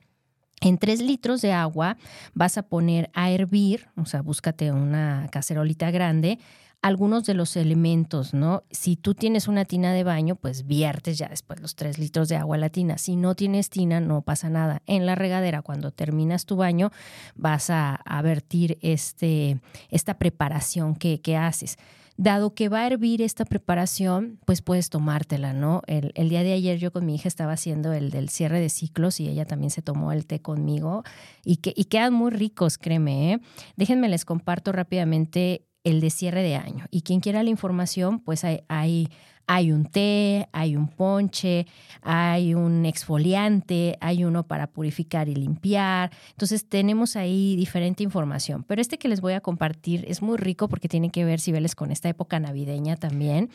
En 0.61 0.77
tres 0.77 1.01
litros 1.01 1.41
de 1.41 1.53
agua 1.53 1.97
vas 2.33 2.57
a 2.57 2.63
poner 2.63 3.09
a 3.13 3.31
hervir, 3.31 3.87
o 3.95 4.05
sea, 4.05 4.21
búscate 4.21 4.71
una 4.71 5.27
cacerolita 5.31 5.91
grande, 5.91 6.39
algunos 6.81 7.25
de 7.25 7.33
los 7.33 7.57
elementos, 7.57 8.33
¿no? 8.33 8.63
Si 8.71 8.95
tú 8.95 9.13
tienes 9.13 9.49
una 9.49 9.65
tina 9.65 9.93
de 9.93 10.05
baño, 10.05 10.35
pues 10.35 10.65
viertes 10.65 11.17
ya 11.17 11.27
después 11.27 11.59
los 11.59 11.75
tres 11.75 11.99
litros 11.99 12.29
de 12.29 12.37
agua 12.37 12.55
a 12.55 12.59
la 12.59 12.69
tina. 12.69 12.97
Si 12.97 13.17
no 13.17 13.35
tienes 13.35 13.69
tina, 13.69 13.99
no 13.99 14.21
pasa 14.21 14.49
nada. 14.49 14.81
En 14.85 15.05
la 15.05 15.15
regadera, 15.15 15.61
cuando 15.61 15.91
terminas 15.91 16.45
tu 16.45 16.55
baño, 16.55 16.91
vas 17.35 17.69
a, 17.69 17.99
vertir 18.23 18.77
este, 18.81 19.59
esta 19.89 20.17
preparación 20.17 20.95
que 20.95 21.37
haces 21.37 21.77
dado 22.19 22.53
que 22.53 22.67
va 22.67 22.81
a 22.81 22.87
hervir 22.87 23.21
esta 23.21 23.45
preparación, 23.45 24.39
pues 24.45 24.61
puedes 24.61 24.89
tomártela, 24.89 25.53
¿no? 25.53 25.81
El, 25.87 26.11
día 26.27 26.43
de 26.43 26.51
ayer 26.51 26.77
yo 26.77 26.91
con 26.91 27.05
mi 27.05 27.15
hija 27.15 27.29
estaba 27.29 27.53
haciendo 27.53 27.93
el 27.93 28.11
del 28.11 28.27
cierre 28.27 28.59
de 28.59 28.67
ciclos 28.67 29.21
y 29.21 29.29
ella 29.29 29.45
también 29.45 29.71
se 29.71 29.81
tomó 29.81 30.11
el 30.11 30.25
té 30.25 30.41
conmigo 30.41 31.03
y, 31.45 31.57
que, 31.57 31.73
y 31.77 31.85
quedan 31.85 32.13
muy 32.13 32.31
ricos, 32.31 32.77
créeme. 32.77 33.33
¿eh? 33.33 33.39
Déjenme 33.77 34.09
les 34.09 34.25
comparto 34.25 34.73
rápidamente 34.73 35.65
el 35.85 36.01
de 36.01 36.09
cierre 36.09 36.43
de 36.43 36.57
año. 36.57 36.87
Y 36.91 37.03
quien 37.03 37.21
quiera 37.21 37.41
la 37.41 37.51
información, 37.51 38.19
pues 38.19 38.43
hay, 38.43 38.63
hay 38.67 39.07
hay 39.51 39.71
un 39.71 39.85
té, 39.85 40.47
hay 40.51 40.75
un 40.75 40.87
ponche, 40.87 41.65
hay 42.03 42.53
un 42.53 42.85
exfoliante, 42.85 43.97
hay 43.99 44.23
uno 44.23 44.43
para 44.43 44.67
purificar 44.67 45.27
y 45.27 45.33
limpiar. 45.33 46.11
Entonces 46.29 46.69
tenemos 46.69 47.15
ahí 47.15 47.55
diferente 47.55 48.03
información. 48.03 48.63
Pero 48.63 48.79
este 48.79 48.99
que 48.99 49.07
les 49.07 49.21
voy 49.21 49.33
a 49.33 49.41
compartir 49.41 50.05
es 50.07 50.21
muy 50.21 50.37
rico 50.37 50.69
porque 50.69 50.87
tiene 50.87 51.09
que 51.09 51.25
ver, 51.25 51.39
si 51.39 51.51
veles, 51.51 51.73
con 51.73 51.89
esta 51.89 52.09
época 52.09 52.39
navideña 52.39 52.95
también. 52.95 53.49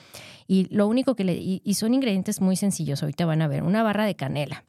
Y 0.49 0.66
lo 0.74 0.88
único 0.88 1.14
que 1.14 1.22
le... 1.22 1.36
y 1.36 1.74
son 1.74 1.95
ingredientes 1.95 2.40
muy 2.40 2.57
sencillos, 2.57 3.01
ahorita 3.05 3.24
van 3.24 3.42
a 3.42 3.47
ver. 3.47 3.62
Una 3.62 3.84
barra 3.84 4.05
de 4.05 4.16
canela, 4.16 4.64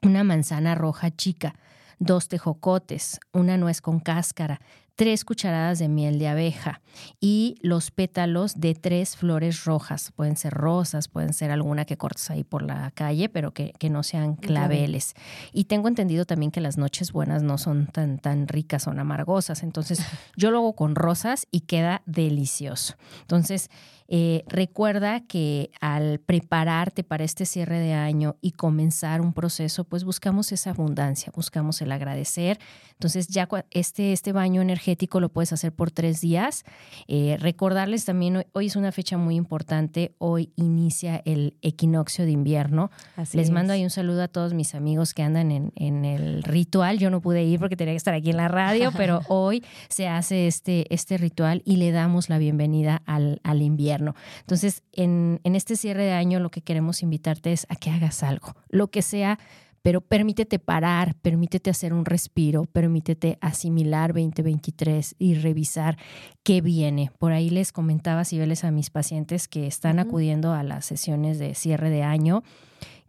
una 0.00 0.24
manzana 0.24 0.74
roja 0.74 1.14
chica, 1.14 1.54
dos 1.98 2.28
tejocotes, 2.28 3.20
una 3.34 3.58
nuez 3.58 3.82
con 3.82 4.00
cáscara, 4.00 4.62
tres 4.96 5.24
cucharadas 5.24 5.78
de 5.78 5.88
miel 5.88 6.18
de 6.18 6.28
abeja 6.28 6.80
y 7.20 7.56
los 7.60 7.90
pétalos 7.90 8.58
de 8.58 8.74
tres 8.74 9.14
flores 9.14 9.64
rojas. 9.64 10.10
Pueden 10.16 10.36
ser 10.36 10.54
rosas, 10.54 11.08
pueden 11.08 11.34
ser 11.34 11.50
alguna 11.50 11.84
que 11.84 11.98
cortes 11.98 12.30
ahí 12.30 12.44
por 12.44 12.62
la 12.62 12.90
calle, 12.92 13.28
pero 13.28 13.52
que, 13.52 13.74
no 13.86 14.02
sean 14.02 14.34
claveles. 14.34 15.14
Y 15.52 15.64
tengo 15.64 15.86
entendido 15.86 16.24
también 16.24 16.50
que 16.50 16.60
las 16.60 16.76
noches 16.76 17.12
buenas 17.12 17.44
no 17.44 17.56
son 17.56 17.86
tan, 17.86 18.18
tan 18.18 18.48
ricas, 18.48 18.82
son 18.82 18.98
amargosas. 18.98 19.62
Entonces 19.62 20.00
yo 20.36 20.50
lo 20.50 20.58
hago 20.58 20.72
con 20.74 20.96
rosas 20.96 21.46
y 21.52 21.60
queda 21.60 22.02
delicioso. 22.06 22.96
Entonces, 23.20 23.70
eh, 24.08 24.44
recuerda 24.46 25.20
que 25.20 25.70
al 25.80 26.20
prepararte 26.20 27.02
para 27.02 27.24
este 27.24 27.44
cierre 27.44 27.80
de 27.80 27.92
año 27.92 28.36
y 28.40 28.52
comenzar 28.52 29.20
un 29.20 29.32
proceso, 29.32 29.84
pues 29.84 30.04
buscamos 30.04 30.52
esa 30.52 30.70
abundancia, 30.70 31.32
buscamos 31.34 31.82
el 31.82 31.92
agradecer. 31.92 32.58
Entonces 32.92 33.28
ya 33.28 33.48
este, 33.70 34.12
este 34.12 34.32
baño 34.32 34.62
energético 34.62 34.85
lo 35.20 35.28
puedes 35.28 35.52
hacer 35.52 35.72
por 35.72 35.90
tres 35.90 36.20
días. 36.20 36.64
Eh, 37.08 37.36
recordarles 37.40 38.04
también, 38.04 38.44
hoy, 38.52 38.66
es 38.66 38.76
una 38.76 38.92
fecha 38.92 39.16
muy 39.16 39.36
importante, 39.36 40.14
hoy 40.18 40.52
inicia 40.56 41.22
el 41.24 41.56
equinoccio 41.62 42.24
de 42.24 42.32
invierno. 42.32 42.90
Les 43.32 43.50
mando 43.50 43.72
ahí 43.72 43.82
un 43.82 43.90
saludo 43.90 44.22
a 44.22 44.28
todos 44.28 44.54
mis 44.54 44.74
amigos 44.74 45.14
que 45.14 45.22
andan 45.22 45.50
en, 45.50 45.72
en 45.76 46.04
el 46.04 46.42
ritual. 46.42 46.98
Yo 46.98 47.10
no 47.10 47.20
pude 47.20 47.42
ir 47.44 47.58
porque 47.58 47.76
tenía 47.76 47.94
que 47.94 47.98
estar 47.98 48.14
aquí 48.14 48.30
en 48.30 48.36
la 48.36 48.48
radio, 48.48 48.92
pero 48.96 49.22
hoy 49.28 49.64
se 49.88 50.08
hace 50.08 50.46
este, 50.46 50.92
este 50.94 51.16
ritual 51.16 51.62
y 51.64 51.76
le 51.76 51.90
damos 51.90 52.28
la 52.28 52.38
bienvenida 52.38 53.02
al, 53.06 53.40
al 53.42 53.62
invierno. 53.62 54.14
Entonces, 54.40 54.82
en, 54.92 55.40
este 55.44 55.76
cierre 55.76 56.04
de 56.04 56.12
año 56.12 56.40
lo 56.40 56.50
que 56.50 56.62
queremos 56.62 57.02
invitarte 57.02 57.52
es 57.52 57.66
a 57.68 57.76
que 57.76 57.90
hagas 57.90 58.22
algo, 58.22 58.54
lo 58.68 58.88
que 58.88 59.02
sea, 59.02 59.38
pero 59.86 60.00
permítete 60.00 60.58
parar, 60.58 61.14
permítete 61.22 61.70
hacer 61.70 61.92
un 61.92 62.04
respiro, 62.04 62.64
permítete 62.64 63.38
asimilar 63.40 64.12
2023 64.12 65.14
y 65.16 65.34
revisar 65.34 65.96
qué 66.42 66.60
viene. 66.60 67.12
Por 67.20 67.30
ahí 67.30 67.50
les 67.50 67.70
comentaba, 67.70 68.24
si 68.24 68.36
veles 68.36 68.64
a 68.64 68.72
mis 68.72 68.90
pacientes 68.90 69.46
que 69.46 69.68
están 69.68 70.00
acudiendo 70.00 70.52
a 70.52 70.64
las 70.64 70.86
sesiones 70.86 71.38
de 71.38 71.54
cierre 71.54 71.88
de 71.88 72.02
año, 72.02 72.42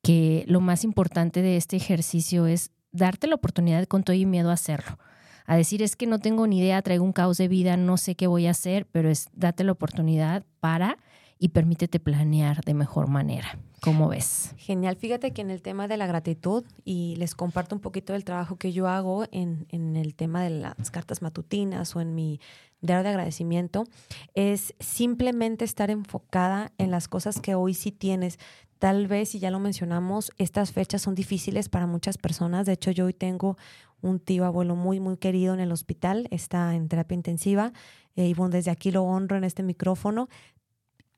que 0.04 0.46
lo 0.48 0.62
más 0.62 0.84
importante 0.84 1.42
de 1.42 1.58
este 1.58 1.78
ejercicio 1.78 2.46
es 2.46 2.70
darte 2.92 3.26
la 3.26 3.34
oportunidad 3.34 3.88
con 3.88 4.04
todo 4.04 4.16
y 4.16 4.28
miedo 4.28 4.52
a 4.52 4.54
hacerlo 4.54 5.00
a 5.48 5.56
decir 5.56 5.82
es 5.82 5.96
que 5.96 6.06
no 6.06 6.20
tengo 6.20 6.46
ni 6.46 6.60
idea, 6.60 6.80
traigo 6.84 7.06
un 7.06 7.14
caos 7.14 7.38
de 7.38 7.48
vida, 7.48 7.76
no 7.76 7.98
sé 7.98 8.14
qué 8.14 8.28
voy 8.28 8.46
a 8.46 8.52
hacer, 8.52 8.86
pero 8.92 9.10
es 9.10 9.30
date 9.34 9.64
la 9.64 9.72
oportunidad 9.72 10.46
para 10.60 11.00
y 11.40 11.50
permítete 11.50 12.00
planear 12.00 12.64
de 12.66 12.76
mejor 12.76 13.08
manera. 13.08 13.58
¿Cómo 13.82 14.08
ves? 14.10 14.56
Genial. 14.58 14.96
Fíjate 14.96 15.32
que 15.34 15.42
en 15.42 15.52
el 15.52 15.62
tema 15.62 15.88
de 15.88 15.98
la 15.98 16.08
gratitud, 16.08 16.66
y 16.84 17.16
les 17.18 17.36
comparto 17.36 17.76
un 17.76 17.82
poquito 17.82 18.14
del 18.14 18.24
trabajo 18.24 18.58
que 18.58 18.74
yo 18.74 18.88
hago 18.88 19.26
en, 19.32 19.68
en 19.70 19.96
el 19.96 20.16
tema 20.16 20.44
de 20.44 20.50
las 20.50 20.90
cartas 20.90 21.22
matutinas 21.22 21.96
o 21.96 22.02
en 22.02 22.16
mi 22.16 22.40
diario 22.82 23.04
de 23.04 23.10
agradecimiento, 23.10 23.86
es 24.34 24.74
simplemente 24.80 25.64
estar 25.64 25.92
enfocada 25.92 26.72
en 26.80 26.90
las 26.90 27.08
cosas 27.08 27.40
que 27.40 27.54
hoy 27.54 27.76
sí 27.76 27.92
tienes. 27.92 28.40
Tal 28.80 29.08
vez, 29.08 29.36
y 29.36 29.40
ya 29.40 29.52
lo 29.52 29.60
mencionamos, 29.60 30.32
estas 30.38 30.72
fechas 30.72 31.04
son 31.04 31.16
difíciles 31.16 31.70
para 31.70 31.88
muchas 31.88 32.18
personas. 32.18 32.66
De 32.66 32.74
hecho, 32.74 32.92
yo 32.92 33.06
hoy 33.06 33.14
tengo 33.14 33.58
un 34.02 34.20
tío 34.20 34.46
abuelo 34.46 34.76
muy, 34.76 35.00
muy 35.00 35.18
querido 35.18 35.54
en 35.54 35.60
el 35.60 35.72
hospital, 35.72 36.28
está 36.32 36.76
en 36.76 36.88
terapia 36.88 37.16
intensiva. 37.16 37.74
Eh, 38.16 38.28
y 38.28 38.34
bueno, 38.34 38.52
desde 38.52 38.72
aquí 38.72 38.92
lo 38.92 39.04
honro 39.04 39.38
en 39.38 39.44
este 39.44 39.64
micrófono. 39.64 40.30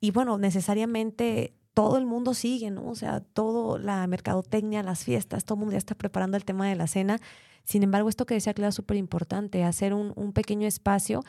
Y 0.00 0.10
bueno, 0.10 0.38
necesariamente 0.38 1.54
todo 1.80 1.96
el 1.96 2.04
mundo 2.04 2.34
sigue, 2.34 2.70
¿no? 2.70 2.86
O 2.90 2.94
sea, 2.94 3.20
todo 3.20 3.78
la 3.78 4.06
mercadotecnia, 4.06 4.82
las 4.82 5.02
fiestas, 5.02 5.46
todo 5.46 5.54
el 5.54 5.60
mundo 5.60 5.72
ya 5.72 5.78
está 5.78 5.94
preparando 5.94 6.36
el 6.36 6.44
tema 6.44 6.68
de 6.68 6.74
la 6.74 6.86
cena. 6.86 7.18
Sin 7.64 7.82
embargo, 7.82 8.10
esto 8.10 8.26
que 8.26 8.34
decía 8.34 8.52
Clara 8.52 8.68
es 8.68 8.74
súper 8.74 8.98
importante, 8.98 9.64
hacer 9.64 9.94
un, 9.94 10.12
un 10.14 10.34
pequeño 10.34 10.68
espacio 10.68 11.22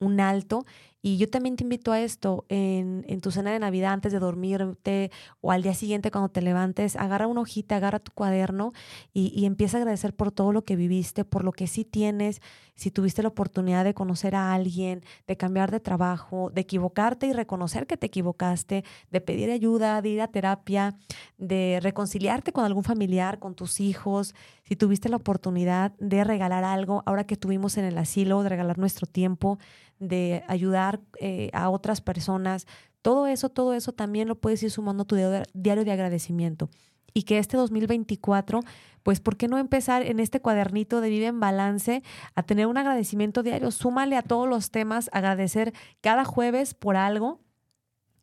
un 0.00 0.20
alto. 0.20 0.64
Y 1.00 1.16
yo 1.16 1.30
también 1.30 1.54
te 1.56 1.62
invito 1.62 1.92
a 1.92 2.00
esto 2.00 2.44
en, 2.48 3.04
en, 3.06 3.20
tu 3.20 3.30
cena 3.30 3.52
de 3.52 3.60
Navidad 3.60 3.92
antes 3.92 4.12
de 4.12 4.18
dormirte 4.18 5.12
o 5.40 5.52
al 5.52 5.62
día 5.62 5.74
siguiente 5.74 6.10
cuando 6.10 6.28
te 6.28 6.42
levantes, 6.42 6.96
agarra 6.96 7.28
una 7.28 7.42
hojita, 7.42 7.76
agarra 7.76 8.00
tu 8.00 8.10
cuaderno 8.12 8.72
y, 9.12 9.32
y 9.34 9.46
empieza 9.46 9.76
a 9.76 9.80
agradecer 9.80 10.14
por 10.14 10.32
todo 10.32 10.52
lo 10.52 10.64
que 10.64 10.74
viviste, 10.74 11.24
por 11.24 11.44
lo 11.44 11.52
que 11.52 11.68
sí 11.68 11.84
tienes, 11.84 12.40
si 12.74 12.90
tuviste 12.90 13.22
la 13.22 13.28
oportunidad 13.28 13.84
de 13.84 13.94
conocer 13.94 14.34
a 14.34 14.54
alguien, 14.54 15.02
de 15.26 15.36
cambiar 15.36 15.70
de 15.70 15.80
trabajo, 15.80 16.50
de 16.50 16.62
equivocarte 16.62 17.26
y 17.26 17.32
reconocer 17.32 17.86
que 17.86 17.96
te 17.96 18.06
equivocaste, 18.06 18.84
de 19.10 19.20
pedir 19.20 19.50
ayuda, 19.50 20.02
de 20.02 20.08
ir 20.08 20.20
a 20.20 20.28
terapia, 20.28 20.96
de 21.38 21.78
reconciliarte 21.82 22.52
con 22.52 22.64
algún 22.64 22.84
familiar, 22.84 23.38
con 23.38 23.54
tus 23.54 23.80
hijos, 23.80 24.34
si 24.62 24.76
tuviste 24.76 25.08
la 25.08 25.16
oportunidad 25.16 25.92
de 25.98 26.22
regalar 26.24 26.62
algo, 26.62 27.02
ahora 27.06 27.24
que 27.24 27.36
tuvimos 27.36 27.78
en 27.78 27.84
el 27.84 27.98
asilo, 27.98 28.42
de 28.42 28.48
regalar 28.48 28.78
nuestro 28.78 29.06
tiempo, 29.06 29.58
de 29.98 30.44
ayudar 30.48 31.00
eh, 31.20 31.50
a 31.52 31.70
otras 31.70 32.00
personas, 32.00 32.66
todo 33.02 33.26
eso, 33.26 33.48
todo 33.48 33.74
eso 33.74 33.92
también 33.92 34.28
lo 34.28 34.40
puedes 34.40 34.62
ir 34.62 34.70
sumando 34.70 35.02
a 35.02 35.06
tu 35.06 35.16
diario 35.54 35.84
de 35.84 35.92
agradecimiento. 35.92 36.68
Y 37.14 37.22
que 37.22 37.38
este 37.38 37.56
2024, 37.56 38.60
pues, 39.02 39.20
¿por 39.20 39.36
qué 39.36 39.48
no 39.48 39.58
empezar 39.58 40.02
en 40.02 40.20
este 40.20 40.40
cuadernito 40.40 41.00
de 41.00 41.08
Vive 41.08 41.26
en 41.26 41.40
Balance 41.40 42.02
a 42.34 42.42
tener 42.42 42.66
un 42.66 42.76
agradecimiento 42.76 43.42
diario? 43.42 43.70
Súmale 43.70 44.16
a 44.16 44.22
todos 44.22 44.48
los 44.48 44.70
temas, 44.70 45.08
agradecer 45.12 45.72
cada 46.00 46.24
jueves 46.24 46.74
por 46.74 46.96
algo 46.96 47.40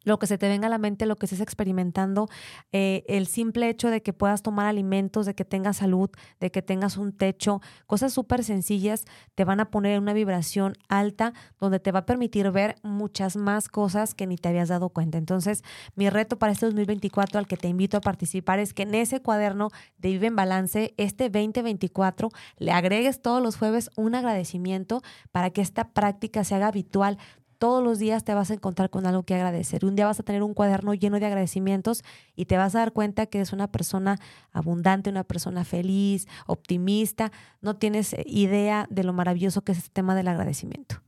lo 0.05 0.17
que 0.17 0.27
se 0.27 0.37
te 0.37 0.47
venga 0.47 0.67
a 0.67 0.69
la 0.69 0.77
mente, 0.77 1.05
lo 1.05 1.17
que 1.17 1.25
estés 1.25 1.41
experimentando, 1.41 2.29
eh, 2.71 3.03
el 3.07 3.27
simple 3.27 3.67
hecho 3.69 3.89
de 3.89 4.01
que 4.01 4.13
puedas 4.13 4.41
tomar 4.41 4.67
alimentos, 4.67 5.25
de 5.25 5.35
que 5.35 5.43
tengas 5.43 5.77
salud, 5.77 6.09
de 6.39 6.51
que 6.51 6.61
tengas 6.61 6.95
un 6.95 7.11
techo, 7.11 7.61
cosas 7.87 8.13
súper 8.13 8.43
sencillas, 8.43 9.05
te 9.35 9.43
van 9.43 9.59
a 9.59 9.69
poner 9.69 9.93
en 9.93 10.03
una 10.03 10.13
vibración 10.13 10.73
alta 10.87 11.33
donde 11.59 11.79
te 11.79 11.91
va 11.91 11.99
a 11.99 12.05
permitir 12.05 12.49
ver 12.51 12.75
muchas 12.83 13.35
más 13.35 13.67
cosas 13.67 14.13
que 14.13 14.27
ni 14.27 14.37
te 14.37 14.49
habías 14.49 14.69
dado 14.69 14.89
cuenta. 14.89 15.17
Entonces, 15.17 15.63
mi 15.95 16.09
reto 16.09 16.37
para 16.37 16.53
este 16.53 16.67
2024 16.67 17.39
al 17.39 17.47
que 17.47 17.57
te 17.57 17.67
invito 17.67 17.97
a 17.97 18.01
participar 18.01 18.59
es 18.59 18.73
que 18.73 18.83
en 18.83 18.95
ese 18.95 19.21
cuaderno 19.21 19.69
de 19.97 20.09
Vive 20.09 20.27
en 20.27 20.35
Balance, 20.35 20.93
este 20.97 21.29
2024, 21.29 22.29
le 22.57 22.71
agregues 22.71 23.21
todos 23.21 23.41
los 23.41 23.57
jueves 23.57 23.89
un 23.95 24.13
agradecimiento 24.15 25.01
para 25.31 25.49
que 25.49 25.61
esta 25.61 25.89
práctica 25.89 26.43
se 26.43 26.55
haga 26.55 26.67
habitual 26.67 27.17
todos 27.57 27.83
los 27.83 27.99
días 27.99 28.23
te 28.23 28.33
vas 28.33 28.51
a 28.51 28.53
encontrar 28.53 28.89
con 28.89 29.05
algo 29.05 29.23
que 29.23 29.35
agradecer. 29.35 29.85
Un 29.85 29.95
día 29.95 30.05
vas 30.05 30.19
a 30.19 30.23
tener 30.23 30.43
un 30.43 30.53
cuaderno 30.53 30.93
lleno 30.93 31.19
de 31.19 31.25
agradecimientos 31.25 32.03
y 32.35 32.45
te 32.45 32.57
vas 32.57 32.75
a 32.75 32.79
dar 32.79 32.93
cuenta 32.93 33.25
que 33.25 33.39
eres 33.39 33.53
una 33.53 33.67
persona 33.67 34.19
abundante, 34.51 35.09
una 35.09 35.23
persona 35.23 35.63
feliz, 35.63 36.27
optimista. 36.47 37.31
No 37.61 37.75
tienes 37.75 38.13
eh, 38.13 38.23
idea 38.25 38.87
de 38.89 39.03
lo 39.03 39.13
maravilloso 39.13 39.61
que 39.61 39.71
es 39.71 39.79
este 39.79 39.89
tema 39.91 40.15
del 40.15 40.27
agradecimiento. 40.27 41.01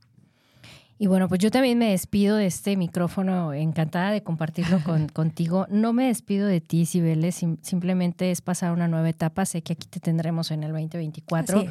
Y 1.00 1.06
bueno, 1.06 1.28
pues 1.28 1.38
yo 1.38 1.52
también 1.52 1.78
me 1.78 1.90
despido 1.90 2.36
de 2.36 2.46
este 2.46 2.76
micrófono, 2.76 3.52
encantada 3.52 4.10
de 4.10 4.22
compartirlo 4.22 4.80
con, 4.84 5.08
contigo. 5.08 5.66
No 5.70 5.92
me 5.92 6.06
despido 6.06 6.48
de 6.48 6.60
ti, 6.60 6.86
Cibeles, 6.86 7.44
simplemente 7.62 8.32
es 8.32 8.40
pasar 8.40 8.72
una 8.72 8.88
nueva 8.88 9.08
etapa. 9.08 9.46
Sé 9.46 9.62
que 9.62 9.74
aquí 9.74 9.86
te 9.86 10.00
tendremos 10.00 10.50
en 10.50 10.64
el 10.64 10.72
2024. 10.72 11.64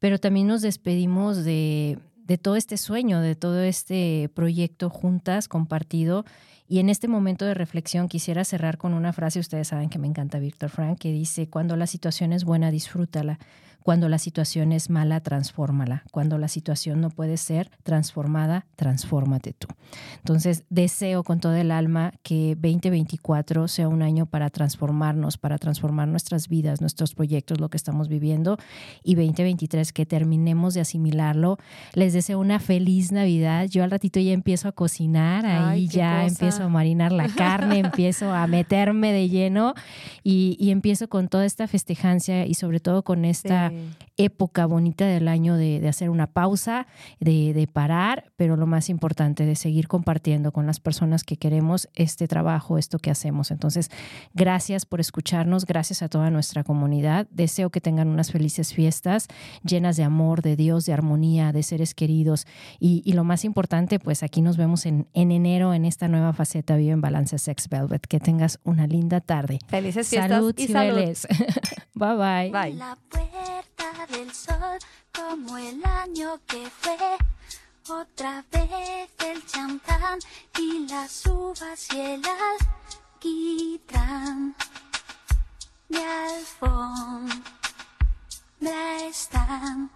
Pero 0.00 0.18
también 0.18 0.46
nos 0.46 0.62
despedimos 0.62 1.44
de, 1.44 1.98
de 2.28 2.36
todo 2.38 2.56
este 2.56 2.76
sueño, 2.76 3.20
de 3.20 3.34
todo 3.34 3.62
este 3.62 4.30
proyecto 4.34 4.90
juntas, 4.90 5.48
compartido. 5.48 6.26
Y 6.68 6.78
en 6.78 6.90
este 6.90 7.08
momento 7.08 7.46
de 7.46 7.54
reflexión 7.54 8.06
quisiera 8.06 8.44
cerrar 8.44 8.76
con 8.76 8.92
una 8.92 9.14
frase, 9.14 9.40
ustedes 9.40 9.68
saben 9.68 9.88
que 9.88 9.98
me 9.98 10.06
encanta 10.06 10.38
Víctor 10.38 10.68
Frank, 10.68 10.98
que 10.98 11.10
dice, 11.10 11.48
cuando 11.48 11.74
la 11.76 11.86
situación 11.86 12.34
es 12.34 12.44
buena, 12.44 12.70
disfrútala. 12.70 13.38
Cuando 13.88 14.10
la 14.10 14.18
situación 14.18 14.72
es 14.72 14.90
mala, 14.90 15.20
transfórmala. 15.20 16.04
Cuando 16.12 16.36
la 16.36 16.48
situación 16.48 17.00
no 17.00 17.08
puede 17.08 17.38
ser 17.38 17.70
transformada, 17.84 18.66
transfórmate 18.76 19.54
tú. 19.54 19.66
Entonces, 20.18 20.64
deseo 20.68 21.24
con 21.24 21.40
todo 21.40 21.54
el 21.54 21.70
alma 21.70 22.12
que 22.22 22.54
2024 22.54 23.66
sea 23.66 23.88
un 23.88 24.02
año 24.02 24.26
para 24.26 24.50
transformarnos, 24.50 25.38
para 25.38 25.56
transformar 25.56 26.06
nuestras 26.06 26.48
vidas, 26.48 26.82
nuestros 26.82 27.14
proyectos, 27.14 27.60
lo 27.60 27.70
que 27.70 27.78
estamos 27.78 28.08
viviendo. 28.08 28.58
Y 29.02 29.14
2023 29.14 29.94
que 29.94 30.04
terminemos 30.04 30.74
de 30.74 30.82
asimilarlo. 30.82 31.56
Les 31.94 32.12
deseo 32.12 32.40
una 32.40 32.60
feliz 32.60 33.10
Navidad. 33.10 33.68
Yo 33.70 33.84
al 33.84 33.90
ratito 33.90 34.20
ya 34.20 34.32
empiezo 34.32 34.68
a 34.68 34.72
cocinar, 34.72 35.46
ahí 35.46 35.88
ya 35.88 36.26
empiezo 36.26 36.62
a 36.64 36.68
marinar 36.68 37.10
la 37.10 37.28
carne, 37.28 37.78
empiezo 37.86 38.34
a 38.34 38.46
meterme 38.48 39.14
de 39.14 39.30
lleno 39.30 39.72
y, 40.22 40.58
empiezo 40.70 41.08
con 41.08 41.28
toda 41.28 41.46
esta 41.46 41.66
festejancia 41.66 42.44
y 42.44 42.52
sobre 42.52 42.80
todo 42.80 43.02
con 43.02 43.24
esta 43.24 43.72
época 44.16 44.66
bonita 44.66 45.06
del 45.06 45.28
año 45.28 45.56
de, 45.56 45.86
hacer 45.88 46.10
una 46.10 46.26
pausa, 46.26 46.86
de, 47.20 47.68
parar, 47.72 48.32
pero 48.36 48.56
lo 48.56 48.66
más 48.66 48.88
importante, 48.88 49.44
de 49.44 49.54
seguir 49.54 49.88
compartiendo 49.88 50.52
con 50.52 50.66
las 50.66 50.80
personas 50.80 51.22
que 51.24 51.36
queremos 51.36 51.88
este 51.94 52.26
trabajo, 52.26 52.78
esto 52.78 52.98
que 52.98 53.10
hacemos. 53.10 53.50
Entonces, 53.50 53.90
gracias 54.34 54.86
por 54.86 55.00
escucharnos, 55.00 55.64
gracias 55.64 56.02
a 56.02 56.08
toda 56.08 56.30
nuestra 56.30 56.64
comunidad. 56.64 57.26
Deseo 57.30 57.70
que 57.70 57.80
tengan 57.80 58.08
unas 58.08 58.32
felices 58.32 58.74
fiestas 58.74 59.28
llenas 59.62 59.96
de 59.96 60.04
amor, 60.04 60.42
de 60.42 60.56
Dios, 60.56 60.84
de 60.84 60.92
armonía, 60.92 61.52
de 61.52 61.62
seres 61.62 61.94
queridos. 61.94 62.46
Y, 62.80 63.12
lo 63.18 63.24
más 63.24 63.44
importante, 63.44 63.98
pues 63.98 64.22
aquí 64.22 64.42
nos 64.42 64.56
vemos 64.56 64.86
en, 64.86 65.08
en 65.12 65.32
enero 65.32 65.74
en 65.74 65.84
esta 65.84 66.06
nueva 66.06 66.32
faceta 66.32 66.76
Vive 66.76 66.92
en 66.92 67.00
Balance 67.00 67.38
Sex 67.38 67.68
Velvet. 67.68 68.06
Que 68.06 68.20
tengas 68.20 68.60
una 68.64 68.86
linda 68.86 69.20
tarde. 69.20 69.58
Felices 69.66 70.08
fiestas 70.08 70.30
salud, 70.30 70.54
y 70.56 70.68
salud. 70.68 70.98
bye 71.94 72.14
bye. 72.14 72.50
Bye 72.50 73.57
del 74.10 74.32
sol 74.32 74.78
como 75.12 75.58
el 75.58 75.84
año 75.84 76.40
que 76.46 76.70
fue. 76.70 76.96
Otra 77.88 78.44
vez 78.52 79.10
el 79.18 79.44
champán 79.46 80.20
y 80.58 80.86
las 80.86 81.26
uvas 81.26 81.88
y 81.92 82.00
el 82.00 82.22
alquitrán. 83.16 84.54
Mi 85.88 85.98
alfombra 85.98 87.40
están 89.08 89.90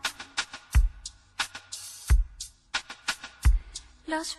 los 4.07 4.39